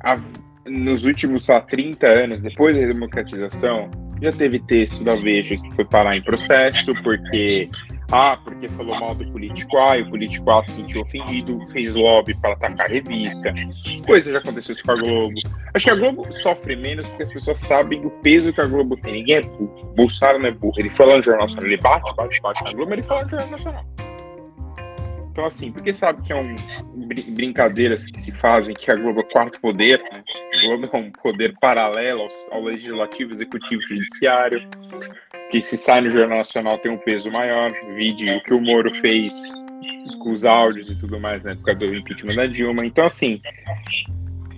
a, 0.00 0.20
nos 0.66 1.04
últimos, 1.04 1.44
sei 1.44 1.54
lá, 1.54 1.60
30 1.62 2.06
anos, 2.06 2.40
depois 2.40 2.76
da 2.76 2.86
democratização, 2.86 3.90
já 4.20 4.30
teve 4.32 4.60
texto 4.60 5.02
da 5.02 5.16
Veja 5.16 5.56
que 5.56 5.74
foi 5.74 5.84
parar 5.84 6.16
em 6.16 6.22
processo, 6.22 6.94
porque 7.02 7.68
ah, 8.12 8.36
porque 8.36 8.68
falou 8.68 9.00
mal 9.00 9.14
do 9.14 9.24
político 9.32 9.78
A 9.78 9.96
e 9.96 10.02
o 10.02 10.10
político 10.10 10.50
A 10.50 10.62
se 10.66 10.72
sentiu 10.72 11.00
ofendido, 11.00 11.58
fez 11.68 11.94
lobby 11.94 12.34
para 12.34 12.52
atacar 12.52 12.86
a 12.86 12.88
revista. 12.90 13.54
Coisa 14.06 14.30
já 14.30 14.38
aconteceu 14.38 14.74
isso 14.74 14.84
com 14.84 14.92
a 14.92 14.96
Globo. 14.96 15.34
Acho 15.72 15.84
que 15.86 15.90
a 15.90 15.94
Globo 15.94 16.30
sofre 16.30 16.76
menos 16.76 17.06
porque 17.06 17.22
as 17.22 17.32
pessoas 17.32 17.56
sabem 17.56 18.04
o 18.04 18.10
peso 18.10 18.52
que 18.52 18.60
a 18.60 18.66
Globo 18.66 18.98
tem. 18.98 19.14
Ninguém 19.14 19.36
é 19.36 19.40
burro. 19.40 19.94
Bolsonaro 19.96 20.38
não 20.38 20.46
é 20.46 20.50
burro. 20.50 20.74
Ele 20.76 20.90
fala 20.90 21.16
no 21.16 21.22
Jornal 21.22 21.44
Nacional, 21.44 21.66
ele 21.66 21.80
bate, 21.80 22.14
bate, 22.14 22.40
bate 22.42 22.64
na 22.64 22.72
Globo, 22.72 22.90
mas 22.90 22.98
ele 22.98 23.08
fala 23.08 23.24
no 23.24 23.30
Jornal 23.30 23.50
Nacional. 23.50 23.84
Então, 25.30 25.46
assim, 25.46 25.72
porque 25.72 25.94
sabe 25.94 26.22
que 26.22 26.30
é 26.34 26.36
um 26.36 26.54
br 27.06 27.22
brincadeiras 27.28 28.04
que 28.04 28.20
se 28.20 28.30
fazem, 28.32 28.74
que 28.74 28.90
a 28.90 28.94
Globo 28.94 29.20
é 29.20 29.22
quarto 29.22 29.58
poder, 29.58 30.02
né? 30.12 30.22
A 30.54 30.66
Globo 30.66 30.90
é 30.92 30.96
um 30.98 31.10
poder 31.10 31.54
paralelo 31.58 32.28
ao, 32.50 32.58
ao 32.58 32.64
legislativo, 32.64 33.32
executivo, 33.32 33.80
judiciário 33.80 34.68
que 35.52 35.60
se 35.60 35.76
sai 35.76 36.00
no 36.00 36.10
Jornal 36.10 36.38
Nacional 36.38 36.78
tem 36.78 36.90
um 36.90 36.96
peso 36.96 37.30
maior. 37.30 37.70
Vídeo 37.94 38.42
que 38.42 38.54
o 38.54 38.60
Moro 38.60 38.92
fez 38.94 39.34
com 40.18 40.32
os 40.32 40.46
áudios 40.46 40.88
e 40.88 40.96
tudo 40.96 41.20
mais 41.20 41.44
na 41.44 41.52
época 41.52 41.74
do 41.74 41.94
impeachment 41.94 42.36
da 42.36 42.46
Dilma. 42.46 42.86
Então, 42.86 43.04
assim, 43.04 43.40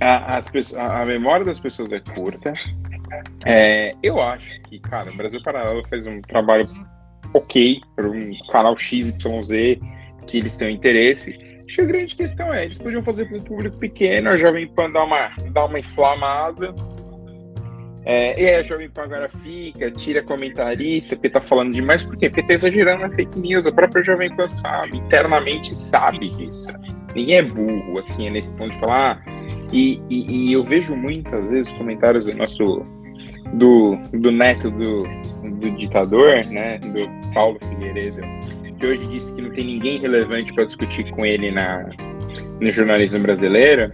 a, 0.00 0.40
a 1.02 1.04
memória 1.04 1.44
das 1.44 1.58
pessoas 1.58 1.92
é 1.92 1.98
curta. 1.98 2.54
É, 3.44 3.92
eu 4.04 4.20
acho 4.22 4.60
que, 4.62 4.78
cara, 4.78 5.10
o 5.10 5.16
Brasil 5.16 5.42
Paralelo 5.42 5.82
fez 5.88 6.06
um 6.06 6.20
trabalho 6.22 6.62
ok 7.34 7.80
para 7.96 8.08
um 8.08 8.32
canal 8.52 8.76
XYZ 8.76 9.14
que 10.28 10.38
eles 10.38 10.56
têm 10.56 10.76
interesse. 10.76 11.30
Acho 11.66 11.76
que 11.76 11.80
a 11.80 11.86
grande 11.86 12.14
questão 12.14 12.54
é, 12.54 12.66
eles 12.66 12.78
podiam 12.78 13.02
fazer 13.02 13.26
para 13.26 13.38
um 13.38 13.42
público 13.42 13.76
pequeno, 13.78 14.30
a 14.30 14.36
Jovem 14.36 14.68
Pan 14.68 14.90
dar 14.90 15.04
uma, 15.04 15.30
dar 15.50 15.64
uma 15.64 15.80
inflamada, 15.80 16.72
é, 18.04 18.40
e 18.40 18.46
aí 18.46 18.56
a 18.56 18.62
Jovem 18.62 18.90
Pan 18.90 19.04
agora 19.04 19.28
fica, 19.42 19.90
tira 19.90 20.22
comentarista, 20.22 21.16
porque 21.16 21.30
tá 21.30 21.40
falando 21.40 21.72
demais. 21.72 22.02
Por 22.02 22.16
quê? 22.16 22.28
Porque 22.28 22.46
tá 22.46 22.52
exagerando 22.52 23.02
na 23.02 23.10
fake 23.10 23.38
news. 23.38 23.66
A 23.66 23.72
própria 23.72 24.02
Jovem 24.02 24.34
Pan 24.36 24.46
sabe, 24.46 24.98
internamente 24.98 25.74
sabe 25.74 26.28
disso. 26.30 26.68
Ninguém 27.14 27.36
é 27.36 27.42
burro, 27.42 27.98
assim, 27.98 28.26
é 28.26 28.30
nesse 28.30 28.50
ponto 28.52 28.74
de 28.74 28.80
falar. 28.80 29.22
Ah, 29.26 29.30
e, 29.72 30.02
e, 30.10 30.50
e, 30.50 30.52
eu 30.52 30.62
vejo 30.64 30.94
muitas 30.94 31.48
vezes 31.48 31.72
comentários 31.72 32.26
do 32.26 32.34
nosso. 32.34 32.84
do, 33.54 33.96
do 34.12 34.30
neto 34.30 34.70
do, 34.70 35.04
do 35.60 35.70
ditador, 35.76 36.44
né? 36.46 36.78
Do 36.78 37.32
Paulo 37.32 37.58
Figueiredo, 37.68 38.20
que 38.78 38.86
hoje 38.86 39.06
disse 39.06 39.34
que 39.34 39.40
não 39.40 39.50
tem 39.50 39.64
ninguém 39.64 39.98
relevante 39.98 40.52
para 40.52 40.64
discutir 40.64 41.10
com 41.12 41.24
ele 41.24 41.50
na, 41.50 41.88
no 42.60 42.70
jornalismo 42.70 43.20
brasileiro. 43.20 43.92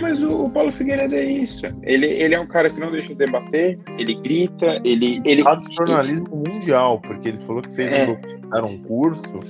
Mas 0.00 0.22
o, 0.22 0.44
o, 0.44 0.50
Paulo 0.50 0.70
Figueiredo 0.70 1.14
é 1.14 1.24
isso. 1.24 1.66
Ele, 1.82 2.06
ele 2.06 2.34
é 2.34 2.40
um 2.40 2.46
cara 2.46 2.68
que 2.68 2.78
não 2.78 2.90
deixa 2.90 3.08
de 3.08 3.14
debater, 3.14 3.78
ele 3.98 4.14
grita, 4.14 4.80
ele. 4.84 5.20
ele 5.24 5.42
de 5.42 5.74
jornalismo 5.74 6.26
ele... 6.44 6.54
mundial, 6.54 7.00
porque 7.00 7.28
ele 7.28 7.38
falou 7.40 7.62
que 7.62 7.74
fez 7.74 7.92
é. 7.92 8.06
um, 8.08 8.66
um 8.66 8.82
curso 8.82 9.40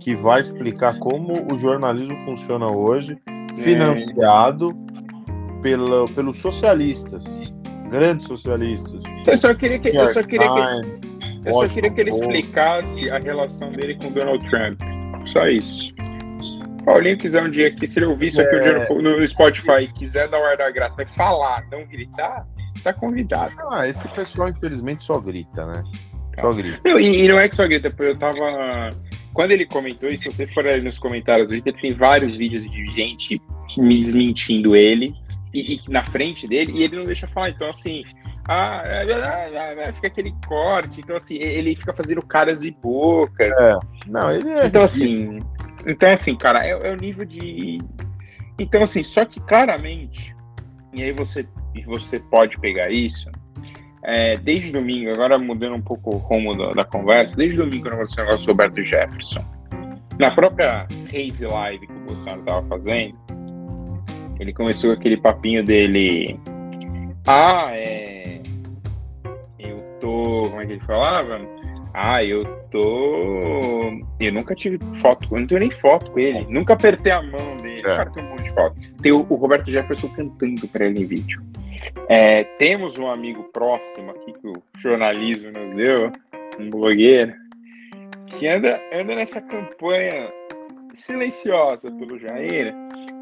que 0.00 0.14
vai 0.14 0.40
explicar 0.40 0.98
como 0.98 1.46
o 1.52 1.58
jornalismo 1.58 2.16
funciona 2.24 2.70
hoje, 2.70 3.16
é. 3.26 3.56
financiado 3.56 4.70
é. 4.70 5.62
pela, 5.62 6.06
pelos 6.08 6.36
socialistas, 6.38 7.24
grandes 7.90 8.26
socialistas. 8.26 9.02
Eu 9.26 9.36
só 9.36 9.54
queria 9.54 9.78
que, 9.78 9.88
eu 9.88 10.06
só 10.08 10.22
queria 10.22 10.48
que, 10.48 11.48
eu 11.48 11.54
só 11.54 11.68
queria 11.68 11.90
que 11.90 12.00
ele 12.00 12.10
explicasse 12.10 13.10
a 13.10 13.18
relação 13.18 13.70
dele 13.70 13.96
com 13.96 14.10
Donald 14.12 14.44
Trump. 14.50 14.80
Só 15.26 15.46
isso. 15.48 15.94
Paulinho 16.84 17.18
quiser 17.18 17.42
um 17.42 17.50
dia 17.50 17.68
aqui, 17.68 17.86
se 17.86 17.98
ele 17.98 18.06
ouvir 18.06 18.28
isso 18.28 18.40
aqui 18.40 18.54
é... 18.56 18.92
um 18.92 19.02
no, 19.02 19.26
Spotify 19.26 19.82
e 19.82 19.92
quiser 19.92 20.28
dar 20.28 20.40
o 20.40 20.44
ar 20.44 20.56
da 20.56 20.70
graça, 20.70 20.96
vai 20.96 21.06
falar, 21.06 21.66
não 21.70 21.84
gritar, 21.86 22.46
tá 22.82 22.92
convidado. 22.92 23.54
Ah, 23.70 23.88
esse 23.88 24.06
pessoal, 24.08 24.48
infelizmente, 24.48 25.04
só 25.04 25.18
grita, 25.18 25.66
né? 25.66 25.82
Só 26.36 26.50
tá. 26.50 26.52
grita. 26.52 26.80
Não, 26.84 26.98
e, 26.98 27.24
e, 27.24 27.28
não 27.28 27.38
é 27.38 27.48
que 27.48 27.56
só 27.56 27.66
grita, 27.66 27.90
porque 27.90 28.12
eu 28.12 28.18
tava. 28.18 28.90
Quando 29.32 29.50
ele 29.50 29.66
comentou 29.66 30.08
isso, 30.08 30.24
se 30.24 30.32
você 30.32 30.46
for 30.46 30.66
ali 30.66 30.82
nos 30.82 30.98
comentários, 30.98 31.50
ele 31.50 31.60
tem 31.62 31.92
vários 31.92 32.36
vídeos 32.36 32.70
de 32.70 32.86
gente 32.92 33.40
me 33.76 34.00
desmentindo 34.00 34.76
ele 34.76 35.12
e, 35.52 35.74
e, 35.74 35.80
na 35.88 36.04
frente 36.04 36.46
dele, 36.46 36.72
e 36.72 36.82
ele 36.84 36.96
não 36.96 37.06
deixa 37.06 37.26
falar. 37.26 37.50
Então, 37.50 37.68
assim, 37.68 38.04
ah, 38.46 38.82
é, 38.84 39.04
é, 39.04 39.88
é, 39.88 39.92
fica 39.92 40.08
aquele 40.08 40.34
corte. 40.46 41.00
Então, 41.00 41.16
assim, 41.16 41.36
ele 41.36 41.74
fica 41.74 41.94
fazendo 41.94 42.22
caras 42.22 42.62
e 42.62 42.70
bocas. 42.70 43.58
É. 43.58 43.76
Não, 44.06 44.30
ele 44.30 44.48
é. 44.50 44.66
Então, 44.66 44.82
assim. 44.82 45.40
Então, 45.86 46.10
assim, 46.10 46.36
cara, 46.36 46.64
é, 46.64 46.70
é 46.70 46.92
o 46.92 46.96
nível 46.96 47.24
de. 47.24 47.78
Então, 48.58 48.82
assim, 48.82 49.02
só 49.02 49.24
que 49.24 49.40
claramente, 49.40 50.34
e 50.92 51.02
aí 51.02 51.12
você, 51.12 51.46
você 51.86 52.20
pode 52.20 52.58
pegar 52.58 52.90
isso, 52.90 53.30
é, 54.04 54.36
desde 54.36 54.70
domingo, 54.70 55.10
agora 55.10 55.38
mudando 55.38 55.74
um 55.74 55.82
pouco 55.82 56.14
o 56.14 56.18
rumo 56.18 56.56
da, 56.56 56.72
da 56.72 56.84
conversa, 56.84 57.36
desde 57.36 57.56
domingo 57.56 57.88
o 57.88 57.90
negócio 57.90 58.16
do 58.46 58.46
Roberto 58.46 58.82
Jefferson, 58.82 59.44
na 60.18 60.30
própria 60.30 60.86
rave 61.10 61.46
live 61.46 61.86
que 61.86 61.92
o 61.92 62.00
Bolsonaro 62.06 62.40
estava 62.40 62.66
fazendo, 62.68 63.18
ele 64.38 64.52
começou 64.52 64.92
aquele 64.92 65.16
papinho 65.16 65.64
dele. 65.64 66.38
Ah, 67.26 67.70
é. 67.72 68.03
Tô. 70.14 70.48
Como 70.48 70.60
é 70.60 70.66
que 70.66 70.72
ele 70.72 70.84
falava? 70.84 71.40
Ah, 71.92 72.24
eu 72.24 72.44
tô. 72.70 73.40
Eu 74.20 74.32
nunca 74.32 74.54
tive 74.54 74.78
foto, 75.00 75.28
eu 75.30 75.40
não 75.40 75.46
tenho 75.46 75.60
nem 75.60 75.70
foto 75.70 76.10
com 76.10 76.18
ele. 76.18 76.44
Nunca 76.50 76.74
apertei 76.74 77.12
a 77.12 77.22
mão 77.22 77.56
dele. 77.56 77.80
É. 77.80 77.82
Cara, 77.82 78.10
tem 78.10 78.24
um 78.24 78.30
monte 78.30 78.42
de 78.42 78.52
foto. 78.52 78.76
Tem 79.02 79.12
o, 79.12 79.26
o 79.28 79.34
Roberto 79.34 79.70
Jefferson 79.70 80.08
cantando 80.08 80.68
para 80.68 80.86
ele 80.86 81.02
em 81.02 81.06
vídeo. 81.06 81.42
É, 82.08 82.44
temos 82.58 82.98
um 82.98 83.08
amigo 83.08 83.44
próximo 83.44 84.10
aqui 84.10 84.32
que 84.32 84.48
o 84.48 84.54
jornalismo 84.76 85.50
nos 85.50 85.76
deu, 85.76 86.10
um 86.58 86.70
blogueiro, 86.70 87.34
que 88.26 88.48
anda, 88.48 88.80
anda 88.92 89.14
nessa 89.14 89.40
campanha 89.40 90.32
silenciosa 90.92 91.90
pelo 91.92 92.18
Jair, 92.18 92.74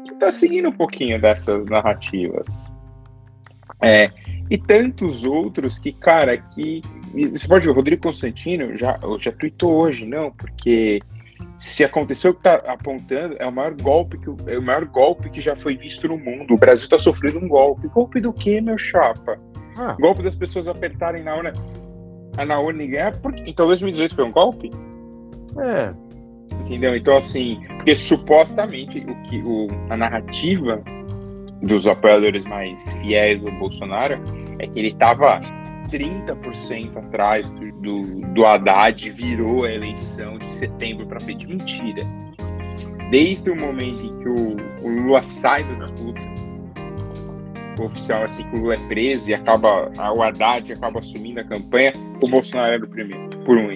que 0.05 0.15
tá 0.15 0.31
seguindo 0.31 0.69
um 0.69 0.73
pouquinho 0.73 1.19
dessas 1.19 1.65
narrativas. 1.65 2.71
É, 3.81 4.09
e 4.53 4.57
tantos 4.59 5.23
outros 5.23 5.79
que, 5.79 5.91
cara, 5.91 6.37
que. 6.37 6.79
Você 7.31 7.47
pode 7.47 7.65
ver, 7.65 7.71
o 7.71 7.75
Rodrigo 7.75 8.03
Constantino 8.03 8.77
já, 8.77 8.99
já 9.19 9.31
tweetou 9.31 9.71
hoje, 9.71 10.05
não, 10.05 10.29
porque 10.29 10.99
se 11.57 11.83
aconteceu 11.83 12.29
o 12.29 12.33
que 12.35 12.43
tá 12.43 12.61
apontando, 12.67 13.35
é 13.39 13.47
o 13.47 13.51
maior 13.51 13.73
golpe 13.73 14.19
que 14.19 14.29
é 14.51 14.59
o 14.59 14.61
maior 14.61 14.85
golpe 14.85 15.31
que 15.31 15.41
já 15.41 15.55
foi 15.55 15.75
visto 15.75 16.07
no 16.07 16.19
mundo. 16.19 16.53
O 16.53 16.57
Brasil 16.57 16.87
tá 16.87 16.99
sofrendo 16.99 17.39
um 17.39 17.47
golpe. 17.47 17.87
Golpe 17.87 18.21
do 18.21 18.31
quê, 18.31 18.61
meu 18.61 18.77
chapa? 18.77 19.39
Ah. 19.75 19.95
Golpe 19.99 20.21
das 20.21 20.35
pessoas 20.35 20.67
apertarem 20.67 21.23
na 21.23 21.35
urna, 21.35 21.53
na 22.45 22.59
urna 22.59 22.85
ganhar. 22.85 23.17
Porque, 23.17 23.41
então 23.49 23.65
2018 23.65 24.13
foi 24.13 24.23
um 24.23 24.31
golpe? 24.31 24.69
É. 25.57 25.95
Entendeu? 26.61 26.95
Então, 26.95 27.17
assim, 27.17 27.59
porque 27.77 27.95
supostamente 27.95 28.99
o 28.99 29.15
que 29.23 29.41
o, 29.41 29.67
a 29.89 29.97
narrativa 29.97 30.83
dos 31.63 31.87
apoiadores 31.87 32.43
mais 32.45 32.91
fiéis 32.93 33.41
do 33.41 33.51
Bolsonaro 33.53 34.21
é 34.59 34.67
que 34.67 34.79
ele 34.79 34.89
estava 34.89 35.39
30% 35.89 36.97
atrás 36.97 37.51
do, 37.51 37.71
do, 37.73 38.21
do 38.33 38.45
Haddad, 38.45 39.09
virou 39.11 39.63
a 39.63 39.71
eleição 39.71 40.37
de 40.37 40.45
setembro 40.45 41.05
para 41.07 41.19
pedir 41.19 41.47
mentira. 41.47 42.03
Desde 43.09 43.49
o 43.49 43.55
momento 43.55 44.01
em 44.01 44.17
que 44.17 44.27
o, 44.27 44.55
o 44.81 44.89
Lula 44.89 45.23
sai 45.23 45.63
da 45.63 45.75
disputa, 45.75 46.21
o 47.79 47.85
oficial 47.85 48.23
assim 48.23 48.43
que 48.49 48.55
o 48.55 48.61
Lula 48.61 48.75
é 48.75 48.87
preso 48.87 49.29
e 49.29 49.33
acaba, 49.33 49.91
o 50.15 50.21
Haddad 50.21 50.73
acaba 50.73 50.99
assumindo 50.99 51.39
a 51.39 51.43
campanha, 51.43 51.91
o 52.21 52.27
Bolsonaro 52.27 52.73
era 52.73 52.85
o 52.85 52.89
primeiro, 52.89 53.29
por 53.45 53.57
um 53.57 53.71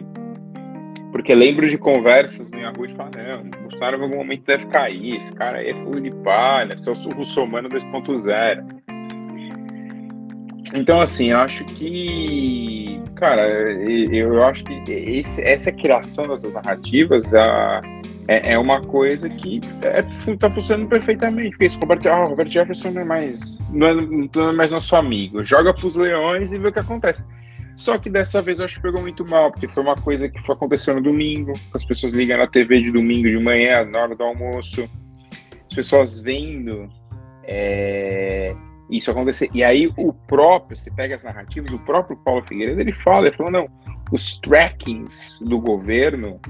porque 1.11 1.33
lembro 1.33 1.67
de 1.67 1.77
conversas 1.77 2.51
no 2.51 2.59
Yahoo 2.59 2.85
e 2.85 2.95
falar, 2.95 3.11
não, 3.15 3.61
Bolsonaro 3.61 3.97
em 3.97 4.03
algum 4.03 4.17
momento 4.17 4.43
deve 4.45 4.65
cair, 4.67 5.15
esse 5.15 5.33
cara 5.33 5.59
aí 5.59 5.69
é 5.69 5.73
fogo 5.73 5.99
de 5.99 6.11
palha, 6.23 6.77
Celso 6.77 7.09
Russomano 7.09 7.69
2.0. 7.69 8.77
Então, 10.73 10.99
assim, 10.99 11.31
eu 11.31 11.37
acho 11.39 11.63
que, 11.65 13.01
cara, 13.15 13.47
eu 13.47 14.43
acho 14.43 14.63
que 14.65 14.91
esse, 14.91 15.41
essa 15.41 15.71
criação 15.71 16.27
dessas 16.27 16.53
narrativas 16.53 17.33
a, 17.33 17.81
é, 18.27 18.53
é, 18.53 18.59
uma 18.59 18.81
coisa 18.81 19.29
que 19.29 19.57
está 19.57 19.89
é, 19.89 20.35
tá 20.37 20.51
funcionando 20.51 20.89
perfeitamente. 20.89 21.51
Porque 21.51 21.65
esse 21.65 21.79
Robert, 21.79 22.01
ah, 22.07 22.25
Robert 22.25 22.49
Jefferson 22.49 22.91
não 22.91 23.01
é 23.01 23.05
mais, 23.05 23.59
não 23.71 23.87
é, 23.87 23.93
não 23.93 24.49
é 24.49 24.53
mais 24.53 24.71
nosso 24.71 24.95
amigo. 24.95 25.43
Joga 25.43 25.73
para 25.73 25.87
os 25.87 25.95
leões 25.95 26.51
e 26.51 26.59
vê 26.59 26.67
o 26.67 26.71
que 26.71 26.79
acontece. 26.79 27.23
Só 27.77 27.97
que 27.99 28.09
dessa 28.09 28.41
vez 28.41 28.57
eu 28.59 28.65
acho 28.65 28.75
que 28.75 28.81
pegou 28.81 28.99
muito 28.99 29.23
mal, 29.23 29.51
porque 29.51 29.67
foi 29.67 29.83
uma 29.83 29.95
coisa 29.95 30.27
que 30.27 30.41
foi 30.41 30.55
acontecendo 30.55 30.95
no 30.95 31.03
domingo, 31.03 31.53
as 31.73 31.85
pessoas 31.85 32.11
ligam 32.11 32.37
na 32.37 32.47
TV 32.47 32.81
de 32.81 32.91
domingo 32.91 33.29
de 33.29 33.37
manhã, 33.37 33.85
na 33.85 34.01
hora 34.01 34.15
do 34.15 34.23
almoço, 34.23 34.89
as 35.69 35.75
pessoas 35.75 36.19
vendo 36.19 36.89
é, 37.43 38.55
isso 38.89 39.11
acontecer. 39.11 39.49
E 39.53 39.63
aí 39.63 39.93
o 39.95 40.11
próprio, 40.11 40.75
se 40.75 40.89
pega 40.89 41.15
as 41.15 41.23
narrativas, 41.23 41.71
o 41.71 41.79
próprio 41.79 42.17
Paulo 42.17 42.43
Figueiredo, 42.47 42.81
ele 42.81 42.93
fala, 42.93 43.27
ele 43.27 43.37
falou, 43.37 43.51
não, 43.51 43.69
os 44.11 44.39
trackings 44.39 45.39
do 45.41 45.59
governo 45.61 46.41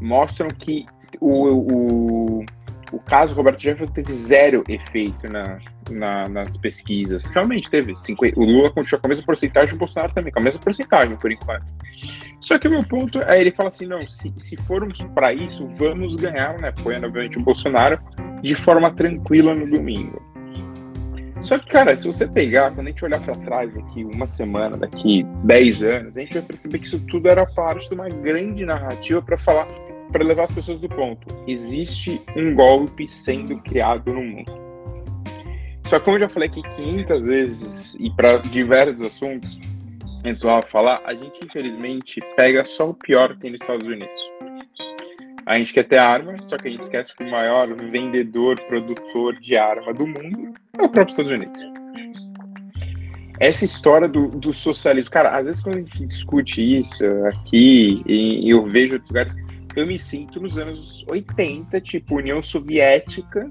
mostram 0.00 0.46
que 0.48 0.86
o, 1.20 2.40
o 2.40 2.46
o 2.92 2.98
caso 3.00 3.34
Roberto 3.34 3.60
Jefferson 3.60 3.92
teve 3.92 4.12
zero 4.12 4.62
efeito 4.68 5.26
na, 5.28 5.58
na, 5.92 6.28
nas 6.28 6.56
pesquisas. 6.56 7.24
Realmente 7.26 7.70
teve. 7.70 7.96
50, 7.96 8.38
o 8.38 8.44
Lula 8.44 8.70
continua 8.70 9.00
com 9.00 9.06
a 9.06 9.08
mesma 9.08 9.24
porcentagem, 9.24 9.74
o 9.74 9.78
Bolsonaro 9.78 10.12
também, 10.12 10.32
com 10.32 10.40
a 10.40 10.42
mesma 10.42 10.60
porcentagem, 10.60 11.16
por 11.16 11.30
enquanto. 11.30 11.64
Só 12.40 12.58
que 12.58 12.66
o 12.66 12.70
meu 12.70 12.84
ponto 12.84 13.20
é, 13.22 13.40
ele 13.40 13.52
fala 13.52 13.68
assim, 13.68 13.86
não, 13.86 14.06
se, 14.08 14.32
se 14.36 14.56
formos 14.56 15.00
para 15.14 15.32
isso, 15.32 15.66
vamos 15.68 16.16
ganhar, 16.16 16.58
né, 16.58 16.68
apoiando 16.68 17.06
obviamente 17.06 17.38
o 17.38 17.42
Bolsonaro, 17.42 18.00
de 18.42 18.54
forma 18.54 18.92
tranquila 18.92 19.54
no 19.54 19.66
domingo. 19.68 20.20
Só 21.40 21.58
que, 21.58 21.68
cara, 21.68 21.96
se 21.96 22.06
você 22.06 22.26
pegar, 22.26 22.70
quando 22.70 22.86
a 22.86 22.90
gente 22.90 23.04
olhar 23.04 23.20
para 23.20 23.34
trás 23.34 23.76
aqui, 23.76 24.04
uma 24.04 24.28
semana, 24.28 24.76
daqui 24.76 25.24
10 25.44 25.82
anos, 25.82 26.16
a 26.16 26.20
gente 26.20 26.34
vai 26.34 26.42
perceber 26.42 26.78
que 26.78 26.86
isso 26.86 27.00
tudo 27.00 27.28
era 27.28 27.44
parte 27.44 27.88
de 27.88 27.94
uma 27.94 28.08
grande 28.08 28.64
narrativa 28.64 29.20
para 29.20 29.36
falar 29.36 29.66
para 30.12 30.24
levar 30.24 30.44
as 30.44 30.52
pessoas 30.52 30.78
do 30.78 30.88
ponto. 30.88 31.26
Existe 31.48 32.20
um 32.36 32.54
golpe 32.54 33.08
sendo 33.08 33.58
criado 33.62 34.12
no 34.12 34.22
mundo. 34.22 34.52
Só 35.92 35.98
que 35.98 36.06
como 36.06 36.16
eu 36.16 36.20
já 36.20 36.28
falei 36.30 36.48
aqui 36.48 36.62
500 36.62 37.26
vezes 37.26 37.96
e 38.00 38.08
para 38.08 38.38
diversos 38.38 39.02
assuntos, 39.02 39.60
antes 40.24 40.40
de 40.40 40.70
falar, 40.70 41.02
a 41.04 41.12
gente 41.12 41.44
infelizmente 41.44 42.18
pega 42.34 42.64
só 42.64 42.88
o 42.88 42.94
pior 42.94 43.34
que 43.34 43.40
tem 43.40 43.50
nos 43.50 43.60
Estados 43.60 43.86
Unidos. 43.86 44.30
A 45.44 45.58
gente 45.58 45.74
quer 45.74 45.86
ter 45.86 45.98
arma, 45.98 46.40
só 46.44 46.56
que 46.56 46.68
a 46.68 46.70
gente 46.70 46.84
esquece 46.84 47.14
que 47.14 47.22
o 47.22 47.30
maior 47.30 47.74
vendedor, 47.74 48.58
produtor 48.68 49.38
de 49.38 49.54
arma 49.54 49.92
do 49.92 50.06
mundo 50.06 50.54
é 50.78 50.82
o 50.82 50.88
próprio 50.88 51.10
Estados 51.10 51.30
Unidos. 51.30 51.62
Essa 53.38 53.66
história 53.66 54.08
do, 54.08 54.28
do 54.28 54.50
socialismo, 54.50 55.10
cara, 55.10 55.36
às 55.36 55.44
vezes 55.44 55.60
quando 55.60 55.76
a 55.76 55.80
gente 55.80 56.06
discute 56.06 56.78
isso 56.78 57.04
aqui, 57.26 58.02
e, 58.06 58.46
e 58.46 58.48
eu 58.48 58.64
vejo 58.64 58.94
outros 58.94 59.10
lugares, 59.10 59.36
eu 59.76 59.86
me 59.86 59.98
sinto 59.98 60.40
nos 60.40 60.56
anos 60.58 61.04
80, 61.06 61.78
tipo 61.82 62.16
União 62.16 62.42
Soviética. 62.42 63.50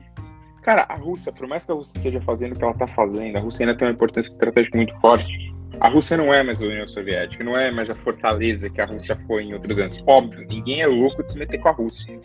Cara, 0.61 0.85
a 0.87 0.95
Rússia, 0.95 1.31
por 1.31 1.47
mais 1.47 1.65
que 1.65 1.71
a 1.71 1.75
Rússia 1.75 1.97
esteja 1.97 2.21
fazendo 2.21 2.53
o 2.53 2.55
que 2.55 2.63
ela 2.63 2.73
está 2.73 2.87
fazendo, 2.87 3.35
a 3.35 3.39
Rússia 3.41 3.65
ainda 3.65 3.77
tem 3.77 3.87
uma 3.87 3.93
importância 3.93 4.29
estratégica 4.29 4.77
muito 4.77 4.95
forte. 4.99 5.51
A 5.79 5.89
Rússia 5.89 6.15
não 6.15 6.31
é 6.31 6.43
mais 6.43 6.61
a 6.61 6.65
União 6.65 6.87
Soviética, 6.87 7.43
não 7.43 7.57
é 7.57 7.71
mais 7.71 7.89
a 7.89 7.95
fortaleza 7.95 8.69
que 8.69 8.79
a 8.79 8.85
Rússia 8.85 9.17
foi 9.25 9.45
em 9.45 9.53
outros 9.55 9.79
anos. 9.79 10.03
Óbvio, 10.05 10.45
ninguém 10.47 10.81
é 10.81 10.85
louco 10.85 11.23
de 11.23 11.31
se 11.31 11.39
meter 11.39 11.59
com 11.59 11.69
a 11.69 11.71
Rússia. 11.71 12.19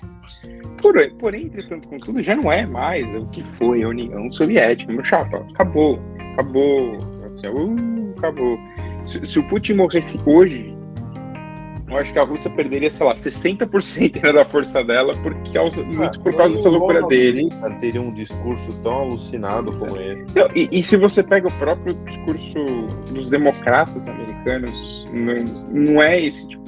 Porém, 0.83 1.11
porém 1.15 1.47
entretanto, 1.47 1.89
contudo, 1.89 2.21
já 2.21 2.37
não 2.37 2.53
é 2.53 2.67
mais 2.67 3.07
o 3.15 3.27
que 3.29 3.43
foi 3.43 3.83
a 3.83 3.89
União 3.89 4.31
Soviética. 4.31 4.93
Meu 4.93 5.03
chapa, 5.03 5.39
acabou, 5.55 5.99
acabou, 6.35 6.97
uh, 6.99 8.15
acabou. 8.19 8.59
Se, 9.05 9.25
se 9.25 9.39
o 9.39 9.49
Putin 9.49 9.75
morresse 9.75 10.21
hoje, 10.27 10.76
eu 11.89 11.97
acho 11.99 12.13
que 12.13 12.19
a 12.19 12.25
Rússia 12.25 12.51
perderia, 12.51 12.91
sei 12.91 13.07
lá, 13.07 13.15
60% 13.15 14.23
né, 14.23 14.33
da 14.33 14.45
força 14.45 14.83
dela, 14.83 15.13
porque, 15.23 15.57
muito 15.85 16.21
por 16.21 16.35
causa 16.35 16.55
dessa 16.55 16.69
loucura 16.69 17.03
dele. 17.07 17.49
Teria 17.81 18.01
um 18.01 18.13
discurso 18.13 18.73
tão 18.83 19.01
alucinado 19.01 19.77
como 19.77 20.01
esse. 20.01 20.27
E, 20.55 20.69
e, 20.73 20.83
se 20.83 20.97
você 20.97 21.23
pega 21.23 21.47
o 21.47 21.53
próprio 21.59 21.95
discurso 22.05 22.59
dos 23.13 23.31
democratas 23.31 24.07
americanos, 24.09 25.07
não, 25.13 25.45
não 25.73 26.03
é 26.03 26.21
esse 26.21 26.47
tipo. 26.49 26.65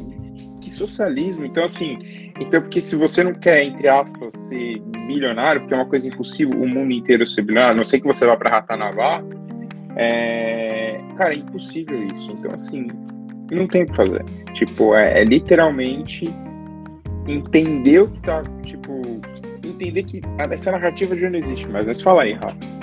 Que 0.60 0.70
socialismo. 0.70 1.44
Então, 1.44 1.64
assim. 1.64 1.98
Então, 2.40 2.60
porque 2.60 2.80
se 2.80 2.94
você 2.94 3.24
não 3.24 3.34
quer, 3.34 3.64
entre 3.64 3.88
aspas, 3.88 4.32
ser 4.34 4.78
bilionário, 5.08 5.62
porque 5.62 5.74
é 5.74 5.76
uma 5.76 5.86
coisa 5.86 6.06
impossível 6.06 6.60
o 6.60 6.68
mundo 6.68 6.92
inteiro 6.92 7.26
ser 7.26 7.42
bilionário, 7.42 7.74
a 7.74 7.78
não 7.78 7.84
sei 7.84 7.98
que 7.98 8.06
você 8.06 8.24
vá 8.24 8.36
para 8.36 8.50
Ratanavá, 8.50 9.24
é... 9.96 11.00
cara, 11.16 11.34
é 11.34 11.38
impossível 11.38 12.00
isso. 12.06 12.30
Então, 12.30 12.52
assim, 12.54 12.86
não 13.50 13.66
tem 13.66 13.82
o 13.82 13.86
que 13.86 13.96
fazer. 13.96 14.24
Tipo, 14.54 14.94
é, 14.94 15.20
é, 15.20 15.24
literalmente 15.24 16.32
entender 17.26 18.00
o 18.00 18.08
que 18.08 18.20
tá, 18.20 18.42
tipo, 18.64 19.20
entender 19.64 20.02
que 20.02 20.20
essa 20.50 20.72
narrativa 20.72 21.16
já 21.16 21.30
não 21.30 21.38
existe. 21.38 21.68
Mas 21.68 22.00
fala 22.00 22.22
aí, 22.22 22.34
Rafa. 22.34 22.78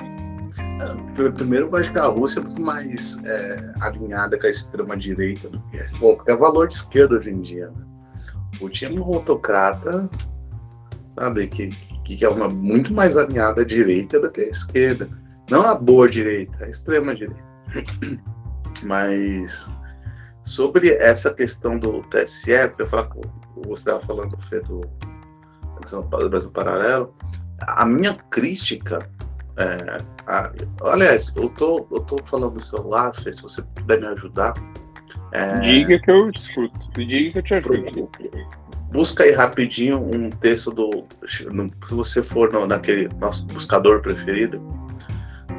Primeiro, 1.35 1.67
eu 1.67 1.75
acho 1.77 1.91
que 1.91 1.99
a 1.99 2.05
Rússia 2.05 2.41
é 2.41 2.43
muito 2.43 2.61
mais 2.61 3.23
é, 3.23 3.73
alinhada 3.81 4.37
com 4.37 4.45
a 4.45 4.49
extrema-direita 4.49 5.49
do 5.49 5.59
que 5.71 5.77
é. 5.77 5.87
Bom, 5.99 6.15
porque 6.15 6.31
é 6.31 6.35
valor 6.35 6.67
de 6.67 6.73
esquerda 6.73 7.15
hoje 7.15 7.29
em 7.29 7.41
dia. 7.41 7.69
Né? 7.69 7.85
É 8.81 8.89
um 8.89 9.03
autocrata, 9.03 10.09
sabe, 11.17 11.47
que, 11.47 11.69
que 12.03 12.23
é 12.25 12.29
uma 12.29 12.49
muito 12.49 12.93
mais 12.93 13.17
alinhada 13.17 13.61
à 13.61 13.65
direita 13.65 14.19
do 14.19 14.29
que 14.29 14.41
à 14.41 14.47
esquerda. 14.49 15.09
Não 15.49 15.61
a 15.61 15.75
boa 15.75 16.09
direita, 16.09 16.65
a 16.65 16.69
extrema-direita. 16.69 17.43
Mas 18.83 19.71
Sobre 20.45 20.93
essa 20.93 21.33
questão 21.33 21.77
do 21.77 22.01
TSE, 22.03 22.69
para 22.75 22.85
falar 22.85 23.09
você 23.67 23.89
estava 23.89 23.99
falando, 24.01 24.37
Fê, 24.41 24.61
do, 24.61 24.81
do 24.81 26.29
Brasil 26.29 26.51
Paralelo, 26.51 27.13
a 27.61 27.85
minha 27.85 28.13
crítica 28.29 29.09
é, 29.57 30.01
a, 30.27 30.51
aliás, 30.83 31.33
eu 31.35 31.49
tô, 31.49 31.87
eu 31.91 32.01
tô 32.01 32.17
falando 32.25 32.55
no 32.55 32.61
celular, 32.61 33.15
Fê, 33.15 33.31
se 33.31 33.41
você 33.41 33.61
puder 33.75 34.01
me 34.01 34.07
ajudar. 34.07 34.53
É, 35.31 35.59
diga 35.59 35.99
que 35.99 36.11
eu 36.11 36.29
escuto, 36.29 36.89
diga 36.91 37.31
que 37.31 37.37
eu 37.37 37.43
te 37.43 37.53
ajudo. 37.55 38.09
Busca 38.91 39.23
aí 39.23 39.31
rapidinho 39.31 39.97
um 39.99 40.29
texto 40.29 40.71
do. 40.71 41.05
Se 41.27 41.45
você 41.95 42.21
for 42.21 42.51
no, 42.51 42.67
naquele 42.67 43.09
nosso 43.19 43.45
buscador 43.47 44.01
preferido, 44.01 44.61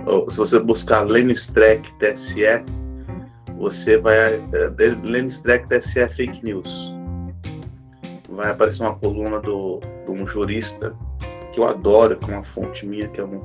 ou 0.06 0.30
se 0.30 0.38
você 0.38 0.58
buscar 0.58 1.00
Lenny 1.00 1.32
Streck 1.32 1.90
TSE, 1.98 2.44
você 3.56 3.98
vai. 3.98 4.36
Uh, 4.38 5.02
Lenny 5.02 5.28
Streck 5.28 5.68
TSE 5.68 6.08
Fake 6.08 6.44
News. 6.44 6.94
Vai 8.28 8.50
aparecer 8.50 8.82
uma 8.82 8.96
coluna 8.98 9.40
do, 9.40 9.80
de 10.04 10.10
um 10.10 10.26
jurista 10.26 10.94
que 11.52 11.60
eu 11.60 11.68
adoro, 11.68 12.18
que 12.18 12.30
é 12.30 12.34
uma 12.34 12.44
fonte 12.44 12.84
minha, 12.84 13.08
que 13.08 13.20
é 13.20 13.24
uma 13.24 13.40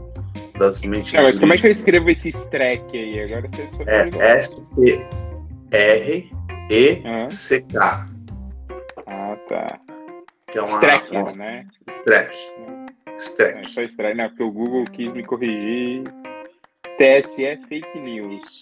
das 0.59 0.81
mentes. 0.83 1.13
Não, 1.13 1.23
mas 1.23 1.39
como 1.39 1.53
é 1.53 1.57
que 1.57 1.65
eu 1.65 1.71
escrevo 1.71 2.09
esse 2.09 2.27
Streck 2.29 2.97
aí? 2.97 3.21
Agora 3.23 3.47
você 3.47 3.69
É 3.87 4.09
S-T-R-E-C-K. 4.37 5.01
Ah, 9.07 9.37
tá. 9.47 9.79
Que 10.47 10.57
é 10.57 10.61
uma, 10.61 10.67
Strecker, 10.69 11.21
uma... 11.21 11.31
né? 11.35 11.65
Streck. 11.87 12.35
Streck. 13.17 13.59
É 13.59 13.63
só 13.63 13.81
Streck, 13.83 14.17
não, 14.17 14.27
porque 14.29 14.43
o 14.43 14.51
Google 14.51 14.83
quis 14.85 15.13
me 15.13 15.23
corrigir. 15.23 16.03
TSE 16.97 17.57
Fake 17.67 17.99
News. 17.99 18.59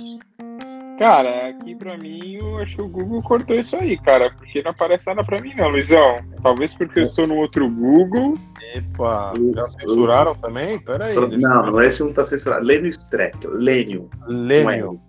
Cara, 1.00 1.47
aqui 1.47 1.74
pra 1.76 1.97
mim, 1.97 2.36
eu 2.36 2.58
acho 2.58 2.76
que 2.76 2.82
o 2.82 2.89
Google 2.89 3.24
cortou 3.24 3.56
isso 3.56 3.74
aí, 3.78 3.97
cara, 3.97 4.30
porque 4.36 4.62
não 4.62 4.72
aparece 4.72 5.08
nada 5.08 5.24
pra 5.24 5.41
mim, 5.41 5.54
não, 5.56 5.70
Luizão. 5.70 6.18
Talvez 6.43 6.74
porque 6.74 7.00
eu 7.00 7.06
estou 7.06 7.26
no 7.26 7.38
outro 7.38 7.72
Google. 7.72 8.38
Epa, 8.76 9.32
já 9.56 9.70
censuraram 9.70 10.36
também? 10.36 10.78
Pera 10.80 11.06
aí. 11.06 11.16
Não, 11.16 11.72
não, 11.72 11.82
esse 11.82 12.04
não 12.04 12.12
tá 12.12 12.26
censurado. 12.26 12.66
Lênio 12.66 12.89
Streck, 12.89 13.47
Lênio. 13.47 14.10
Lênio. 14.28 15.00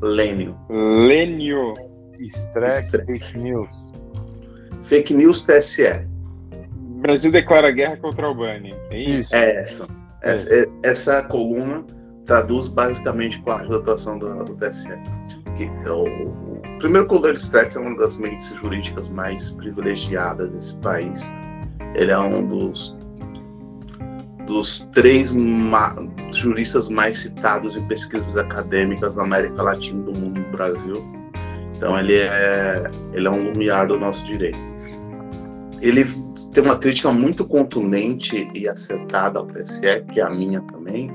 Lênio. 0.00 0.56
Lênio. 0.70 1.74
Streck, 2.18 3.04
fake 3.04 3.36
news. 3.36 3.92
Fake 4.84 5.12
news 5.12 5.44
TSE. 5.44 6.08
Brasil 7.02 7.30
declara 7.30 7.70
guerra 7.70 7.98
contra 7.98 8.24
a 8.24 8.28
Albânia. 8.30 8.74
É 8.90 8.98
isso? 8.98 9.34
É 9.34 9.60
essa. 9.60 9.86
Essa, 10.22 10.54
é. 10.54 10.64
essa 10.82 11.22
coluna 11.24 11.84
traduz 12.26 12.68
basicamente 12.68 13.40
parte 13.42 13.68
da 13.68 13.76
atuação 13.76 14.18
do, 14.18 14.44
do 14.44 14.54
TSE. 14.56 14.88
Que, 15.56 15.64
é 15.64 15.90
o, 15.90 16.06
primeiro, 16.78 17.06
que 17.06 17.14
o 17.14 17.32
Streck 17.32 17.76
é 17.76 17.80
uma 17.80 17.96
das 17.98 18.16
mentes 18.16 18.48
jurídicas 18.56 19.08
mais 19.08 19.50
privilegiadas 19.52 20.50
desse 20.50 20.76
país. 20.78 21.32
Ele 21.94 22.10
é 22.10 22.18
um 22.18 22.46
dos, 22.48 22.96
dos 24.46 24.80
três 24.92 25.32
ma 25.32 25.96
juristas 26.32 26.88
mais 26.88 27.18
citados 27.18 27.76
em 27.76 27.86
pesquisas 27.86 28.36
acadêmicas 28.36 29.14
na 29.14 29.22
América 29.22 29.62
Latina, 29.62 30.02
do 30.02 30.12
mundo 30.12 30.40
do 30.40 30.50
Brasil. 30.50 31.04
Então 31.76 31.98
ele 31.98 32.16
é, 32.16 32.90
ele 33.12 33.26
é 33.26 33.30
um 33.30 33.50
lumiar 33.52 33.86
do 33.86 33.98
nosso 33.98 34.26
direito. 34.26 34.58
Ele 35.80 36.04
tem 36.52 36.64
uma 36.64 36.78
crítica 36.78 37.12
muito 37.12 37.44
contundente 37.44 38.50
e 38.54 38.66
acertada 38.66 39.38
ao 39.38 39.46
TSE, 39.46 40.02
que 40.10 40.20
é 40.20 40.22
a 40.22 40.30
minha 40.30 40.60
também, 40.62 41.10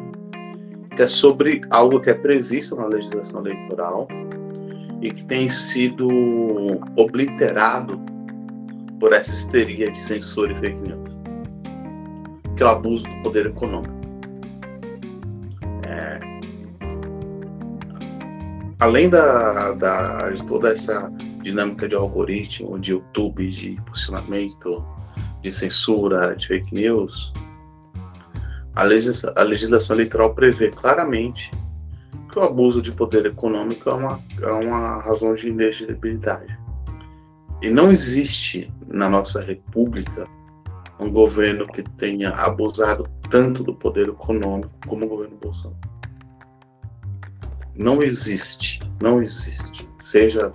é 1.01 1.07
sobre 1.07 1.61
algo 1.69 1.99
que 1.99 2.09
é 2.09 2.13
previsto 2.13 2.75
na 2.75 2.85
legislação 2.85 3.41
eleitoral 3.41 4.07
e 5.01 5.11
que 5.11 5.23
tem 5.25 5.49
sido 5.49 6.07
obliterado 6.97 7.99
por 8.99 9.13
essa 9.13 9.31
histeria 9.31 9.91
de 9.91 9.99
censura 9.99 10.51
e 10.51 10.55
fake 10.55 10.79
news, 10.81 11.09
que 12.55 12.63
é 12.63 12.65
o 12.65 12.69
abuso 12.69 13.05
do 13.05 13.23
poder 13.23 13.45
econômico. 13.45 13.93
É... 15.87 16.19
Além 18.79 19.09
da, 19.09 19.73
da, 19.73 20.31
de 20.31 20.45
toda 20.45 20.73
essa 20.73 21.11
dinâmica 21.41 21.87
de 21.87 21.95
algoritmo, 21.95 22.77
de 22.77 22.91
YouTube, 22.91 23.49
de 23.49 23.81
posicionamento, 23.83 24.85
de 25.41 25.51
censura, 25.51 26.35
de 26.35 26.47
fake 26.47 26.73
news, 26.73 27.31
a, 28.75 28.83
a 28.83 29.43
legislação 29.43 29.95
eleitoral 29.95 30.33
prevê 30.33 30.69
claramente 30.69 31.51
que 32.31 32.39
o 32.39 32.43
abuso 32.43 32.81
de 32.81 32.91
poder 32.91 33.25
econômico 33.25 33.89
é 33.89 33.93
uma, 33.93 34.23
é 34.41 34.51
uma 34.51 35.01
razão 35.01 35.33
de 35.35 35.47
inelegibilidade. 35.47 36.57
E 37.61 37.69
não 37.69 37.91
existe 37.91 38.71
na 38.87 39.09
nossa 39.09 39.41
república 39.41 40.27
um 40.99 41.11
governo 41.11 41.67
que 41.67 41.83
tenha 41.97 42.29
abusado 42.31 43.07
tanto 43.29 43.63
do 43.63 43.73
poder 43.73 44.09
econômico 44.09 44.71
como 44.87 45.05
o 45.05 45.09
governo 45.09 45.37
Bolsonaro. 45.37 45.79
Não 47.75 48.03
existe, 48.03 48.79
não 49.01 49.21
existe. 49.21 49.87
Seja 49.99 50.53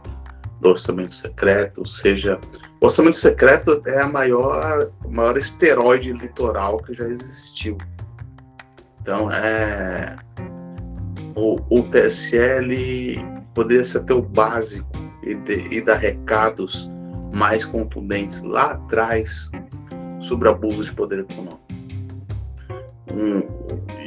do 0.61 0.71
orçamento 0.71 1.13
secreto, 1.13 1.87
seja. 1.87 2.39
O 2.81 2.87
orçamento 2.87 3.17
secreto 3.17 3.83
é 3.87 4.01
a 4.01 4.09
maior, 4.09 4.91
maior 5.09 5.37
esteroide 5.37 6.13
litoral 6.13 6.79
que 6.79 6.93
já 6.93 7.07
existiu. 7.07 7.79
Então, 9.05 9.31
é. 9.31 10.17
O, 11.37 11.61
o 11.69 11.83
TSL 11.83 12.71
poderia 13.53 13.85
ser 13.85 13.99
até 13.99 14.15
o 14.15 14.23
básico 14.23 14.89
e, 15.23 15.35
de, 15.35 15.77
e 15.77 15.81
dar 15.83 15.97
recados 15.97 16.91
mais 17.35 17.67
contundentes 17.67 18.43
lá 18.43 18.73
atrás 18.73 19.51
sobre 20.21 20.49
abuso 20.49 20.85
de 20.85 20.93
poder 20.93 21.19
econômico. 21.19 21.61
Um, 23.13 23.43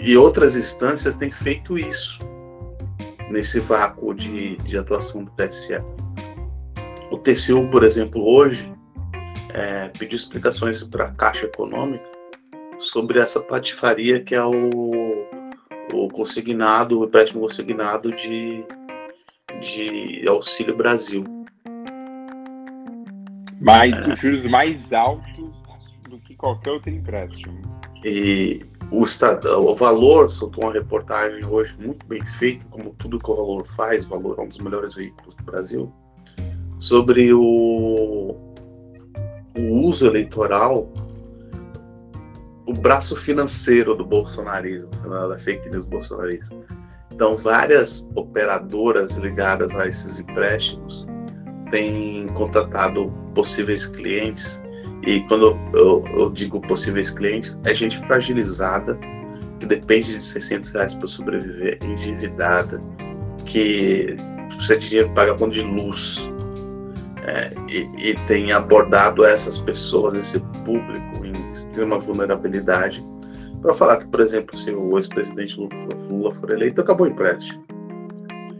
e 0.03 0.17
outras 0.17 0.55
instâncias 0.55 1.15
têm 1.15 1.29
feito 1.29 1.77
isso 1.77 2.17
nesse 3.29 3.59
vácuo 3.59 4.15
de, 4.15 4.57
de 4.57 4.77
atuação 4.77 5.25
do 5.25 5.31
TSE. 5.31 5.79
O 7.11 7.19
TCU, 7.19 7.67
por 7.69 7.83
exemplo, 7.83 8.25
hoje 8.25 8.73
é, 9.53 9.89
pediu 9.89 10.17
explicações 10.17 10.83
para 10.85 11.05
a 11.05 11.11
Caixa 11.11 11.45
Econômica 11.45 12.16
sobre 12.79 13.19
essa 13.19 13.39
patifaria 13.39 14.23
que 14.23 14.35
é 14.35 14.43
o, 14.43 15.27
o 15.93 16.07
consignado, 16.09 16.99
o 16.99 17.05
empréstimo 17.05 17.41
consignado 17.41 18.11
de, 18.11 18.63
de 19.59 20.27
Auxílio 20.27 20.75
Brasil. 20.75 21.23
Mais 23.59 23.93
é. 24.05 24.13
os 24.13 24.19
juros 24.19 24.45
mais 24.45 24.93
altos 24.93 25.51
do 26.09 26.19
que 26.19 26.35
qualquer 26.35 26.71
outro 26.71 26.89
empréstimo. 26.89 27.61
E 28.05 28.61
o, 28.91 29.03
estado, 29.03 29.47
o 29.47 29.75
Valor 29.75 30.29
soltou 30.29 30.65
uma 30.65 30.73
reportagem 30.73 31.45
hoje 31.45 31.75
muito 31.79 32.05
bem 32.05 32.23
feita, 32.23 32.65
como 32.69 32.93
tudo 32.93 33.19
que 33.19 33.29
o 33.29 33.35
Valor 33.35 33.67
faz, 33.67 34.05
o 34.05 34.09
Valor 34.09 34.39
é 34.39 34.41
um 34.43 34.47
dos 34.47 34.59
melhores 34.59 34.93
veículos 34.93 35.33
do 35.35 35.43
Brasil, 35.43 35.91
sobre 36.79 37.33
o, 37.33 38.35
o 39.57 39.73
uso 39.81 40.05
eleitoral, 40.05 40.87
o 42.67 42.73
braço 42.73 43.15
financeiro 43.15 43.95
do 43.95 44.05
bolsonarismo, 44.05 44.89
da 45.09 45.37
fake 45.37 45.69
news 45.69 45.85
bolsonarista. 45.87 46.55
Então, 47.11 47.35
várias 47.37 48.07
operadoras 48.13 49.17
ligadas 49.17 49.73
a 49.73 49.87
esses 49.87 50.19
empréstimos 50.19 51.07
têm 51.71 52.27
contratado 52.27 53.11
possíveis 53.33 53.85
clientes. 53.85 54.61
E 55.05 55.21
quando 55.21 55.57
eu, 55.73 56.05
eu 56.13 56.29
digo 56.29 56.59
possíveis 56.61 57.09
clientes, 57.09 57.59
é 57.65 57.73
gente 57.73 57.97
fragilizada, 58.05 58.99
que 59.59 59.65
depende 59.65 60.17
de 60.17 60.23
600 60.23 60.71
reais 60.71 60.93
para 60.93 61.07
sobreviver, 61.07 61.79
endividada, 61.81 62.81
que 63.45 64.17
precisa 64.49 64.77
de 64.77 64.89
dinheiro 64.89 65.09
para 65.13 65.27
pagar 65.27 65.39
conta 65.39 65.53
de 65.53 65.61
luz, 65.61 66.29
é, 67.23 67.51
e, 67.69 68.11
e, 68.11 68.15
tem 68.27 68.51
abordado 68.51 69.25
essas 69.25 69.59
pessoas, 69.59 70.15
esse 70.15 70.39
público 70.63 71.16
em 71.57 71.69
extrema 71.69 71.97
vulnerabilidade, 71.97 73.03
para 73.61 73.73
falar 73.73 73.97
que, 73.97 74.07
por 74.07 74.19
exemplo, 74.19 74.55
se 74.57 74.71
o 74.71 74.97
ex-presidente 74.97 75.59
Lula 76.09 76.33
for 76.35 76.51
eleito, 76.51 76.81
acabou 76.81 77.07
o 77.07 77.09
empréstimo. 77.09 77.65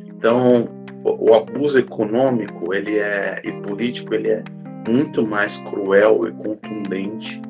Então, 0.08 0.68
o, 1.04 1.30
o, 1.30 1.34
abuso 1.36 1.80
econômico 1.80 2.74
ele 2.74 2.98
é, 2.98 3.40
e 3.44 3.52
político 3.62 4.14
ele 4.14 4.30
é 4.30 4.44
muito 4.88 5.26
mais 5.26 5.58
cruel 5.58 6.28
e 6.28 6.32
contundente 6.32 7.42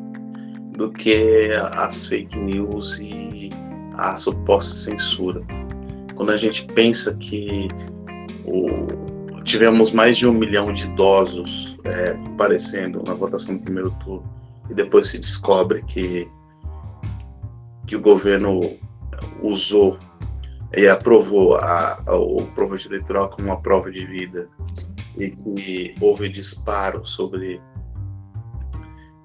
do 0.74 0.92
que 0.92 1.50
as 1.74 2.06
fake 2.06 2.38
news 2.38 3.00
e 3.00 3.50
a 3.96 4.18
suposta 4.18 4.76
censura. 4.76 5.42
Quando 6.16 6.32
a 6.32 6.38
gente 6.38 6.66
pensa 6.66 7.16
que 7.16 7.70
o, 8.46 9.42
tivemos 9.44 9.94
mais 9.94 10.18
de 10.18 10.28
um 10.28 10.34
milhão 10.34 10.74
de 10.74 10.84
idosos 10.84 11.78
é, 11.86 12.14
comparecendo 12.14 13.02
na 13.04 13.14
votação 13.14 13.56
do 13.56 13.64
primeiro 13.64 13.92
turno 14.04 14.37
e 14.70 14.74
depois 14.74 15.10
se 15.10 15.20
descobre 15.20 15.84
que, 15.84 16.30
que 17.86 17.96
o 17.96 18.02
governo 18.02 18.78
usou 19.42 19.98
e 20.76 20.88
aprovou 20.88 21.56
a, 21.56 22.02
a, 22.06 22.16
o 22.16 22.46
provete 22.48 22.88
eleitoral 22.88 23.30
como 23.30 23.48
uma 23.48 23.62
prova 23.62 23.92
de 23.92 24.06
vida 24.06 24.50
e 25.18 25.32
que 25.32 25.96
houve 26.02 26.30
disparo 26.30 27.06
sobre 27.06 27.62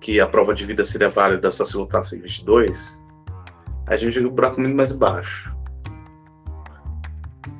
que 0.01 0.21
a 0.21 0.27
prova 0.27 0.55
de 0.55 0.65
vida 0.65 0.85
seria 0.85 1.09
válida 1.09 1.51
só 1.51 1.65
se 1.65 1.75
votasse 1.75 2.17
em 2.17 2.21
22, 2.21 3.03
a 3.87 3.97
gente 3.97 4.19
viu 4.19 4.29
o 4.29 4.33
buraco 4.33 4.61
muito 4.61 4.77
mais 4.77 4.93
baixo. 4.93 5.55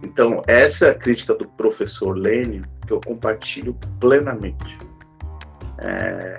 Então, 0.03 0.43
essa 0.47 0.87
é 0.87 0.91
a 0.91 0.95
crítica 0.95 1.35
do 1.35 1.47
professor 1.49 2.17
Lênin 2.17 2.63
que 2.87 2.93
eu 2.93 3.01
compartilho 3.01 3.77
plenamente. 4.01 4.79
É, 5.79 6.39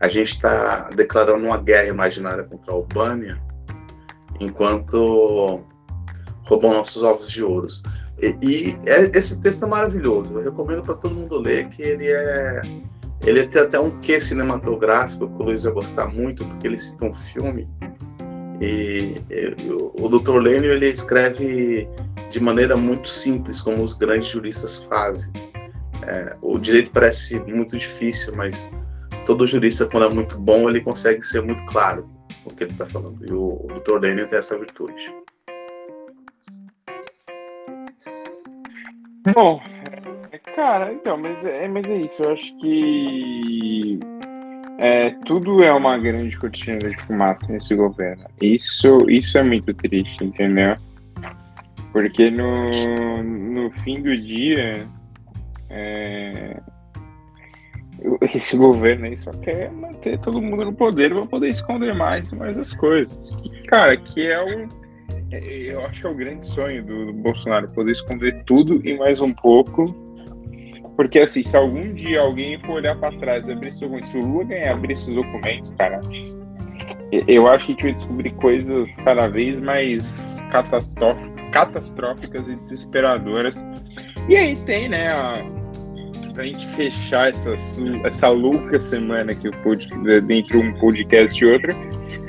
a 0.00 0.08
gente 0.08 0.34
está 0.34 0.88
declarando 0.94 1.44
uma 1.44 1.58
guerra 1.58 1.88
imaginária 1.88 2.44
contra 2.44 2.72
a 2.72 2.74
Albânia 2.74 3.40
enquanto 4.40 5.64
roubam 6.44 6.74
nossos 6.74 7.02
ovos 7.02 7.30
de 7.30 7.42
ouro. 7.42 7.68
E, 8.20 8.36
e 8.42 8.78
é, 8.86 9.16
esse 9.16 9.40
texto 9.40 9.64
é 9.64 9.68
maravilhoso. 9.68 10.32
Eu 10.34 10.44
recomendo 10.44 10.82
para 10.82 10.94
todo 10.94 11.14
mundo 11.14 11.38
ler 11.38 11.68
que 11.68 11.82
ele 11.82 12.08
é 12.08 12.62
ele 13.24 13.46
tem 13.46 13.62
até 13.62 13.80
um 13.80 13.98
quê 14.00 14.20
cinematográfico 14.20 15.26
que 15.26 15.42
o 15.42 15.46
Luiz 15.46 15.62
vai 15.62 15.72
gostar 15.72 16.08
muito 16.08 16.44
porque 16.44 16.66
ele 16.66 16.76
cita 16.76 17.06
um 17.06 17.14
filme 17.14 17.66
e, 18.60 19.20
e 19.30 19.72
o, 19.72 19.92
o 19.98 20.08
Dr. 20.08 20.36
Lênio 20.36 20.70
ele 20.70 20.88
escreve 20.88 21.88
de 22.30 22.40
maneira 22.40 22.76
muito 22.76 23.08
simples, 23.08 23.60
como 23.60 23.82
os 23.82 23.94
grandes 23.94 24.28
juristas 24.28 24.82
fazem. 24.84 25.30
É, 26.02 26.36
o 26.42 26.58
direito 26.58 26.90
parece 26.90 27.38
muito 27.40 27.78
difícil, 27.78 28.34
mas 28.36 28.70
todo 29.24 29.46
jurista, 29.46 29.86
quando 29.86 30.06
é 30.06 30.14
muito 30.14 30.38
bom, 30.38 30.68
ele 30.68 30.80
consegue 30.80 31.22
ser 31.22 31.42
muito 31.42 31.64
claro 31.66 32.08
o 32.44 32.54
que 32.54 32.64
ele 32.64 32.72
está 32.72 32.86
falando. 32.86 33.24
E 33.26 33.32
o, 33.32 33.64
o 33.64 33.80
Dr. 33.80 34.00
Lênio 34.00 34.28
tem 34.28 34.38
essa 34.38 34.58
virtude. 34.58 35.12
Bom, 39.32 39.60
é, 40.30 40.38
cara, 40.38 40.92
então, 40.92 41.16
mas 41.16 41.44
é, 41.44 41.66
mas 41.66 41.88
é 41.88 41.96
isso. 41.96 42.22
Eu 42.22 42.32
acho 42.32 42.56
que 42.58 43.98
é, 44.78 45.10
tudo 45.24 45.62
é 45.62 45.72
uma 45.72 45.96
grande 45.98 46.36
cortina 46.36 46.78
de 46.78 46.96
fumaça 47.02 47.46
nesse 47.50 47.74
governo. 47.74 48.24
Isso, 48.40 49.08
isso 49.08 49.38
é 49.38 49.42
muito 49.42 49.72
triste, 49.72 50.22
entendeu? 50.22 50.76
Porque 51.92 52.30
no, 52.30 53.22
no 53.22 53.70
fim 53.70 54.02
do 54.02 54.14
dia, 54.14 54.86
é, 55.70 56.60
esse 58.34 58.56
governo 58.56 59.06
aí 59.06 59.16
só 59.16 59.30
quer 59.32 59.70
manter 59.72 60.18
todo 60.18 60.40
mundo 60.40 60.64
no 60.64 60.72
poder 60.72 61.12
para 61.12 61.26
poder 61.26 61.48
esconder 61.48 61.94
mais 61.94 62.30
e 62.30 62.36
mais 62.36 62.58
as 62.58 62.74
coisas. 62.74 63.36
Cara, 63.66 63.96
que 63.96 64.26
é 64.26 64.42
o, 64.42 64.68
eu 65.34 65.84
acho 65.86 66.02
que 66.02 66.06
é 66.06 66.10
o 66.10 66.14
grande 66.14 66.46
sonho 66.46 66.84
do, 66.84 67.06
do 67.06 67.12
Bolsonaro 67.14 67.68
poder 67.68 67.92
esconder 67.92 68.42
tudo 68.44 68.80
e 68.86 68.96
mais 68.96 69.20
um 69.20 69.32
pouco. 69.32 69.94
Porque, 70.96 71.18
assim, 71.18 71.42
se 71.42 71.56
algum 71.56 71.92
dia 71.92 72.20
alguém 72.20 72.58
for 72.60 72.74
olhar 72.74 72.96
para 72.96 73.16
trás 73.18 73.48
e 73.48 73.52
abrir 73.52 73.68
esse 73.68 73.80
documento, 73.80 74.06
se 74.06 74.16
o 74.16 74.20
Lula 74.20 74.44
ganhar 74.44 74.74
abrir 74.74 74.92
esses 74.92 75.12
documentos, 75.12 75.70
cara, 75.70 76.00
eu 77.26 77.48
acho 77.48 77.66
que 77.66 77.72
a 77.72 77.74
gente 77.74 77.82
vai 77.82 77.92
descobrir 77.94 78.30
coisas 78.34 78.96
cada 78.98 79.26
vez 79.26 79.58
mais 79.58 80.40
catastróficas 81.50 82.46
e 82.46 82.54
desesperadoras. 82.56 83.64
E 84.28 84.36
aí 84.36 84.56
tem, 84.64 84.88
né, 84.88 85.08
a, 85.08 85.44
pra 86.34 86.44
gente 86.44 86.66
fechar 86.74 87.30
essa, 87.30 87.54
essa 88.04 88.28
louca 88.28 88.78
semana 88.80 89.34
que 89.34 89.48
eu 89.48 89.52
pude, 89.62 89.88
dentro 90.22 90.58
de 90.60 90.66
um 90.66 90.74
podcast 90.80 91.42
e 91.42 91.46
outro. 91.46 91.72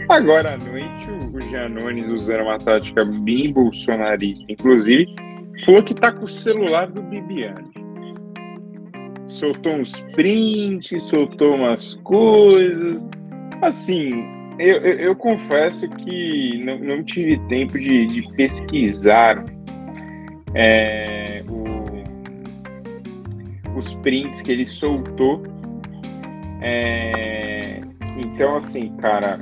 Agora 0.08 0.54
à 0.54 0.58
noite, 0.58 1.10
o, 1.10 1.36
o 1.36 1.42
Janones, 1.42 2.08
usando 2.08 2.44
uma 2.44 2.60
tática 2.60 3.04
bem 3.04 3.52
bolsonarista, 3.52 4.46
inclusive, 4.48 5.08
falou 5.66 5.84
que 5.84 5.96
tá 5.96 6.12
com 6.12 6.26
o 6.26 6.30
celular 6.30 6.88
do 6.88 7.02
Bibiane. 7.02 7.74
Soltou 9.28 9.74
uns 9.74 10.00
prints, 10.12 11.04
soltou 11.04 11.56
umas 11.56 11.96
coisas. 11.96 13.10
Assim, 13.62 14.24
eu, 14.60 14.78
eu, 14.78 15.00
eu 15.00 15.16
confesso 15.16 15.90
que 15.90 16.64
não, 16.64 16.78
não 16.78 17.04
tive 17.04 17.40
tempo 17.48 17.78
de, 17.80 18.06
de 18.06 18.22
pesquisar 18.34 19.44
é, 20.54 21.15
os 23.76 23.94
prints 23.96 24.42
que 24.42 24.52
ele 24.52 24.66
soltou. 24.66 25.44
É, 26.62 27.82
então, 28.18 28.58
assim, 28.58 28.96
cara, 28.98 29.38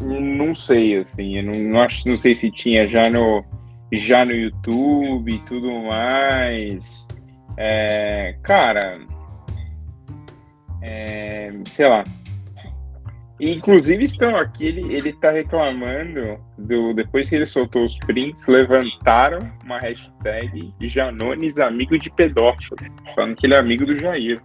não 0.00 0.54
sei, 0.54 0.96
assim, 0.96 1.36
eu 1.36 1.44
não, 1.44 1.54
não, 1.54 1.80
acho, 1.80 2.08
não 2.08 2.16
sei 2.16 2.34
se 2.34 2.50
tinha 2.50 2.86
já 2.86 3.10
no, 3.10 3.44
já 3.92 4.24
no 4.24 4.32
YouTube 4.32 5.32
e 5.32 5.38
tudo 5.40 5.70
mais. 5.82 7.06
É, 7.56 8.36
cara, 8.42 8.98
é, 10.82 11.52
sei 11.66 11.88
lá, 11.88 12.04
Inclusive 13.40 14.02
estão 14.02 14.36
aqui, 14.36 14.66
ele, 14.66 14.92
ele 14.92 15.12
tá 15.12 15.30
reclamando 15.30 16.40
do. 16.58 16.92
Depois 16.92 17.28
que 17.28 17.36
ele 17.36 17.46
soltou 17.46 17.84
os 17.84 17.96
prints, 17.98 18.48
levantaram 18.48 19.38
uma 19.64 19.78
hashtag 19.78 20.74
Janones 20.80 21.58
amigo 21.58 21.96
de 21.96 22.10
pedófilo, 22.10 22.76
falando 23.14 23.36
que 23.36 23.46
ele 23.46 23.54
é 23.54 23.58
amigo 23.58 23.86
do 23.86 23.94
Jair. 23.94 24.42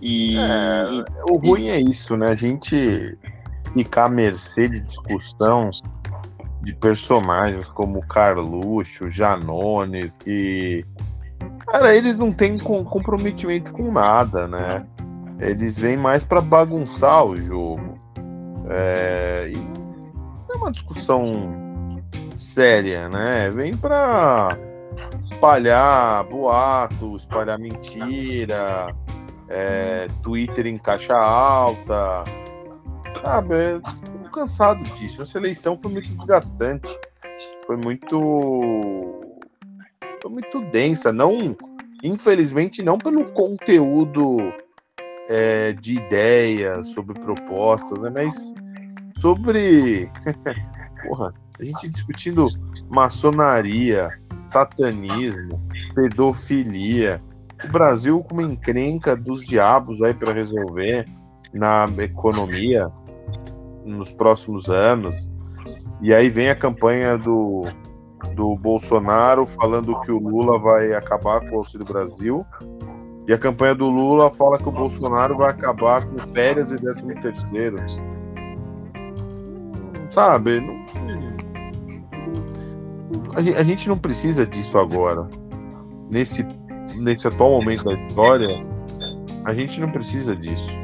E, 0.00 0.38
é, 0.38 1.04
o 1.30 1.36
ruim 1.36 1.68
é 1.68 1.80
isso, 1.80 2.16
né? 2.16 2.28
A 2.28 2.36
gente 2.36 3.18
ficar 3.76 4.04
à 4.04 4.08
mercê 4.08 4.68
de 4.68 4.80
discussão 4.80 5.70
de 6.62 6.74
personagens 6.74 7.68
como 7.68 8.06
Carluxo, 8.06 9.08
Janones, 9.08 10.16
que. 10.16 10.84
Cara, 11.66 11.94
eles 11.94 12.16
não 12.16 12.32
têm 12.32 12.58
comprometimento 12.58 13.72
com 13.72 13.92
nada, 13.92 14.46
né? 14.46 14.86
Eles 15.40 15.78
vêm 15.78 15.96
mais 15.96 16.22
para 16.22 16.40
bagunçar 16.40 17.24
o 17.24 17.36
jogo. 17.36 17.98
É, 18.68 19.50
é 20.52 20.56
uma 20.56 20.70
discussão 20.70 21.32
séria, 22.34 23.08
né? 23.08 23.50
Vem 23.50 23.74
para 23.74 24.56
espalhar 25.18 26.24
boato, 26.24 27.16
espalhar 27.16 27.58
mentira, 27.58 28.94
é, 29.48 30.08
Twitter 30.22 30.66
em 30.66 30.76
caixa 30.76 31.16
alta. 31.16 32.22
Sabe, 33.24 33.80
tô 34.22 34.30
cansado 34.30 34.82
disso. 34.94 35.22
Essa 35.22 35.38
eleição 35.38 35.76
foi 35.76 35.90
muito 35.90 36.08
desgastante. 36.16 36.98
Foi 37.66 37.76
muito. 37.76 39.20
Foi 40.22 40.30
muito 40.30 40.60
densa. 40.70 41.12
Não, 41.12 41.56
infelizmente, 42.02 42.82
não 42.82 42.98
pelo 42.98 43.24
conteúdo 43.32 44.52
é, 45.30 45.72
de 45.72 45.94
ideias, 45.94 46.88
sobre 46.88 47.18
propostas, 47.20 48.02
né? 48.02 48.10
mas 48.12 48.52
sobre. 49.20 50.10
Porra, 51.06 51.32
a 51.58 51.64
gente 51.64 51.88
discutindo 51.88 52.48
maçonaria, 52.90 54.10
satanismo, 54.46 55.62
pedofilia. 55.94 57.22
O 57.64 57.68
Brasil 57.68 58.22
com 58.24 58.34
uma 58.34 58.42
encrenca 58.42 59.14
dos 59.14 59.46
diabos 59.46 60.02
aí 60.02 60.12
para 60.12 60.32
resolver 60.32 61.06
na 61.52 61.86
economia 61.98 62.88
nos 63.84 64.12
próximos 64.12 64.68
anos. 64.68 65.30
E 66.02 66.12
aí 66.12 66.28
vem 66.28 66.48
a 66.48 66.56
campanha 66.56 67.16
do, 67.16 67.62
do 68.34 68.56
Bolsonaro 68.56 69.46
falando 69.46 70.00
que 70.00 70.10
o 70.10 70.18
Lula 70.18 70.58
vai 70.58 70.92
acabar 70.92 71.40
com 71.40 71.56
o 71.56 71.58
Auxílio 71.58 71.86
Brasil 71.86 72.44
e 73.30 73.32
a 73.32 73.38
campanha 73.38 73.76
do 73.76 73.88
Lula 73.88 74.28
fala 74.28 74.58
que 74.58 74.68
o 74.68 74.72
Bolsonaro 74.72 75.36
vai 75.36 75.50
acabar 75.50 76.04
com 76.04 76.18
férias 76.18 76.72
e 76.72 76.76
décimo 76.78 77.14
terceiro. 77.20 77.76
Sabe? 80.08 80.60
Não... 80.60 80.80
A 83.56 83.62
gente 83.62 83.88
não 83.88 83.96
precisa 83.96 84.44
disso 84.44 84.76
agora. 84.76 85.28
Nesse, 86.10 86.44
nesse 86.96 87.28
atual 87.28 87.52
momento 87.52 87.84
da 87.84 87.94
história, 87.94 88.48
a 89.44 89.54
gente 89.54 89.80
não 89.80 89.90
precisa 89.90 90.34
disso. 90.34 90.76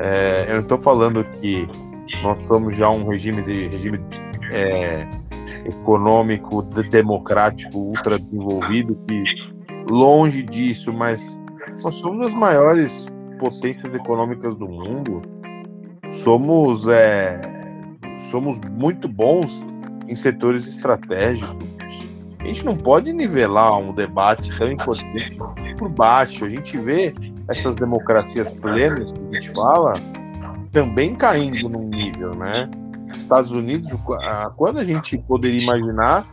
É, 0.00 0.46
eu 0.48 0.54
não 0.54 0.62
estou 0.62 0.78
falando 0.78 1.22
que 1.40 1.68
nós 2.24 2.40
somos 2.40 2.74
já 2.74 2.90
um 2.90 3.06
regime 3.06 3.40
de 3.42 3.68
regime 3.68 4.00
é, 4.50 5.08
econômico 5.64 6.60
democrático 6.90 7.78
ultra 7.78 8.18
desenvolvido 8.18 8.98
que 9.06 9.22
longe 9.88 10.42
disso, 10.42 10.92
mas 10.92 11.38
nós 11.82 11.94
somos 11.96 12.26
as 12.28 12.34
maiores 12.34 13.06
potências 13.38 13.94
econômicas 13.94 14.56
do 14.56 14.68
mundo. 14.68 15.22
Somos, 16.22 16.86
é, 16.88 17.40
somos 18.30 18.58
muito 18.70 19.08
bons 19.08 19.64
em 20.08 20.14
setores 20.14 20.66
estratégicos. 20.66 21.78
A 22.40 22.44
gente 22.44 22.64
não 22.64 22.76
pode 22.76 23.12
nivelar 23.12 23.78
um 23.78 23.92
debate 23.92 24.56
tão 24.58 24.70
importante 24.72 25.36
por 25.76 25.88
baixo. 25.88 26.44
A 26.44 26.48
gente 26.48 26.76
vê 26.78 27.14
essas 27.48 27.76
democracias 27.76 28.52
plenas 28.54 29.12
que 29.12 29.20
a 29.20 29.40
gente 29.40 29.50
fala 29.50 29.94
também 30.72 31.14
caindo 31.14 31.68
num 31.68 31.88
nível, 31.88 32.34
né? 32.34 32.68
Estados 33.14 33.52
Unidos, 33.52 33.90
quando 34.56 34.78
a 34.78 34.84
gente 34.84 35.18
poderia 35.18 35.60
imaginar 35.60 36.26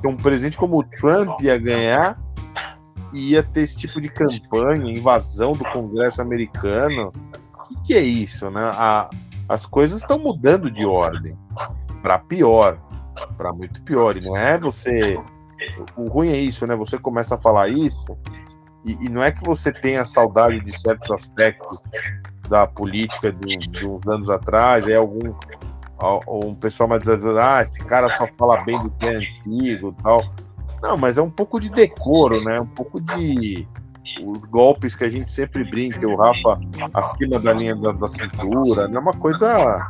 que 0.00 0.08
um 0.08 0.16
presidente 0.16 0.56
como 0.56 0.78
o 0.78 0.82
Trump 0.82 1.40
ia 1.40 1.56
ganhar 1.58 2.18
ia 3.12 3.42
ter 3.42 3.62
esse 3.62 3.76
tipo 3.76 4.00
de 4.00 4.08
campanha, 4.08 4.90
invasão 4.90 5.52
do 5.52 5.64
Congresso 5.70 6.20
americano. 6.20 7.12
O 7.70 7.82
que, 7.82 7.94
é 7.94 8.00
isso, 8.00 8.50
né? 8.50 8.62
A, 8.62 9.10
as 9.48 9.66
coisas 9.66 10.00
estão 10.00 10.18
mudando 10.18 10.70
de 10.70 10.84
ordem 10.84 11.36
para 12.02 12.18
pior, 12.18 12.78
para 13.36 13.52
muito 13.52 13.80
pior. 13.82 14.16
E 14.16 14.20
não 14.20 14.36
é 14.36 14.58
você. 14.58 15.18
O 15.96 16.08
ruim 16.08 16.30
é 16.30 16.36
isso, 16.36 16.66
né? 16.66 16.76
Você 16.76 16.98
começa 16.98 17.34
a 17.34 17.38
falar 17.38 17.68
isso 17.68 18.16
e, 18.86 19.06
e 19.06 19.08
não 19.08 19.22
é 19.22 19.32
que 19.32 19.42
você 19.42 19.72
tenha 19.72 20.04
saudade 20.04 20.60
de 20.60 20.78
certos 20.78 21.10
aspectos 21.10 21.80
da 22.48 22.66
política 22.66 23.32
de, 23.32 23.56
de 23.56 23.86
uns 23.86 24.06
anos 24.06 24.30
atrás, 24.30 24.86
é 24.86 24.94
algum 24.94 25.34
um 26.28 26.54
pessoal 26.54 26.88
mais 26.88 27.02
dizendo, 27.02 27.38
ah, 27.38 27.62
esse 27.62 27.78
cara 27.80 28.08
só 28.16 28.26
fala 28.26 28.62
bem 28.64 28.78
do 28.78 28.90
que 28.90 29.06
é 29.06 29.16
antigo 29.16 29.96
tal. 30.02 30.22
Não, 30.86 30.96
mas 30.96 31.18
é 31.18 31.22
um 31.22 31.30
pouco 31.30 31.58
de 31.58 31.68
decoro, 31.68 32.44
né? 32.44 32.60
Um 32.60 32.66
pouco 32.66 33.00
de 33.00 33.66
os 34.22 34.44
golpes 34.44 34.94
que 34.94 35.02
a 35.02 35.10
gente 35.10 35.32
sempre 35.32 35.64
brinca, 35.64 36.06
o 36.06 36.14
Rafa 36.14 36.60
acima 36.94 37.40
da 37.40 37.52
linha 37.52 37.74
da, 37.74 37.90
da 37.90 38.06
cintura, 38.06 38.86
né? 38.86 38.96
Uma 38.96 39.12
coisa 39.12 39.88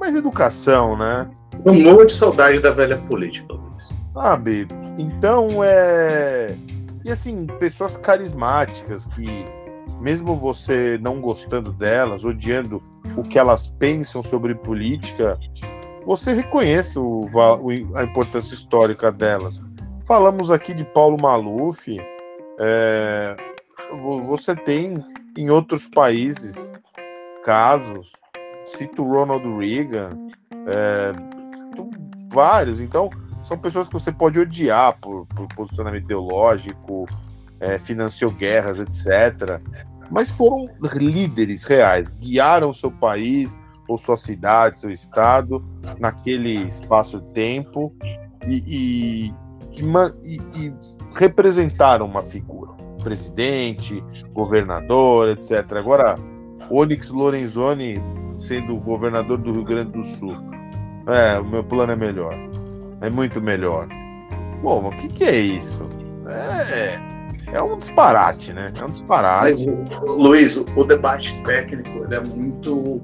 mais 0.00 0.16
educação, 0.16 0.96
né? 0.96 1.28
Um 1.64 1.82
monte 1.82 2.06
de 2.06 2.12
saudade 2.14 2.58
da 2.60 2.70
velha 2.70 2.96
política, 2.96 3.52
Luiz. 3.52 3.88
Sabe? 4.14 4.66
Então 4.96 5.62
é. 5.62 6.56
E 7.04 7.10
assim, 7.10 7.46
pessoas 7.60 7.94
carismáticas 7.98 9.04
que, 9.06 9.44
mesmo 10.00 10.34
você 10.36 10.98
não 11.02 11.20
gostando 11.20 11.70
delas, 11.70 12.24
odiando 12.24 12.82
o 13.14 13.22
que 13.22 13.38
elas 13.38 13.66
pensam 13.66 14.22
sobre 14.22 14.54
política, 14.54 15.38
você 16.06 16.32
reconhece 16.32 16.98
o, 16.98 17.26
a 17.94 18.02
importância 18.02 18.54
histórica 18.54 19.12
delas. 19.12 19.67
Falamos 20.08 20.50
aqui 20.50 20.72
de 20.72 20.84
Paulo 20.84 21.20
Maluf. 21.20 21.86
É, 22.58 23.36
você 24.26 24.56
tem 24.56 24.94
em 25.36 25.50
outros 25.50 25.86
países 25.86 26.72
casos, 27.44 28.10
cito 28.64 29.04
Ronald 29.04 29.44
Reagan, 29.58 30.08
é, 30.66 31.12
vários. 32.32 32.80
Então, 32.80 33.10
são 33.44 33.58
pessoas 33.58 33.86
que 33.86 33.92
você 33.92 34.10
pode 34.10 34.40
odiar 34.40 34.98
por, 34.98 35.26
por 35.26 35.46
posicionamento 35.48 36.04
ideológico, 36.04 37.04
é, 37.60 37.78
financiou 37.78 38.30
guerras, 38.30 38.78
etc. 38.78 39.60
Mas 40.10 40.30
foram 40.30 40.68
líderes 40.94 41.64
reais, 41.64 42.10
guiaram 42.12 42.72
seu 42.72 42.90
país, 42.90 43.58
ou 43.86 43.98
sua 43.98 44.16
cidade, 44.16 44.80
seu 44.80 44.90
estado, 44.90 45.62
naquele 45.98 46.62
espaço 46.66 47.20
de 47.20 47.30
tempo 47.34 47.94
e, 48.46 48.62
e, 48.66 49.34
e, 50.24 50.40
e 50.56 50.72
representar 51.14 52.02
uma 52.02 52.22
figura, 52.22 52.72
presidente, 53.02 54.02
governador, 54.32 55.28
etc. 55.28 55.72
Agora, 55.76 56.14
Onyx 56.70 57.08
Lorenzoni 57.10 58.00
sendo 58.38 58.76
governador 58.76 59.38
do 59.38 59.52
Rio 59.52 59.64
Grande 59.64 59.92
do 59.92 60.04
Sul. 60.04 60.36
É, 61.06 61.38
o 61.38 61.44
meu 61.44 61.64
plano 61.64 61.92
é 61.92 61.96
melhor. 61.96 62.34
É 63.00 63.10
muito 63.10 63.40
melhor. 63.40 63.88
Mas 64.62 64.84
o 64.84 64.90
que, 64.90 65.08
que 65.08 65.24
é 65.24 65.36
isso? 65.36 65.88
É, 66.26 66.98
é 67.52 67.62
um 67.62 67.78
disparate, 67.78 68.52
né? 68.52 68.72
É 68.76 68.84
um 68.84 68.90
disparate. 68.90 69.66
Luiz, 70.02 70.56
o 70.56 70.84
debate 70.84 71.40
técnico 71.42 72.12
é 72.12 72.20
muito 72.20 73.00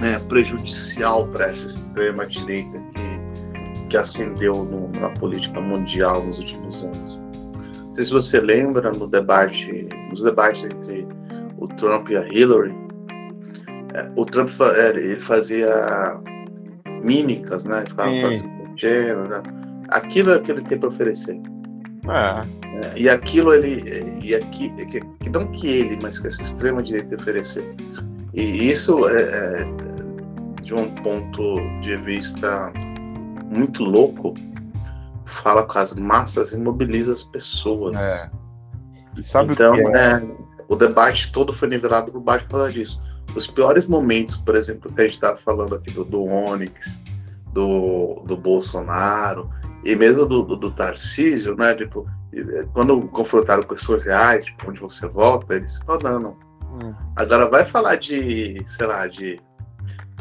né, 0.00 0.18
prejudicial 0.28 1.26
para 1.28 1.46
essa 1.46 1.66
extrema 1.66 2.26
direita 2.26 2.78
que, 2.94 3.11
que 3.92 3.96
ascendeu 3.98 4.64
no, 4.64 4.88
na 4.98 5.10
política 5.10 5.60
mundial 5.60 6.24
nos 6.24 6.38
últimos 6.38 6.82
anos. 6.82 7.20
Não 7.88 7.94
sei 7.94 8.04
se 8.04 8.10
você 8.10 8.40
lembra 8.40 8.90
no 8.90 9.06
debate, 9.06 9.86
nos 10.08 10.22
debates 10.22 10.64
entre 10.64 11.06
o 11.58 11.68
Trump 11.68 12.08
e 12.08 12.16
a 12.16 12.26
Hillary, 12.26 12.74
é, 13.92 14.10
o 14.16 14.24
Trump 14.24 14.48
é, 14.74 14.88
ele 14.88 15.16
fazia 15.16 16.18
mímicas, 17.02 17.66
né? 17.66 17.84
Ficava 17.86 18.10
fazendo 18.14 19.28
né? 19.28 19.42
aquilo 19.90 20.32
é 20.32 20.38
que 20.38 20.50
ele 20.50 20.62
tem 20.62 20.78
para 20.78 20.88
oferecer. 20.88 21.38
É. 22.08 22.86
é. 22.86 22.92
E 22.96 23.10
aquilo 23.10 23.52
ele 23.52 24.18
e 24.22 24.34
aqui 24.34 24.70
que, 24.86 25.00
que, 25.00 25.28
não 25.28 25.52
que 25.52 25.66
ele, 25.66 25.98
mas 26.00 26.18
que 26.18 26.28
essa 26.28 26.40
extrema 26.40 26.82
direita 26.82 27.16
oferecer. 27.16 27.74
E 28.32 28.70
isso 28.70 29.06
é, 29.10 29.20
é, 29.22 29.66
de 30.62 30.72
um 30.72 30.88
ponto 30.94 31.56
de 31.82 31.94
vista 31.98 32.72
muito 33.52 33.84
louco, 33.84 34.34
fala 35.24 35.64
com 35.64 35.78
as 35.78 35.94
massas 35.94 36.52
e 36.52 36.58
mobiliza 36.58 37.12
as 37.12 37.22
pessoas. 37.22 37.96
É. 37.96 38.30
E 39.16 39.22
sabe 39.22 39.52
então, 39.52 39.74
o 39.74 39.76
que 39.76 39.82
é? 39.82 40.12
é? 40.12 40.22
o 40.68 40.76
debate 40.76 41.32
todo 41.32 41.52
foi 41.52 41.68
nivelado 41.68 42.10
por 42.10 42.20
baixo 42.20 42.46
por 42.46 42.52
causa 42.52 42.72
disso. 42.72 43.00
Os 43.34 43.46
piores 43.46 43.86
momentos, 43.86 44.36
por 44.38 44.56
exemplo, 44.56 44.92
que 44.92 45.00
a 45.00 45.04
gente 45.04 45.14
estava 45.14 45.36
falando 45.36 45.74
aqui 45.74 45.90
do, 45.90 46.04
do 46.04 46.24
Onyx, 46.24 47.02
do, 47.52 48.22
do 48.26 48.36
Bolsonaro, 48.36 49.50
e 49.84 49.94
mesmo 49.94 50.26
do, 50.26 50.44
do, 50.44 50.56
do 50.56 50.70
Tarcísio, 50.70 51.54
né? 51.56 51.74
Tipo, 51.74 52.06
quando 52.72 53.02
confrontaram 53.08 53.62
pessoas 53.62 54.04
reais, 54.04 54.46
tipo, 54.46 54.70
onde 54.70 54.80
você 54.80 55.06
volta, 55.08 55.54
eles 55.54 55.78
falaram, 55.78 56.36
hum. 56.62 56.94
Agora 57.16 57.48
vai 57.48 57.64
falar 57.64 57.96
de, 57.96 58.62
sei 58.66 58.86
lá, 58.86 59.06
de, 59.06 59.40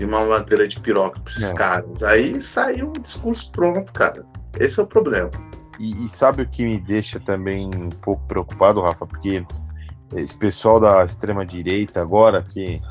de 0.01 0.05
uma 0.05 0.25
madeira 0.25 0.67
de 0.67 0.79
piroca 0.79 1.19
para 1.19 1.31
esses 1.31 1.51
é. 1.51 1.53
caras. 1.53 2.01
Aí 2.01 2.41
saiu 2.41 2.89
um 2.89 2.93
discurso 2.93 3.51
pronto, 3.51 3.93
cara. 3.93 4.25
Esse 4.59 4.79
é 4.79 4.83
o 4.83 4.87
problema. 4.87 5.29
E, 5.79 6.05
e, 6.05 6.09
sabe 6.09 6.41
o 6.41 6.49
que 6.49 6.63
me 6.63 6.79
deixa 6.79 7.19
também 7.19 7.67
um 7.67 7.91
pouco 7.91 8.25
preocupado, 8.27 8.81
Rafa? 8.81 9.05
Porque 9.05 9.45
esse 10.15 10.35
pessoal 10.35 10.79
da 10.79 11.03
extrema 11.03 11.45
direita 11.45 12.01
agora 12.01 12.41
que 12.41 12.81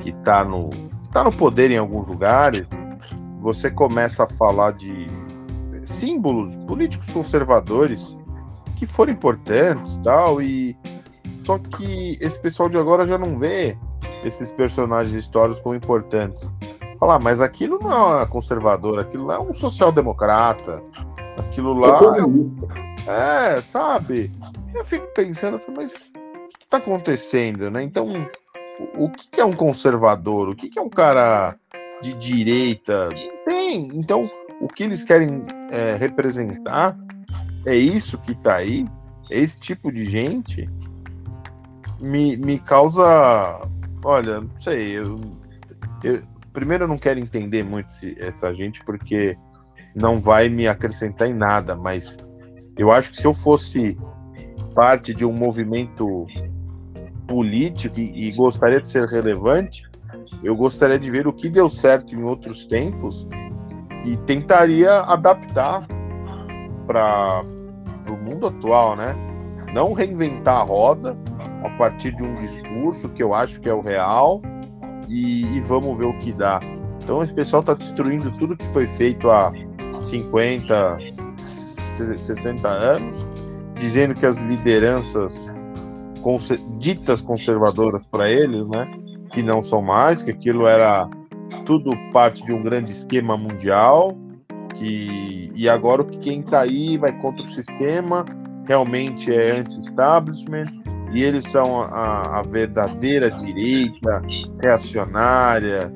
que 0.00 0.10
está 0.10 0.44
no 0.44 0.70
tá 1.12 1.24
no 1.24 1.32
poder 1.32 1.72
em 1.72 1.78
alguns 1.78 2.06
lugares, 2.06 2.68
você 3.40 3.68
começa 3.68 4.22
a 4.22 4.28
falar 4.28 4.72
de 4.72 5.06
símbolos 5.84 6.54
políticos 6.66 7.10
conservadores 7.10 8.16
que 8.76 8.86
foram 8.86 9.12
importantes, 9.12 9.98
tal 9.98 10.40
e 10.40 10.76
só 11.44 11.58
que 11.58 12.18
esse 12.20 12.38
pessoal 12.38 12.68
de 12.68 12.78
agora 12.78 13.04
já 13.04 13.18
não 13.18 13.36
vê 13.36 13.76
esses 14.26 14.50
personagens 14.50 15.14
históricos 15.14 15.60
como 15.60 15.74
importantes. 15.74 16.50
Falar, 16.98 17.18
mas 17.18 17.40
aquilo 17.40 17.78
não 17.80 18.20
é 18.20 18.26
conservador, 18.26 18.98
aquilo 18.98 19.26
lá 19.26 19.36
é 19.36 19.38
um 19.38 19.52
social-democrata, 19.52 20.82
aquilo 21.38 21.74
lá. 21.74 22.00
É, 23.06 23.60
sabe? 23.60 24.32
Eu 24.74 24.84
fico 24.84 25.06
pensando, 25.14 25.60
mas 25.76 25.92
o 25.92 26.48
que 26.58 26.64
está 26.64 26.78
acontecendo, 26.78 27.70
né? 27.70 27.82
Então, 27.82 28.28
o 28.96 29.10
que 29.10 29.40
é 29.40 29.44
um 29.44 29.52
conservador? 29.52 30.48
O 30.48 30.56
que 30.56 30.78
é 30.78 30.82
um 30.82 30.88
cara 30.88 31.54
de 32.02 32.14
direita? 32.14 33.10
Não 33.10 33.44
tem. 33.44 33.90
Então, 33.94 34.28
o 34.60 34.66
que 34.66 34.84
eles 34.84 35.04
querem 35.04 35.42
é, 35.70 35.96
representar 35.96 36.96
é 37.66 37.74
isso 37.74 38.18
que 38.18 38.32
está 38.32 38.56
aí, 38.56 38.86
é 39.30 39.38
esse 39.38 39.60
tipo 39.60 39.92
de 39.92 40.06
gente, 40.06 40.68
me, 42.00 42.36
me 42.36 42.58
causa. 42.58 43.60
Olha, 44.04 44.40
não 44.40 44.58
sei. 44.58 44.98
Eu, 44.98 45.20
eu, 46.02 46.22
primeiro, 46.52 46.84
eu 46.84 46.88
não 46.88 46.98
quero 46.98 47.20
entender 47.20 47.62
muito 47.62 47.90
essa 48.18 48.54
gente, 48.54 48.84
porque 48.84 49.36
não 49.94 50.20
vai 50.20 50.48
me 50.48 50.68
acrescentar 50.68 51.28
em 51.28 51.34
nada, 51.34 51.74
mas 51.74 52.16
eu 52.76 52.92
acho 52.92 53.10
que 53.10 53.16
se 53.16 53.24
eu 53.24 53.32
fosse 53.32 53.96
parte 54.74 55.14
de 55.14 55.24
um 55.24 55.32
movimento 55.32 56.26
político 57.26 57.98
e, 57.98 58.28
e 58.28 58.32
gostaria 58.32 58.78
de 58.78 58.86
ser 58.86 59.06
relevante, 59.06 59.82
eu 60.42 60.54
gostaria 60.54 60.98
de 60.98 61.10
ver 61.10 61.26
o 61.26 61.32
que 61.32 61.48
deu 61.48 61.68
certo 61.68 62.14
em 62.14 62.22
outros 62.22 62.66
tempos 62.66 63.26
e 64.04 64.16
tentaria 64.18 65.00
adaptar 65.00 65.86
para 66.86 67.42
o 68.10 68.16
mundo 68.22 68.46
atual, 68.46 68.96
né? 68.96 69.14
Não 69.72 69.92
reinventar 69.92 70.58
a 70.58 70.62
roda 70.62 71.16
a 71.66 71.70
partir 71.70 72.14
de 72.14 72.22
um 72.22 72.36
discurso 72.36 73.08
que 73.08 73.22
eu 73.22 73.34
acho 73.34 73.60
que 73.60 73.68
é 73.68 73.74
o 73.74 73.80
real 73.80 74.40
e, 75.08 75.44
e 75.56 75.60
vamos 75.60 75.96
ver 75.96 76.06
o 76.06 76.18
que 76.18 76.32
dá. 76.32 76.60
Então 77.02 77.22
esse 77.22 77.32
pessoal 77.32 77.60
está 77.60 77.74
destruindo 77.74 78.30
tudo 78.38 78.56
que 78.56 78.66
foi 78.68 78.86
feito 78.86 79.30
há 79.30 79.52
50, 80.04 80.98
60 82.16 82.68
anos, 82.68 83.16
dizendo 83.78 84.14
que 84.14 84.26
as 84.26 84.36
lideranças 84.38 85.50
ditas 86.78 87.20
conservadoras 87.20 88.04
para 88.06 88.28
eles, 88.28 88.66
né? 88.66 88.90
Que 89.32 89.42
não 89.42 89.62
são 89.62 89.80
mais, 89.80 90.22
que 90.22 90.30
aquilo 90.30 90.66
era 90.66 91.08
tudo 91.64 91.92
parte 92.12 92.44
de 92.44 92.52
um 92.52 92.62
grande 92.62 92.90
esquema 92.90 93.36
mundial, 93.36 94.16
que 94.74 95.52
e 95.54 95.68
agora 95.68 96.04
quem 96.04 96.40
está 96.40 96.62
aí 96.62 96.98
vai 96.98 97.12
contra 97.20 97.42
o 97.42 97.46
sistema, 97.46 98.24
realmente 98.66 99.32
é 99.32 99.52
anti-establishment 99.52 100.75
e 101.12 101.22
eles 101.22 101.44
são 101.48 101.82
a, 101.82 102.40
a, 102.40 102.42
verdadeira 102.42 103.30
direita 103.30 104.22
reacionária. 104.60 105.92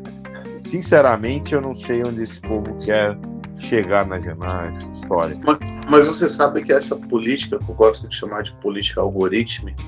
Sinceramente, 0.59 1.55
eu 1.55 1.61
não 1.61 1.75
sei 1.75 2.05
onde 2.05 2.23
esse 2.23 2.41
povo 2.41 2.77
quer 2.85 3.19
chegar 3.59 4.07
na, 4.07 4.19
na 4.19 4.71
história. 4.93 5.39
Mas, 5.45 5.59
mas, 5.89 6.07
você 6.07 6.29
sabe 6.29 6.63
que 6.63 6.73
essa 6.73 6.97
política, 6.97 7.59
que 7.59 7.71
eu 7.71 7.75
gosto 7.75 8.09
de 8.09 8.15
chamar 8.15 8.43
de 8.43 8.53
política 8.57 9.01
algorítmica, 9.01 9.83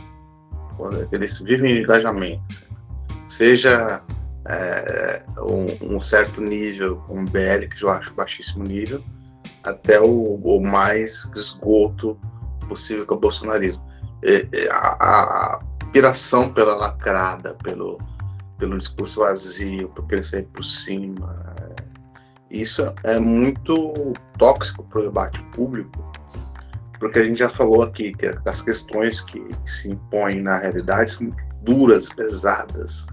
eles 1.10 1.38
vivem 1.40 1.76
em 1.76 1.82
engajamento, 1.82 2.42
seja 3.28 4.02
é, 4.48 5.22
um, 5.38 5.96
um, 5.96 6.00
certo 6.00 6.40
nível, 6.40 7.02
um 7.08 7.24
BL, 7.24 7.68
que 7.74 7.82
eu 7.82 7.90
acho 7.90 8.12
baixíssimo 8.14 8.64
nível, 8.64 9.02
até 9.62 10.00
o, 10.00 10.34
o 10.42 10.60
mais 10.60 11.30
esgoto 11.36 12.18
possível 12.68 13.06
com 13.06 13.14
o 13.14 13.20
bolsonarismo. 13.20 13.91
E, 14.22 14.48
a, 14.70 15.56
a 15.56 15.60
piração 15.92 16.52
pela 16.52 16.74
lacrada, 16.74 17.56
pelo, 17.62 17.98
pelo 18.58 18.78
discurso 18.78 19.20
vazio, 19.20 19.88
por 19.88 20.24
sair 20.24 20.44
por 20.44 20.64
cima, 20.64 21.54
isso 22.50 22.92
é 23.04 23.18
muito 23.18 24.12
tóxico 24.38 24.84
para 24.84 25.00
o 25.00 25.04
debate 25.04 25.42
público, 25.54 26.12
porque 26.98 27.18
a 27.18 27.24
gente 27.24 27.38
já 27.38 27.48
falou 27.48 27.82
aqui 27.82 28.12
que 28.12 28.26
as 28.26 28.62
questões 28.62 29.20
que, 29.20 29.42
se 29.66 29.90
impõem 29.90 30.42
na 30.42 30.58
realidade 30.58 31.10
são 31.10 31.34
duras, 31.62 32.08
pesadas. 32.10 33.06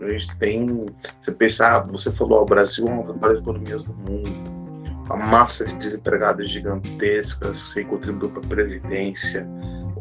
A 0.00 0.08
gente 0.08 0.36
tem. 0.38 0.86
Você 1.20 1.32
pensar, 1.32 1.76
ah, 1.76 1.80
você 1.80 2.10
falou, 2.10 2.42
o 2.42 2.44
Brasil 2.44 2.86
é 2.86 2.90
uma 2.90 3.04
das 3.04 3.16
maiores 3.16 3.40
economias 3.40 3.84
do 3.84 3.94
mundo 3.94 4.62
a 5.10 5.16
massa 5.16 5.64
de 5.66 5.74
desempregados 5.76 6.48
gigantescas 6.48 7.58
sem 7.58 7.84
contribuir 7.86 8.30
para 8.30 8.40
a 8.40 8.48
Previdência, 8.48 9.46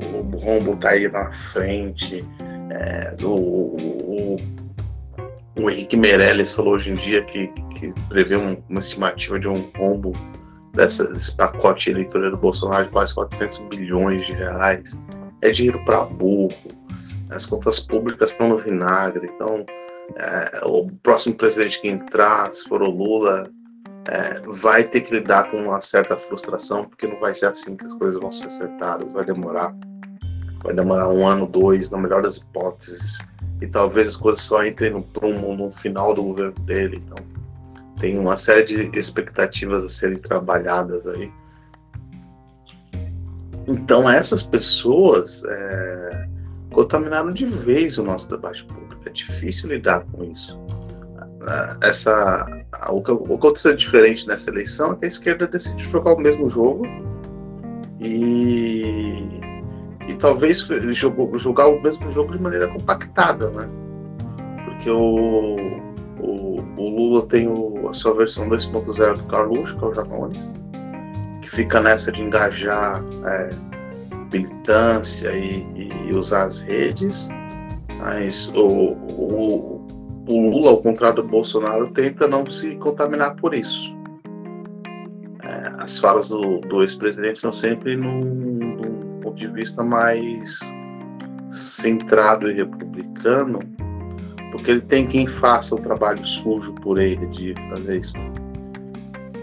o 0.06 0.38
rombo 0.38 0.74
está 0.74 0.90
aí 0.90 1.08
na 1.08 1.32
frente, 1.32 2.26
é, 2.72 3.16
o, 3.24 3.76
o, 3.76 4.36
o 5.60 5.70
Henrique 5.70 5.98
Meirelles 5.98 6.52
falou 6.54 6.76
hoje 6.76 6.92
em 6.92 6.96
dia 6.96 7.24
que, 7.24 7.48
que 7.76 7.94
prevê 8.08 8.38
um, 8.38 8.62
uma 8.70 8.80
estimativa 8.80 9.40
de 9.40 9.48
um 9.48 9.70
rombo 9.78 10.14
dessa, 10.74 11.06
desse 11.12 11.36
pacote 11.36 11.90
eleitoral 11.90 12.32
do 12.32 12.38
Bolsonaro 12.38 12.86
de 12.86 12.92
quase 12.92 13.14
400 13.16 13.60
bilhões 13.66 14.26
de 14.26 14.34
reais. 14.34 14.98
É 15.42 15.52
dinheiro 15.52 15.84
para 15.86 16.06
burro. 16.06 16.56
As 17.30 17.46
contas 17.46 17.80
públicas 17.80 18.32
estão 18.32 18.50
no 18.50 18.58
vinagre. 18.58 19.30
Então, 19.36 19.66
é, 20.18 20.62
o 20.64 20.90
próximo 21.04 21.36
presidente 21.36 21.82
que 21.82 21.88
entrar, 21.88 22.54
se 22.54 22.68
for 22.68 22.82
o 22.82 22.90
Lula, 22.90 23.50
é, 24.08 24.42
vai 24.62 24.84
ter 24.84 25.02
que 25.02 25.14
lidar 25.16 25.50
com 25.50 25.58
uma 25.58 25.82
certa 25.82 26.18
frustração, 26.18 26.86
porque 26.86 27.08
não 27.08 27.20
vai 27.20 27.34
ser 27.34 27.48
assim 27.48 27.76
que 27.76 27.86
as 27.86 27.94
coisas 27.96 28.20
vão 28.20 28.32
ser 28.32 28.48
acertadas. 28.48 29.12
Vai 29.12 29.26
demorar. 29.26 29.74
Vai 30.64 30.74
demorar 30.74 31.10
um 31.10 31.26
ano, 31.26 31.48
dois, 31.48 31.90
na 31.90 31.98
melhor 31.98 32.22
das 32.22 32.38
hipóteses 32.38 33.20
e 33.62 33.68
talvez 33.68 34.08
as 34.08 34.18
coisas 34.18 34.42
só 34.42 34.66
entrem 34.66 34.92
no 34.92 35.04
prumo 35.04 35.56
no 35.56 35.72
final 35.72 36.14
do 36.16 36.24
governo 36.24 36.60
dele. 36.62 37.04
Então, 37.06 37.24
tem 38.00 38.18
uma 38.18 38.36
série 38.36 38.64
de 38.64 39.00
expectativas 39.00 39.86
a 39.86 39.90
serem 39.90 40.18
trabalhadas 40.18 41.08
aí. 41.08 41.32
Então, 43.68 44.10
essas 44.10 44.42
pessoas 44.42 45.44
é, 45.46 46.28
contaminaram 46.72 47.32
de 47.32 47.46
vez 47.46 48.00
o 48.00 48.04
nosso 48.04 48.28
debate 48.28 48.66
público. 48.66 49.02
É 49.06 49.10
difícil 49.12 49.70
lidar 49.70 50.04
com 50.12 50.24
isso. 50.24 50.60
É, 51.48 51.90
essa, 51.90 52.48
o 52.90 53.04
que 53.04 53.12
aconteceu 53.12 53.76
diferente 53.76 54.28
nessa 54.28 54.50
eleição 54.50 54.94
é 54.94 54.96
que 54.96 55.06
a 55.06 55.08
esquerda 55.08 55.48
decidiu 55.48 55.88
jogar 55.88 56.14
o 56.14 56.20
mesmo 56.20 56.50
jogo 56.50 56.86
e, 58.00 59.28
e 59.31 59.31
talvez 60.22 60.60
jogou, 60.94 61.36
jogar 61.38 61.68
o 61.68 61.82
mesmo 61.82 62.10
jogo 62.12 62.32
de 62.32 62.40
maneira 62.40 62.68
compactada, 62.68 63.50
né? 63.50 63.68
Porque 64.66 64.90
o, 64.90 65.56
o, 66.20 66.56
o 66.78 66.90
Lula 66.90 67.28
tem 67.28 67.48
o, 67.48 67.90
a 67.90 67.94
sua 67.94 68.14
versão 68.14 68.48
2.0 68.48 69.18
do 69.18 69.24
Carluxo, 69.26 69.78
que 69.78 69.84
é 69.84 69.88
o 69.88 69.94
Janones, 69.94 70.50
que 71.42 71.50
fica 71.50 71.82
nessa 71.82 72.12
de 72.12 72.22
engajar 72.22 73.04
é, 73.26 73.50
militância 74.32 75.34
e, 75.34 75.66
e, 75.76 76.14
usar 76.14 76.44
as 76.44 76.62
redes, 76.62 77.30
mas 77.98 78.50
o, 78.56 78.94
o, 78.94 79.88
o 80.28 80.50
Lula, 80.52 80.72
ao 80.72 80.82
contrário 80.82 81.24
do 81.24 81.28
Bolsonaro, 81.28 81.90
tenta 81.90 82.28
não 82.28 82.46
se 82.50 82.76
contaminar 82.76 83.36
por 83.38 83.56
isso. 83.56 83.94
É, 85.44 85.72
as 85.80 85.98
falas 85.98 86.30
do, 86.30 86.60
do 86.60 86.84
ex-presidente 86.84 87.40
são 87.40 87.52
sempre 87.52 87.98
num, 87.98 88.61
de 89.42 89.48
vista 89.48 89.84
mais 89.84 90.60
centrado 91.50 92.50
e 92.50 92.54
republicano, 92.54 93.60
porque 94.52 94.72
ele 94.72 94.82
tem 94.82 95.06
quem 95.06 95.26
faça 95.26 95.76
o 95.76 95.82
trabalho 95.82 96.26
sujo 96.26 96.74
por 96.76 97.00
ele 97.00 97.26
de 97.28 97.54
fazer 97.70 98.00
isso. 98.00 98.14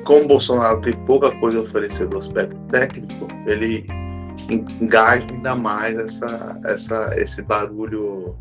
Como 0.04 0.24
o 0.24 0.28
Bolsonaro 0.28 0.80
tem 0.80 0.94
pouca 1.04 1.30
coisa 1.38 1.58
a 1.58 1.62
oferecer 1.62 2.06
do 2.06 2.16
aspecto 2.16 2.56
técnico, 2.68 3.26
ele 3.46 3.86
engaja 4.80 5.26
ainda 5.30 5.54
mais 5.54 5.96
essa, 5.96 6.58
essa, 6.64 7.14
esse 7.16 7.42
barulho 7.42 8.36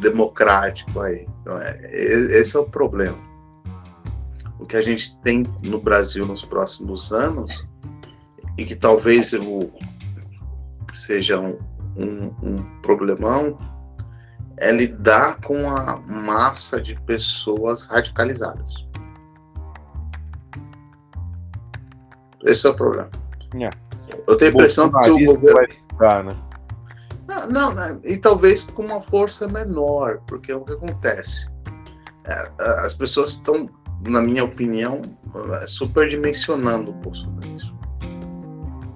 democrático 0.00 1.00
aí. 1.00 1.26
Então, 1.40 1.58
é, 1.58 1.80
esse 2.38 2.56
é 2.56 2.60
o 2.60 2.64
problema. 2.64 3.18
O 4.60 4.66
que 4.66 4.76
a 4.76 4.82
gente 4.82 5.18
tem 5.22 5.42
no 5.62 5.80
Brasil 5.80 6.26
nos 6.26 6.44
próximos 6.44 7.10
anos, 7.12 7.66
e 8.58 8.64
que 8.64 8.76
talvez 8.76 9.32
o, 9.32 9.72
seja 10.94 11.38
um, 11.38 11.58
um, 11.96 12.34
um 12.42 12.80
problemão, 12.82 13.58
é 14.56 14.70
lidar 14.70 15.40
com 15.40 15.70
a 15.70 15.96
massa 16.00 16.80
de 16.80 16.94
pessoas 17.02 17.86
radicalizadas. 17.86 18.86
Esse 22.44 22.66
é 22.66 22.70
o 22.70 22.74
problema. 22.74 23.10
Yeah. 23.54 23.76
Eu 24.26 24.36
tenho 24.36 24.50
a 24.50 24.54
impressão 24.54 24.90
que 24.90 25.10
o 25.10 25.24
governo. 25.24 25.52
Vai 25.54 25.66
ficar, 25.66 26.24
né? 26.24 26.36
Não, 27.26 27.46
não, 27.46 27.74
né? 27.74 28.00
e 28.04 28.16
talvez 28.16 28.64
com 28.64 28.84
uma 28.84 29.00
força 29.00 29.46
menor, 29.46 30.20
porque 30.26 30.50
é 30.50 30.56
o 30.56 30.64
que 30.64 30.72
acontece. 30.72 31.48
É, 32.24 32.50
as 32.84 32.96
pessoas 32.96 33.30
estão, 33.30 33.68
na 34.06 34.20
minha 34.20 34.44
opinião, 34.44 35.00
superdimensionando 35.66 36.90
o 36.90 36.94
bolsonarismo. 36.94 37.79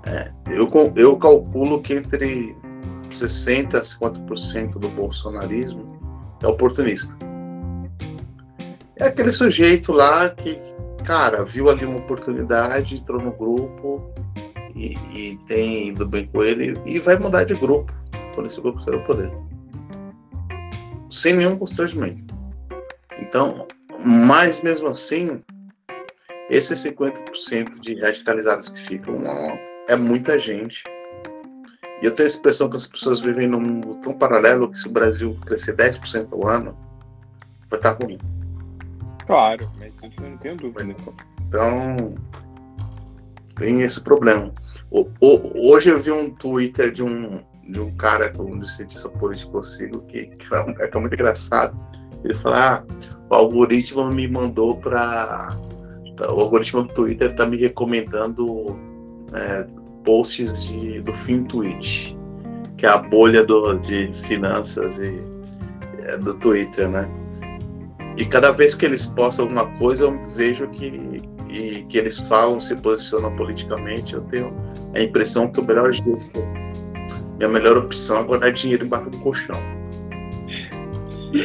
É, 0.07 0.31
eu, 0.51 0.69
eu 0.97 1.17
calculo 1.17 1.81
que 1.83 1.95
entre 1.95 2.55
60% 3.11 3.75
a 3.75 3.81
50% 3.81 4.79
do 4.79 4.89
bolsonarismo 4.91 5.99
é 6.43 6.47
oportunista. 6.47 7.17
É 8.97 9.07
aquele 9.07 9.33
sujeito 9.33 9.93
lá 9.93 10.29
que, 10.31 10.59
cara, 11.05 11.45
viu 11.45 11.69
ali 11.69 11.85
uma 11.85 11.99
oportunidade, 11.99 12.97
entrou 12.97 13.21
no 13.21 13.33
grupo 13.33 14.13
e, 14.75 14.97
e 15.13 15.39
tem 15.47 15.89
ido 15.89 16.07
bem 16.07 16.27
com 16.27 16.43
ele 16.43 16.75
e 16.87 16.99
vai 16.99 17.19
mudar 17.19 17.45
de 17.45 17.55
grupo 17.55 17.93
quando 18.35 18.49
esse 18.49 18.61
grupo 18.61 18.81
sair 18.83 18.99
do 18.99 19.05
poder. 19.05 19.33
Sem 21.11 21.35
nenhum 21.35 21.57
constrangimento. 21.57 22.35
Então, 23.21 23.67
mas 24.05 24.63
mesmo 24.63 24.89
assim, 24.89 25.43
esses 26.51 26.85
50% 26.85 27.81
de 27.81 28.01
radicalizados 28.01 28.69
que 28.69 28.81
ficam 28.81 29.19
é 29.89 29.97
muita 29.97 30.39
gente. 30.39 30.83
E 32.03 32.07
eu 32.07 32.15
tenho 32.15 32.29
a 32.29 32.33
impressão 32.33 32.69
que 32.69 32.77
as 32.77 32.87
pessoas 32.87 33.21
vivem 33.21 33.49
num 33.49 33.61
mundo 33.61 34.01
tão 34.03 34.13
paralelo 34.13 34.71
que 34.71 34.79
se 34.79 34.89
o 34.89 34.93
Brasil 34.93 35.39
crescer 35.47 35.77
10% 35.77 36.29
ao 36.33 36.49
ano, 36.49 36.77
vai 37.71 37.79
estar 37.79 37.93
ruim. 37.93 38.19
Claro, 39.27 39.71
mas 39.79 39.95
eu 40.03 40.31
não 40.31 40.37
tenho 40.37 40.57
dúvida. 40.57 40.95
Então, 41.49 42.15
tem 43.57 43.81
esse 43.81 44.03
problema. 44.03 44.53
O, 44.91 45.09
o, 45.21 45.73
hoje 45.73 45.91
eu 45.91 45.99
vi 45.99 46.11
um 46.11 46.31
Twitter 46.35 46.93
de 46.93 47.03
um, 47.03 47.43
de 47.67 47.81
um 47.81 47.95
cara 47.97 48.31
com 48.31 48.45
um 48.45 48.67
cientista 48.67 49.09
político 49.09 49.53
consigo 49.53 50.03
que, 50.03 50.27
que, 50.27 50.55
é, 50.55 50.89
que 50.89 50.97
é 50.97 51.01
muito 51.01 51.15
engraçado. 51.15 51.79
Ele 52.23 52.35
fala: 52.35 52.79
ah, 52.79 52.85
o 53.31 53.35
algoritmo 53.35 54.07
me 54.11 54.29
mandou 54.29 54.77
para. 54.77 55.57
Tá, 56.17 56.33
o 56.33 56.41
algoritmo 56.41 56.85
do 56.85 56.95
Twitter 56.95 57.31
está 57.31 57.47
me 57.47 57.57
recomendando 57.57 58.79
é, 59.35 59.67
posts 60.05 60.65
de, 60.65 61.01
do 61.01 61.13
FinTwitch, 61.13 62.15
que 62.77 62.87
é 62.87 62.89
a 62.89 62.99
bolha 62.99 63.45
do, 63.45 63.75
de 63.79 64.13
finanças 64.13 64.99
e, 64.99 65.23
é, 66.05 66.17
do 66.19 66.35
Twitter, 66.35 66.89
né? 66.89 67.09
E 68.17 68.25
cada 68.25 68.53
vez 68.53 68.75
que 68.75 68.87
eles 68.87 69.07
postam 69.07 69.47
alguma 69.47 69.67
coisa, 69.79 70.05
eu 70.05 70.27
vejo 70.29 70.69
que, 70.69 71.23
e, 71.49 71.85
que 71.89 71.99
eles 71.99 72.21
falam, 72.21 72.61
se 72.61 72.77
posicionam 72.77 73.35
politicamente, 73.37 74.15
eu 74.15 74.21
tenho 74.23 74.55
a 74.95 75.01
impressão 75.01 75.51
que 75.51 75.61
o 75.61 75.67
melhor 75.67 75.93
jeito 75.93 76.19
minha 77.37 77.49
melhor 77.49 77.77
opção 77.77 78.27
é 78.43 78.51
dinheiro 78.51 78.85
embaixo 78.87 79.11
do 79.11 79.19
colchão. 79.19 79.57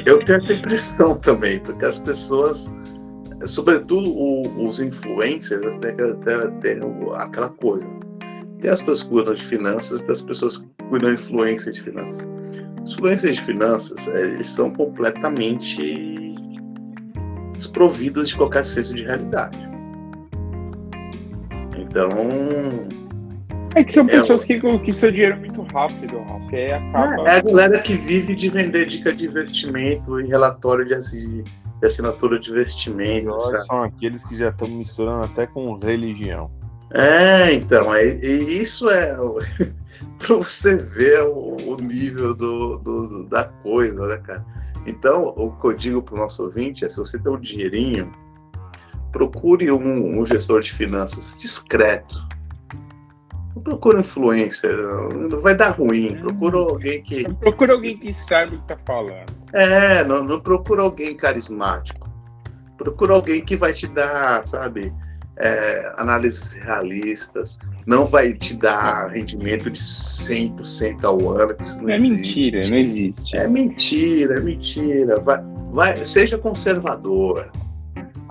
Eu 0.06 0.24
tenho 0.24 0.40
essa 0.40 0.53
impressão 0.53 1.16
também, 1.16 1.60
porque 1.60 1.84
as 1.84 1.98
pessoas, 1.98 2.72
sobretudo 3.45 4.14
os 4.61 4.80
influencers, 4.80 5.66
até, 5.66 5.94
tem 6.61 6.80
aquela 7.16 7.49
coisa. 7.49 7.88
Tem 8.60 8.70
as 8.70 8.82
pessoas 8.82 9.03
que 9.03 9.10
cuidam 9.10 9.34
de 9.34 9.44
finanças, 9.44 10.02
tem 10.02 10.11
as 10.11 10.22
pessoas 10.22 10.57
que 10.57 10.68
cuidam 10.90 11.16
de 11.16 11.22
influência 11.22 11.72
de 11.72 11.82
finanças. 11.82 12.28
Os 12.84 12.94
influências 12.94 13.36
de 13.36 13.41
finanças, 13.41 14.07
eles 14.07 14.48
são 14.48 14.72
completamente 14.72 16.32
desprovidos 17.53 18.30
de 18.30 18.36
qualquer 18.36 18.66
senso 18.66 18.94
de 18.94 19.03
realidade. 19.03 19.57
Então, 21.78 22.10
é 23.76 23.84
que 23.84 23.94
são 23.94 24.06
é 24.06 24.07
pessoas 24.07 24.44
que 24.44 24.60
conquistam 24.60 25.02
seu 25.02 25.11
dinheiro 25.11 25.38
muito 25.38 25.61
rápido, 25.74 26.18
Ralf. 26.24 26.53
É, 26.53 26.74
acaba... 26.74 27.24
é 27.30 27.38
a 27.38 27.41
galera 27.41 27.80
que 27.82 27.94
vive 27.94 28.36
de 28.36 28.49
vender 28.49 28.88
dica 28.88 29.14
de 29.14 29.28
investimento 29.28 30.20
e 30.20 30.28
relatório 30.28 30.86
de, 30.86 30.95
de 31.11 31.44
assinatura 31.88 32.40
de 32.40 32.52
investimento. 32.52 33.40
São 33.66 33.84
aqueles 33.84 34.24
que 34.24 34.38
já 34.38 34.50
estão 34.50 34.68
misturando 34.68 35.26
até 35.26 35.48
com 35.48 35.78
religião. 35.78 36.52
É, 36.92 37.54
então, 37.54 37.94
é, 37.94 38.06
isso 38.06 38.90
é 38.90 39.16
para 40.18 40.36
você 40.36 40.76
ver 40.76 41.22
o, 41.24 41.56
o 41.56 41.76
nível 41.76 42.34
do, 42.34 42.78
do, 42.78 43.24
da 43.26 43.46
coisa, 43.46 44.08
né, 44.08 44.18
cara? 44.18 44.46
Então, 44.86 45.34
o 45.36 45.52
que 45.52 45.68
eu 45.68 45.74
digo 45.74 46.02
para 46.02 46.16
o 46.16 46.18
nosso 46.18 46.44
ouvinte 46.44 46.84
é: 46.84 46.90
se 46.90 46.98
você 46.98 47.20
tem 47.20 47.32
um 47.32 47.40
dinheirinho, 47.40 48.12
procure 49.12 49.72
um, 49.72 50.20
um 50.20 50.26
gestor 50.26 50.62
de 50.62 50.72
finanças 50.72 51.38
discreto 51.38 52.28
não 53.56 53.62
procura 53.64 54.00
influencer, 54.00 54.78
não 54.78 55.42
vai 55.42 55.56
dar 55.56 55.72
ruim. 55.72 56.16
Procura 56.16 56.58
alguém 56.58 57.02
que. 57.02 57.34
Procura 57.36 57.74
alguém 57.74 57.98
que 57.98 58.14
sabe 58.14 58.56
o 58.56 58.60
que 58.60 58.68
tá 58.68 58.78
falando. 58.86 59.38
É, 59.54 60.04
não, 60.04 60.24
não 60.24 60.40
procura 60.40 60.84
alguém 60.84 61.16
carismático. 61.16 62.10
Procura 62.78 63.14
alguém 63.14 63.42
que 63.42 63.58
vai 63.58 63.74
te 63.74 63.88
dar, 63.88 64.46
sabe, 64.48 64.94
é, 65.38 65.92
análises 65.98 66.54
realistas. 66.54 67.60
Não 67.86 68.06
vai 68.06 68.34
te 68.34 68.56
dar 68.56 69.10
rendimento 69.10 69.70
de 69.70 69.80
100% 69.80 71.04
ao 71.04 71.32
ano. 71.32 71.54
é 71.54 71.96
existe. 71.96 72.00
mentira, 72.00 72.62
não 72.70 72.78
existe. 72.78 73.38
É 73.38 73.48
mentira, 73.48 74.38
é 74.38 74.40
mentira. 74.40 75.20
Vai, 75.20 75.44
vai, 75.72 76.06
seja 76.06 76.38
conservador. 76.38 77.50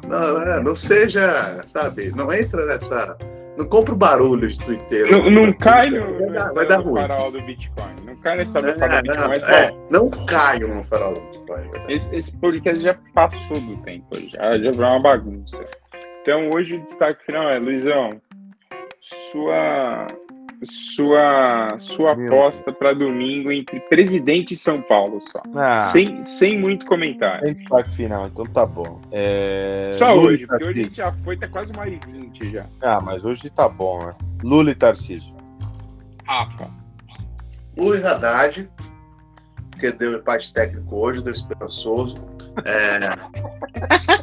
Não, 0.07 0.43
é, 0.43 0.62
não 0.62 0.74
seja, 0.74 1.62
sabe, 1.66 2.11
não 2.12 2.32
entra 2.32 2.65
nessa 2.65 3.19
não 3.59 3.66
compra 3.66 3.93
o 3.93 3.97
barulho 3.97 4.48
de 4.48 4.59
Twitter. 4.60 5.10
Não, 5.10 5.28
não 5.28 5.52
cai 5.52 5.90
no, 5.90 6.16
vai 6.16 6.30
dar, 6.30 6.52
vai 6.52 6.66
dar 6.66 6.80
ruim. 6.80 7.01
farol 7.01 7.32
do 7.32 7.43
Bitcoin. 7.43 7.94
Não 8.05 8.16
cai 8.16 8.36
nesse 8.36 8.56
é, 8.56 8.62
farol 8.62 8.72
do 8.72 9.02
Bitcoin. 9.02 9.18
Não, 9.18 9.28
mas, 9.28 9.43
é, 9.43 9.74
não 9.90 10.10
cai 10.26 10.59
no 10.60 10.85
farol 10.85 11.14
do 11.14 11.20
Bitcoin. 11.20 11.70
É 11.89 11.93
esse, 11.93 12.14
esse 12.14 12.36
podcast 12.36 12.80
já 12.80 12.94
passou 13.12 13.60
do 13.60 13.76
tempo, 13.78 14.06
já, 14.32 14.56
já 14.59 14.70
virou 14.70 14.89
uma 14.89 15.01
bagunça. 15.01 15.64
Então 16.22 16.51
hoje 16.55 16.76
o 16.76 16.82
destaque 16.82 17.24
final 17.26 17.51
é, 17.51 17.59
Luizão, 17.59 18.10
sua 19.01 20.06
sua, 20.64 21.76
sua 21.78 22.14
Meu. 22.16 22.32
aposta 22.32 22.72
para 22.72 22.93
domingo 22.93 23.51
entre 23.52 23.78
presidente 23.80 24.55
e 24.55 24.56
São 24.56 24.82
Paulo 24.82 25.20
só. 25.20 25.40
Ah, 25.56 25.80
Sem, 25.80 26.20
sem 26.20 26.59
muito 26.59 26.85
comentário. 26.86 27.43
tem 27.44 27.55
destaque 27.55 27.93
final, 27.94 28.26
então 28.26 28.44
tá 28.47 28.66
bom. 28.66 29.01
É, 29.12 29.93
Só 29.98 30.12
Lula 30.12 30.28
hoje, 30.32 30.47
porque 30.47 30.55
hoje 30.64 30.64
a 30.64 30.66
Tarcísio. 30.66 30.85
gente 30.85 30.97
já 30.97 31.12
foi, 31.24 31.36
tá 31.36 31.48
quase 31.48 31.72
uma 31.72 31.86
e 31.89 31.98
vinte 32.06 32.51
já. 32.51 32.66
Ah, 32.80 33.01
mas 33.01 33.24
hoje 33.24 33.48
tá 33.51 33.68
bom, 33.68 34.05
né? 34.06 34.14
Lula 34.43 34.70
e 34.70 34.74
Tarcísio. 34.74 35.32
Rafa. 36.26 36.68
Luiz 37.76 38.05
Haddad, 38.05 38.68
porque 39.70 39.93
deu 39.93 40.18
empate 40.18 40.52
técnico 40.52 40.97
hoje, 40.97 41.22
deu 41.22 41.32
esperançoso. 41.32 42.16
É, 42.64 42.98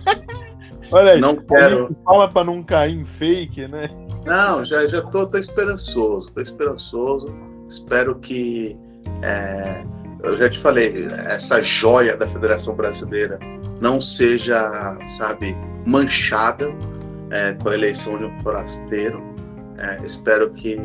Olha 0.91 1.13
aí, 1.13 1.19
não 1.19 1.35
quero. 1.37 1.95
fala 2.05 2.27
pra 2.27 2.43
não 2.43 2.61
cair 2.61 2.95
em 2.95 3.05
fake, 3.05 3.67
né? 3.67 3.89
Não, 4.25 4.65
já, 4.65 4.87
já 4.87 5.01
tô, 5.03 5.27
tô 5.27 5.37
esperançoso, 5.37 6.31
tô 6.33 6.41
esperançoso. 6.41 7.27
Espero 7.69 8.15
que. 8.15 8.75
é, 9.21 9.85
eu 10.23 10.37
já 10.37 10.49
te 10.49 10.57
falei, 10.57 11.07
essa 11.27 11.61
joia 11.61 12.17
da 12.17 12.25
Federação 12.25 12.73
Brasileira 12.75 13.37
não 13.79 14.01
seja, 14.01 14.97
sabe, 15.17 15.55
manchada 15.85 16.73
é, 17.29 17.53
com 17.53 17.69
a 17.69 17.75
eleição 17.75 18.17
de 18.17 18.25
um 18.25 18.39
forasteiro. 18.39 19.21
É, 19.77 20.03
espero 20.03 20.49
que, 20.51 20.77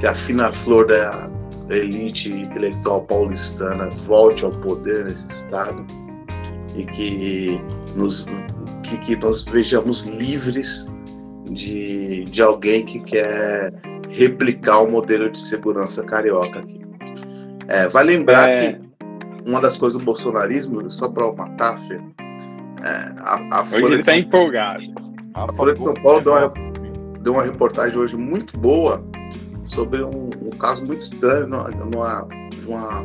que 0.00 0.06
a 0.06 0.14
fina 0.14 0.50
flor 0.50 0.86
da 0.86 1.30
elite 1.70 2.30
intelectual 2.30 3.04
paulistana 3.04 3.90
volte 4.06 4.44
ao 4.44 4.50
poder 4.50 5.04
nesse 5.04 5.26
estado 5.28 5.86
e 6.74 6.84
que, 6.84 7.60
nos, 7.94 8.26
que, 8.82 8.98
que 8.98 9.16
nós 9.16 9.44
vejamos 9.44 10.04
livres 10.04 10.91
de, 11.52 12.24
de 12.24 12.42
alguém 12.42 12.84
que 12.84 13.00
quer 13.00 13.72
replicar 14.08 14.80
o 14.82 14.90
modelo 14.90 15.30
de 15.30 15.38
segurança 15.38 16.04
carioca 16.04 16.60
aqui. 16.60 16.80
É, 17.68 17.88
vai 17.88 18.04
lembrar 18.04 18.48
É. 18.50 18.72
que 18.72 18.80
uma 19.46 19.60
das 19.60 19.76
coisas 19.76 19.98
do 19.98 20.04
bolsonarismo, 20.04 20.90
só 20.90 21.10
para 21.12 21.32
matar, 21.32 21.78
Fê, 21.78 21.94
é, 21.94 23.12
a, 23.20 23.60
a 23.60 23.64
Folha 23.64 23.98
tá 23.98 24.04
São 24.04 24.14
empolgado. 24.16 24.82
a 25.34 25.52
Folha 25.54 25.74
de 25.74 25.84
São 25.84 25.94
Paulo 25.94 26.20
deu 26.20 26.32
uma, 26.32 26.52
deu 27.22 27.32
uma 27.34 27.42
reportagem 27.44 27.96
hoje 27.98 28.16
muito 28.16 28.56
boa 28.58 29.04
sobre 29.64 30.02
um, 30.02 30.30
um 30.42 30.50
caso 30.58 30.84
muito 30.84 31.00
estranho 31.00 31.46
numa, 31.46 31.68
numa- 31.70 32.28
de 32.50 32.66
uma 32.68 33.04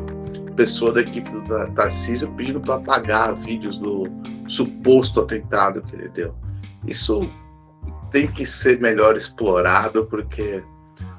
pessoa 0.56 0.92
da 0.92 1.00
equipe 1.00 1.30
do 1.30 1.40
Tar- 1.42 1.70
Tarcísio 1.72 2.28
pedindo 2.36 2.60
para 2.60 2.74
apagar 2.74 3.34
vídeos 3.34 3.78
do 3.78 4.08
suposto 4.48 5.20
atentado 5.20 5.80
que 5.82 5.94
ele 5.96 6.08
deu. 6.08 6.34
Isso 6.86 7.28
tem 8.10 8.26
que 8.26 8.44
ser 8.44 8.80
melhor 8.80 9.16
explorado 9.16 10.06
porque 10.06 10.62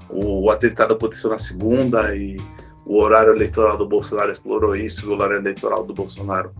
o, 0.09 0.49
atentado 0.49 0.93
aconteceu 0.93 1.29
na 1.29 1.37
segunda 1.37 2.15
e 2.15 2.37
o 2.85 2.97
horário 2.97 3.33
eleitoral 3.33 3.77
do 3.77 3.87
Bolsonaro 3.87 4.31
explorou 4.31 4.75
isso, 4.75 5.09
o 5.09 5.13
horário 5.13 5.37
eleitoral 5.37 5.83
do 5.83 5.93
Bolsonaro 5.93 6.51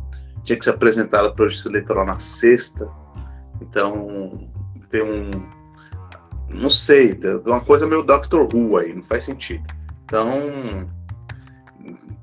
tinha 0.44 0.58
que 0.58 0.64
ser 0.64 0.72
apresentado 0.72 1.34
para 1.34 1.46
o 1.46 1.50
justiça 1.50 1.70
eleitoral 1.70 2.06
na 2.06 2.20
sexta. 2.20 2.90
Então, 3.62 4.50
tem 4.90 5.04
um. 5.04 5.30
Não 6.50 6.70
sei, 6.70 7.14
tem 7.14 7.40
uma 7.46 7.62
coisa 7.62 7.86
meio 7.86 8.04
Doctor 8.04 8.48
Who 8.54 8.78
aí, 8.78 8.94
não 8.94 9.04
faz 9.04 9.26
sentido. 9.26 9.64
Então, 10.06 10.90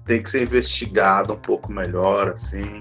tem 0.04 0.22
que 0.22 0.30
ser 0.30 0.42
investigado 0.42 1.32
um 1.32 1.38
pouco 1.38 1.70
melhor, 1.70 2.30
assim. 2.30 2.80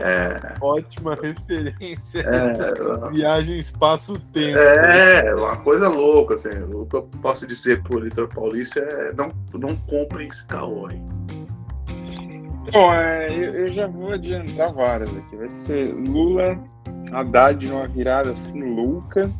É, 0.00 0.54
Ótima 0.60 1.14
referência. 1.14 2.20
é, 2.20 3.10
Viagem 3.12 3.58
espaço-tempo. 3.58 4.58
é, 4.58 5.34
uma 5.34 5.56
coisa 5.58 5.88
louca, 5.88 6.34
assim. 6.34 6.50
O 6.72 6.86
que 6.86 6.96
eu 6.96 7.02
posso 7.22 7.46
dizer 7.46 7.82
pro 7.82 8.00
Litor 8.00 8.28
Paulista 8.28 8.80
é 8.80 9.12
não, 9.12 9.32
não 9.54 9.76
comprem 9.76 10.28
esse 10.28 10.46
caô 10.46 10.86
aí. 10.86 11.00
Bom, 12.72 12.92
é, 12.92 13.30
eu, 13.32 13.54
eu 13.54 13.68
já 13.68 13.86
vou 13.86 14.12
adiantar 14.12 14.72
várias 14.72 15.10
aqui. 15.10 15.36
Vai 15.36 15.50
ser 15.50 15.92
Lula, 15.92 16.58
Haddad 17.12 17.66
numa 17.66 17.88
virada 17.88 18.32
assim 18.32 18.62
louca. 18.62 19.30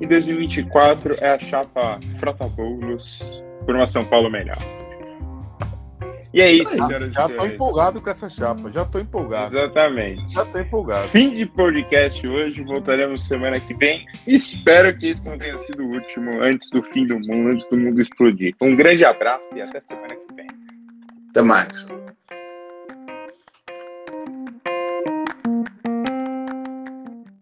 Em 0.00 0.06
2024 0.06 1.16
é 1.20 1.34
a 1.34 1.38
chapa 1.38 1.98
Frota 2.18 2.48
Boulos 2.48 3.42
por 3.66 3.74
uma 3.74 3.86
São 3.86 4.04
Paulo 4.04 4.30
melhor. 4.30 4.58
E 6.32 6.40
é 6.40 6.52
isso, 6.52 6.76
Já, 6.76 6.86
senhoras 6.86 7.10
e 7.10 7.14
já 7.14 7.22
tô 7.22 7.28
senhores. 7.28 7.54
empolgado 7.54 8.00
com 8.00 8.10
essa 8.10 8.28
chapa, 8.28 8.70
já 8.70 8.84
tô 8.84 8.98
empolgado. 9.00 9.56
Exatamente. 9.56 10.32
Já 10.32 10.44
tô 10.44 10.58
empolgado. 10.58 11.08
Fim 11.08 11.34
de 11.34 11.44
podcast 11.46 12.26
hoje, 12.26 12.62
voltaremos 12.62 13.26
semana 13.26 13.58
que 13.58 13.74
vem. 13.74 14.06
Espero 14.26 14.96
que 14.96 15.08
esse 15.08 15.28
não 15.28 15.36
tenha 15.36 15.58
sido 15.58 15.82
o 15.82 15.88
último 15.92 16.40
antes 16.40 16.70
do 16.70 16.82
fim 16.84 17.04
do 17.06 17.18
mundo, 17.18 17.50
antes 17.50 17.66
do 17.68 17.76
mundo 17.76 18.00
explodir. 18.00 18.54
Um 18.60 18.76
grande 18.76 19.04
abraço 19.04 19.56
e 19.56 19.60
até 19.60 19.80
semana 19.80 20.14
que 20.14 20.34
vem. 20.34 20.46
Até 21.30 21.42
mais. 21.42 21.88